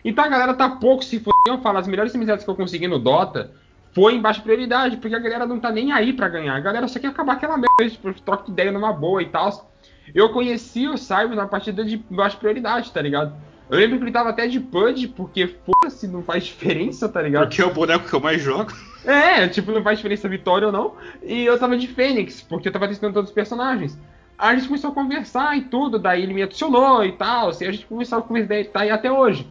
Então 0.05 0.25
a 0.25 0.29
galera 0.29 0.55
tá 0.55 0.69
pouco 0.69 1.05
se 1.05 1.19
fodendo, 1.19 1.59
eu 1.59 1.63
falo, 1.63 1.79
as 1.79 1.87
melhores 1.87 2.15
amizades 2.15 2.45
que 2.45 2.51
eu 2.51 2.55
consegui 2.55 2.89
no 2.89 2.99
Dota 2.99 3.53
foi 3.95 4.15
em 4.15 4.21
baixa 4.21 4.41
prioridade, 4.41 4.97
porque 4.99 5.15
a 5.15 5.19
galera 5.19 5.47
não 5.47 5.59
tá 5.59 5.71
nem 5.71 5.93
aí 5.93 6.13
pra 6.13 6.29
ganhar, 6.29 6.55
a 6.55 6.61
galera 6.61 6.87
só 6.87 6.99
quer 6.99 7.09
acabar 7.09 7.35
aquela 7.35 7.57
merda, 7.57 7.91
tipo, 7.91 8.13
troca 8.23 8.45
de 8.45 8.53
ideia 8.53 8.71
numa 8.71 8.93
boa 8.93 9.23
e 9.23 9.27
tal. 9.27 9.71
Eu 10.15 10.31
conheci 10.31 10.89
o 10.89 10.97
Cyber 10.97 11.35
na 11.35 11.47
partida 11.47 11.85
de 11.85 11.97
baixa 12.11 12.37
prioridade, 12.37 12.91
tá 12.93 13.01
ligado? 13.01 13.35
Eu 13.69 13.79
lembro 13.79 13.99
que 13.99 14.05
ele 14.05 14.11
tava 14.11 14.31
até 14.31 14.49
de 14.49 14.59
PUD, 14.59 15.09
porque 15.09 15.47
foda-se, 15.47 16.09
não 16.09 16.23
faz 16.23 16.45
diferença, 16.45 17.09
tá 17.09 17.23
ligado? 17.23 17.49
Porque 17.49 17.63
é 17.63 17.67
o 17.67 17.73
boneco 17.73 18.09
que 18.09 18.13
eu 18.13 18.21
mais 18.21 18.43
jogo. 18.43 18.73
É, 19.05 19.49
tipo, 19.49 19.73
não 19.73 19.83
faz 19.83 19.99
diferença 19.99 20.29
vitória 20.29 20.67
ou 20.67 20.73
não. 20.73 20.95
E 21.23 21.45
eu 21.45 21.59
tava 21.59 21.77
de 21.77 21.87
Fênix, 21.87 22.43
porque 22.43 22.69
eu 22.69 22.73
tava 22.73 22.89
testando 22.89 23.15
todos 23.15 23.31
os 23.31 23.35
personagens. 23.35 23.99
Aí 24.39 24.55
a 24.55 24.55
gente 24.57 24.69
começou 24.69 24.91
a 24.91 24.95
conversar 24.95 25.57
e 25.57 25.63
tudo, 25.63 25.99
daí 25.99 26.23
ele 26.23 26.33
me 26.33 26.43
adicionou 26.43 27.05
e 27.05 27.13
tal, 27.13 27.51
assim, 27.51 27.67
a 27.67 27.73
gente 27.73 27.85
começou 27.85 28.19
a 28.19 28.23
conversar 28.23 28.59
e 28.59 28.65
tá 28.65 28.81
aí 28.81 28.91
até 28.91 29.13
hoje. 29.13 29.47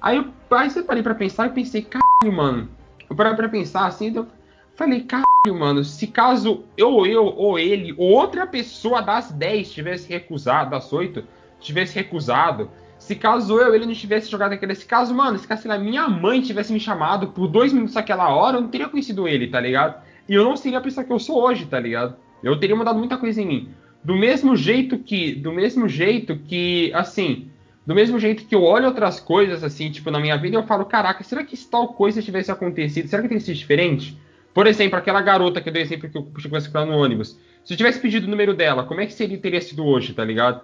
Aí 0.00 0.18
eu, 0.18 0.26
aí 0.50 0.70
eu 0.76 0.84
parei 0.84 1.02
pra 1.02 1.14
pensar 1.14 1.46
e 1.46 1.50
pensei, 1.50 1.82
caralho, 1.82 2.36
mano. 2.36 2.68
Eu 3.08 3.16
parei 3.16 3.34
pra 3.34 3.48
pensar 3.48 3.86
assim, 3.86 4.14
eu 4.14 4.26
falei, 4.74 5.00
caralho, 5.00 5.26
mano, 5.58 5.82
se 5.82 6.06
caso 6.06 6.64
eu, 6.76 7.06
eu, 7.06 7.24
ou 7.24 7.58
ele, 7.58 7.94
ou 7.96 8.10
outra 8.10 8.46
pessoa 8.46 9.00
das 9.00 9.32
10 9.32 9.72
tivesse 9.72 10.08
recusado, 10.12 10.70
das 10.70 10.92
8, 10.92 11.24
tivesse 11.58 11.94
recusado, 11.94 12.70
Se 13.06 13.14
caso 13.14 13.60
eu 13.60 13.72
ele 13.72 13.86
não 13.86 13.92
tivesse 13.92 14.28
jogado 14.28 14.52
aquele. 14.52 14.74
Se 14.74 14.84
caso, 14.84 15.14
mano, 15.14 15.38
se 15.38 15.46
caso, 15.46 15.62
sei 15.62 15.70
lá, 15.70 15.78
minha 15.78 16.08
mãe 16.08 16.40
tivesse 16.40 16.72
me 16.72 16.80
chamado 16.80 17.28
por 17.28 17.46
dois 17.46 17.72
minutos 17.72 17.94
naquela 17.94 18.34
hora, 18.34 18.56
eu 18.56 18.60
não 18.60 18.68
teria 18.68 18.88
conhecido 18.88 19.28
ele, 19.28 19.46
tá 19.46 19.60
ligado? 19.60 20.02
E 20.28 20.34
eu 20.34 20.42
não 20.42 20.56
seria 20.56 20.78
a 20.78 20.80
pessoa 20.80 21.06
que 21.06 21.12
eu 21.12 21.18
sou 21.20 21.40
hoje, 21.40 21.66
tá 21.66 21.78
ligado? 21.78 22.16
Eu 22.42 22.58
teria 22.58 22.74
mudado 22.74 22.98
muita 22.98 23.16
coisa 23.16 23.40
em 23.40 23.46
mim. 23.46 23.68
Do 24.02 24.16
mesmo 24.16 24.56
jeito 24.56 24.98
que. 24.98 25.36
Do 25.36 25.52
mesmo 25.52 25.88
jeito 25.88 26.36
que. 26.36 26.90
Assim. 26.94 27.48
Do 27.86 27.94
mesmo 27.94 28.18
jeito 28.18 28.44
que 28.44 28.56
eu 28.56 28.64
olho 28.64 28.86
outras 28.86 29.20
coisas, 29.20 29.62
assim, 29.62 29.88
tipo, 29.88 30.10
na 30.10 30.18
minha 30.18 30.36
vida, 30.36 30.56
eu 30.56 30.64
falo, 30.64 30.84
caraca, 30.84 31.22
será 31.22 31.44
que 31.44 31.56
se 31.56 31.70
tal 31.70 31.94
coisa 31.94 32.20
tivesse 32.20 32.50
acontecido, 32.50 33.06
será 33.06 33.22
que 33.22 33.28
teria 33.28 33.40
sido 33.40 33.54
diferente? 33.54 34.18
Por 34.52 34.66
exemplo, 34.66 34.98
aquela 34.98 35.20
garota 35.20 35.60
que 35.60 35.68
eu 35.68 35.72
dei 35.72 35.82
exemplo 35.82 36.10
que 36.10 36.18
eu 36.18 36.28
tivesse 36.40 36.66
ficado 36.66 36.90
no 36.90 36.98
ônibus. 36.98 37.38
Se 37.64 37.74
eu 37.74 37.76
tivesse 37.76 38.00
pedido 38.00 38.26
o 38.26 38.30
número 38.30 38.52
dela, 38.52 38.82
como 38.82 39.00
é 39.00 39.06
que 39.06 39.12
seria, 39.12 39.38
teria 39.38 39.60
sido 39.60 39.86
hoje, 39.86 40.12
tá 40.12 40.24
ligado? 40.24 40.62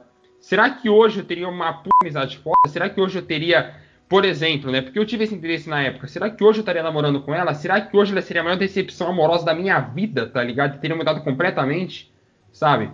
Será 0.53 0.68
que 0.68 0.86
hoje 0.86 1.20
eu 1.20 1.24
teria 1.24 1.48
uma 1.48 1.72
puta 1.72 1.96
amizade 2.03 2.36
foda? 2.36 2.68
Será 2.68 2.86
que 2.90 3.00
hoje 3.00 3.18
eu 3.18 3.22
teria, 3.22 3.74
por 4.07 4.22
exemplo, 4.22 4.70
né? 4.70 4.82
Porque 4.82 4.98
eu 4.98 5.07
tive 5.07 5.24
esse 5.24 5.34
interesse 5.34 5.66
na 5.66 5.80
época. 5.80 6.07
Será 6.07 6.28
que 6.28 6.44
hoje 6.44 6.59
eu 6.59 6.61
estaria 6.61 6.82
namorando 6.82 7.22
com 7.22 7.34
ela? 7.34 7.55
Será 7.55 7.80
que 7.80 7.96
hoje 7.96 8.12
ela 8.12 8.20
seria 8.20 8.42
a 8.42 8.44
maior 8.44 8.59
decepção 8.59 9.09
amorosa 9.09 9.46
da 9.46 9.55
minha 9.55 9.80
vida, 9.80 10.26
tá 10.26 10.44
ligado? 10.44 10.78
Teria 10.78 10.94
mudado 10.94 11.22
completamente, 11.22 12.12
sabe? 12.53 12.90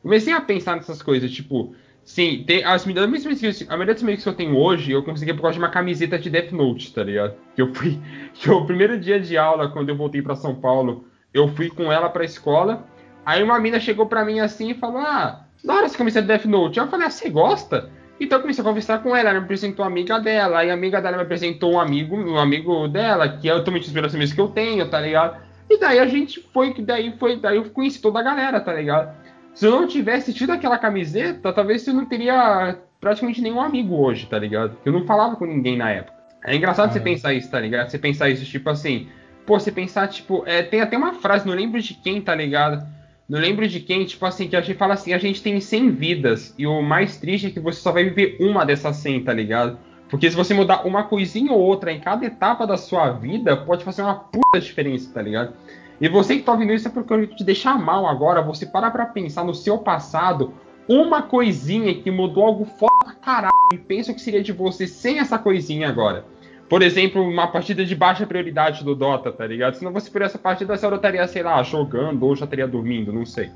Comecei 0.00 0.32
a 0.32 0.40
pensar 0.40 0.76
nessas 0.76 1.02
coisas, 1.02 1.30
tipo, 1.30 1.74
sim, 2.02 2.44
tem, 2.46 2.64
as, 2.64 2.86
a, 2.86 2.90
a 2.90 3.76
maioria 3.76 3.94
dos 3.94 4.22
que 4.22 4.28
eu 4.30 4.34
tenho 4.34 4.56
hoje, 4.56 4.90
eu 4.90 5.02
consegui 5.02 5.34
por 5.34 5.42
causa 5.42 5.58
de 5.58 5.62
uma 5.62 5.70
camiseta 5.70 6.18
de 6.18 6.30
Death 6.30 6.52
Note, 6.52 6.94
tá 6.94 7.04
ligado? 7.04 7.34
Que 7.54 7.60
eu 7.60 7.74
fui, 7.74 8.00
que 8.32 8.50
o 8.50 8.64
primeiro 8.64 8.98
dia 8.98 9.20
de 9.20 9.36
aula, 9.36 9.68
quando 9.68 9.90
eu 9.90 9.96
voltei 9.96 10.22
para 10.22 10.34
São 10.34 10.54
Paulo, 10.54 11.04
eu 11.34 11.46
fui 11.48 11.68
com 11.68 11.92
ela 11.92 12.08
pra 12.08 12.24
escola. 12.24 12.86
Aí 13.22 13.42
uma 13.42 13.60
mina 13.60 13.78
chegou 13.78 14.06
pra 14.06 14.24
mim 14.24 14.40
assim 14.40 14.70
e 14.70 14.74
falou: 14.74 15.02
Ah, 15.02 15.46
da 15.64 15.74
hora 15.74 15.86
essa 15.86 15.96
camiseta 15.98 16.26
de 16.26 16.28
Death 16.28 16.46
Note. 16.46 16.78
Eu 16.78 16.88
falei, 16.88 17.06
ah, 17.06 17.10
você 17.10 17.28
gosta? 17.28 17.90
Então 18.20 18.38
eu 18.38 18.42
comecei 18.42 18.62
a 18.62 18.66
conversar 18.66 19.02
com 19.02 19.16
ela, 19.16 19.30
ela 19.30 19.38
me 19.40 19.44
apresentou 19.44 19.84
a 19.84 19.88
amiga 19.88 20.18
dela, 20.20 20.60
aí 20.60 20.70
a 20.70 20.74
amiga 20.74 21.00
dela 21.00 21.16
me 21.16 21.22
apresentou 21.22 21.74
um 21.74 21.80
amigo, 21.80 22.16
um 22.16 22.38
amigo 22.38 22.86
dela, 22.86 23.28
que 23.28 23.48
é 23.48 23.54
totalmente 23.54 23.90
melhores 23.90 24.14
amigos 24.14 24.32
que 24.32 24.40
eu 24.40 24.48
tenho, 24.48 24.88
tá 24.88 25.00
ligado? 25.00 25.42
E 25.68 25.78
daí 25.78 25.98
a 25.98 26.06
gente 26.06 26.40
foi, 26.52 26.74
daí 26.74 27.16
foi, 27.18 27.36
daí 27.36 27.56
eu 27.56 27.64
conheci 27.70 28.00
toda 28.00 28.20
a 28.20 28.22
galera, 28.22 28.60
tá 28.60 28.72
ligado? 28.72 29.14
Se 29.54 29.66
eu 29.66 29.72
não 29.72 29.86
tivesse 29.86 30.32
tido 30.32 30.50
aquela 30.50 30.78
camiseta, 30.78 31.52
talvez 31.52 31.86
eu 31.86 31.94
não 31.94 32.04
teria 32.04 32.78
praticamente 33.00 33.40
nenhum 33.40 33.60
amigo 33.60 33.96
hoje, 33.96 34.26
tá 34.26 34.38
ligado? 34.38 34.76
Eu 34.84 34.92
não 34.92 35.04
falava 35.04 35.36
com 35.36 35.44
ninguém 35.44 35.76
na 35.76 35.90
época. 35.90 36.16
É 36.44 36.54
engraçado 36.54 36.90
é. 36.90 36.92
você 36.92 37.00
pensar 37.00 37.34
isso, 37.34 37.50
tá 37.50 37.58
ligado? 37.58 37.90
Você 37.90 37.98
pensar 37.98 38.28
isso, 38.28 38.44
tipo 38.44 38.70
assim, 38.70 39.08
pô, 39.44 39.58
você 39.58 39.72
pensar, 39.72 40.08
tipo, 40.08 40.42
é, 40.46 40.62
tem 40.62 40.80
até 40.80 40.96
uma 40.96 41.14
frase, 41.14 41.46
não 41.46 41.54
lembro 41.54 41.80
de 41.80 41.94
quem, 41.94 42.20
tá 42.20 42.34
ligado? 42.34 42.86
Não 43.28 43.38
lembro 43.38 43.66
de 43.66 43.80
quem, 43.80 44.04
tipo 44.04 44.26
assim, 44.26 44.48
que 44.48 44.56
a 44.56 44.60
gente 44.60 44.76
fala 44.76 44.94
assim, 44.94 45.12
a 45.12 45.18
gente 45.18 45.42
tem 45.42 45.60
100 45.60 45.90
vidas, 45.90 46.54
e 46.58 46.66
o 46.66 46.82
mais 46.82 47.16
triste 47.16 47.46
é 47.46 47.50
que 47.50 47.60
você 47.60 47.80
só 47.80 47.92
vai 47.92 48.04
viver 48.04 48.36
uma 48.40 48.64
dessas 48.64 48.96
100, 48.96 49.24
tá 49.24 49.32
ligado? 49.32 49.78
Porque 50.10 50.28
se 50.28 50.36
você 50.36 50.52
mudar 50.52 50.86
uma 50.86 51.04
coisinha 51.04 51.52
ou 51.52 51.60
outra 51.60 51.92
em 51.92 52.00
cada 52.00 52.26
etapa 52.26 52.66
da 52.66 52.76
sua 52.76 53.10
vida, 53.12 53.56
pode 53.56 53.84
fazer 53.84 54.02
uma 54.02 54.14
puta 54.14 54.60
diferença, 54.60 55.10
tá 55.12 55.22
ligado? 55.22 55.54
E 56.00 56.08
você 56.08 56.36
que 56.36 56.42
tá 56.42 56.52
ouvindo 56.52 56.72
isso 56.72 56.88
é 56.88 56.90
porque 56.90 57.12
eu 57.12 57.26
te 57.26 57.44
deixar 57.44 57.78
mal 57.78 58.06
agora, 58.06 58.42
você 58.42 58.66
para 58.66 58.90
pra 58.90 59.06
pensar 59.06 59.44
no 59.44 59.54
seu 59.54 59.78
passado, 59.78 60.52
uma 60.88 61.22
coisinha 61.22 61.94
que 61.94 62.10
mudou 62.10 62.44
algo 62.44 62.64
foda 62.64 62.92
pra 63.04 63.14
caralho, 63.14 63.52
e 63.72 63.78
pensa 63.78 64.12
o 64.12 64.14
que 64.14 64.20
seria 64.20 64.42
de 64.42 64.52
você 64.52 64.86
sem 64.86 65.20
essa 65.20 65.38
coisinha 65.38 65.88
agora 65.88 66.31
por 66.72 66.80
exemplo, 66.80 67.22
uma 67.22 67.48
partida 67.48 67.84
de 67.84 67.94
baixa 67.94 68.26
prioridade 68.26 68.82
do 68.82 68.94
Dota, 68.94 69.30
tá 69.30 69.46
ligado? 69.46 69.74
Se 69.74 69.84
não 69.84 69.92
fosse 69.92 70.10
por 70.10 70.22
essa 70.22 70.38
partida, 70.38 70.74
você 70.74 70.86
estaria, 70.86 71.28
sei 71.28 71.42
lá, 71.42 71.62
jogando 71.62 72.22
ou 72.22 72.34
já 72.34 72.46
estaria 72.46 72.66
dormindo, 72.66 73.12
não 73.12 73.26
sei. 73.26 73.50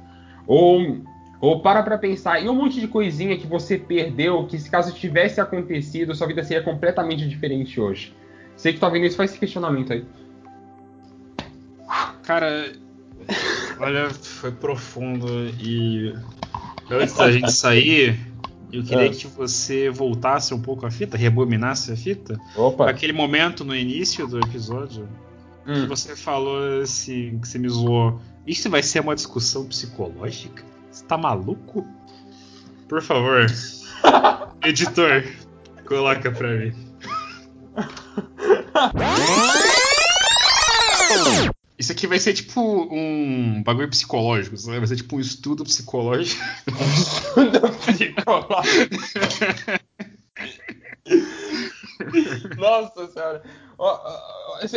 Ou, 0.47 0.99
ou 1.41 1.63
para 1.63 1.83
pra 1.83 1.97
pensar, 1.97 2.45
e 2.45 2.47
um 2.47 2.55
monte 2.55 2.79
de 2.79 2.87
coisinha 2.87 3.39
que 3.39 3.47
você 3.47 3.79
perdeu, 3.79 4.45
que 4.47 4.59
se 4.59 4.71
caso 4.71 4.93
tivesse 4.93 5.41
acontecido, 5.41 6.15
sua 6.15 6.27
vida 6.27 6.43
seria 6.43 6.63
completamente 6.63 7.27
diferente 7.27 7.81
hoje. 7.81 8.13
Sei 8.55 8.75
que 8.75 8.79
tá 8.79 8.91
vendo 8.91 9.07
isso, 9.07 9.17
faz 9.17 9.31
esse 9.31 9.41
questionamento 9.41 9.95
aí. 9.95 10.05
Cara, 12.23 12.71
olha, 13.81 14.11
foi 14.11 14.53
profundo 14.53 15.27
e 15.59 16.15
antes 16.91 17.17
da 17.17 17.33
gente 17.33 17.51
sair, 17.51 18.15
eu 18.73 18.83
queria 18.83 19.07
é. 19.07 19.11
que 19.11 19.27
você 19.27 19.91
voltasse 19.91 20.53
um 20.53 20.61
pouco 20.61 20.87
a 20.87 20.91
fita, 20.91 21.17
rebominasse 21.17 21.93
a 21.93 21.97
fita. 21.97 22.39
Opa. 22.57 22.91
Aquele 22.91 23.13
momento 23.13 23.65
no 23.65 23.75
início 23.75 24.27
do 24.27 24.39
episódio 24.39 25.09
hum. 25.67 25.75
que 25.75 25.87
você 25.87 26.17
falou 26.17 26.81
assim, 26.81 27.39
que 27.39 27.49
você 27.49 27.59
me 27.59 27.69
zoou. 27.69 28.21
Isso 28.47 28.71
vai 28.71 28.83
ser 28.83 29.01
uma 29.01 29.15
discussão 29.15 29.67
psicológica? 29.67 30.65
Você 30.91 31.05
tá 31.05 31.17
maluco? 31.17 31.87
Por 32.89 33.03
favor, 33.03 33.47
editor, 34.65 35.25
coloca 35.85 36.31
pra 36.31 36.55
mim. 36.55 36.73
Isso 41.87 41.93
aqui 41.93 42.09
vai 42.09 42.19
ser 42.19 42.33
tipo 42.33 42.61
um 42.61 43.63
bagulho 43.63 43.89
psicológico, 43.89 44.57
sabe? 44.57 44.79
Vai 44.79 44.89
ser 44.89 44.97
tipo 44.97 45.15
um 45.15 45.21
estudo 45.21 45.63
psicológico. 45.63 46.43
estudo 46.67 47.61
psicológico. 47.79 48.97
Nossa 52.59 53.07
senhora. 53.07 53.41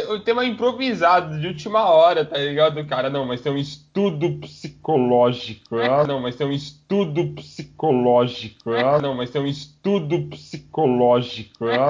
O 0.10 0.20
tema 0.20 0.46
improvisado 0.46 1.40
de 1.40 1.48
última 1.48 1.90
hora, 1.90 2.24
tá 2.24 2.38
ligado, 2.38 2.86
cara? 2.86 3.10
Não, 3.10 3.26
mas 3.26 3.42
tem 3.42 3.52
um 3.52 3.58
estudo 3.58 4.34
psicológico. 4.40 5.78
Ah, 5.78 6.06
não, 6.06 6.20
mas 6.20 6.36
tem 6.36 6.46
um 6.46 6.52
estudo 6.52 7.34
psicológico. 7.34 8.72
Ah, 8.72 9.02
não, 9.02 9.16
mas 9.16 9.32
tem 9.32 9.42
um 9.42 9.48
estudo 9.48 10.28
psicológico. 10.30 11.66
Ah, 11.66 11.88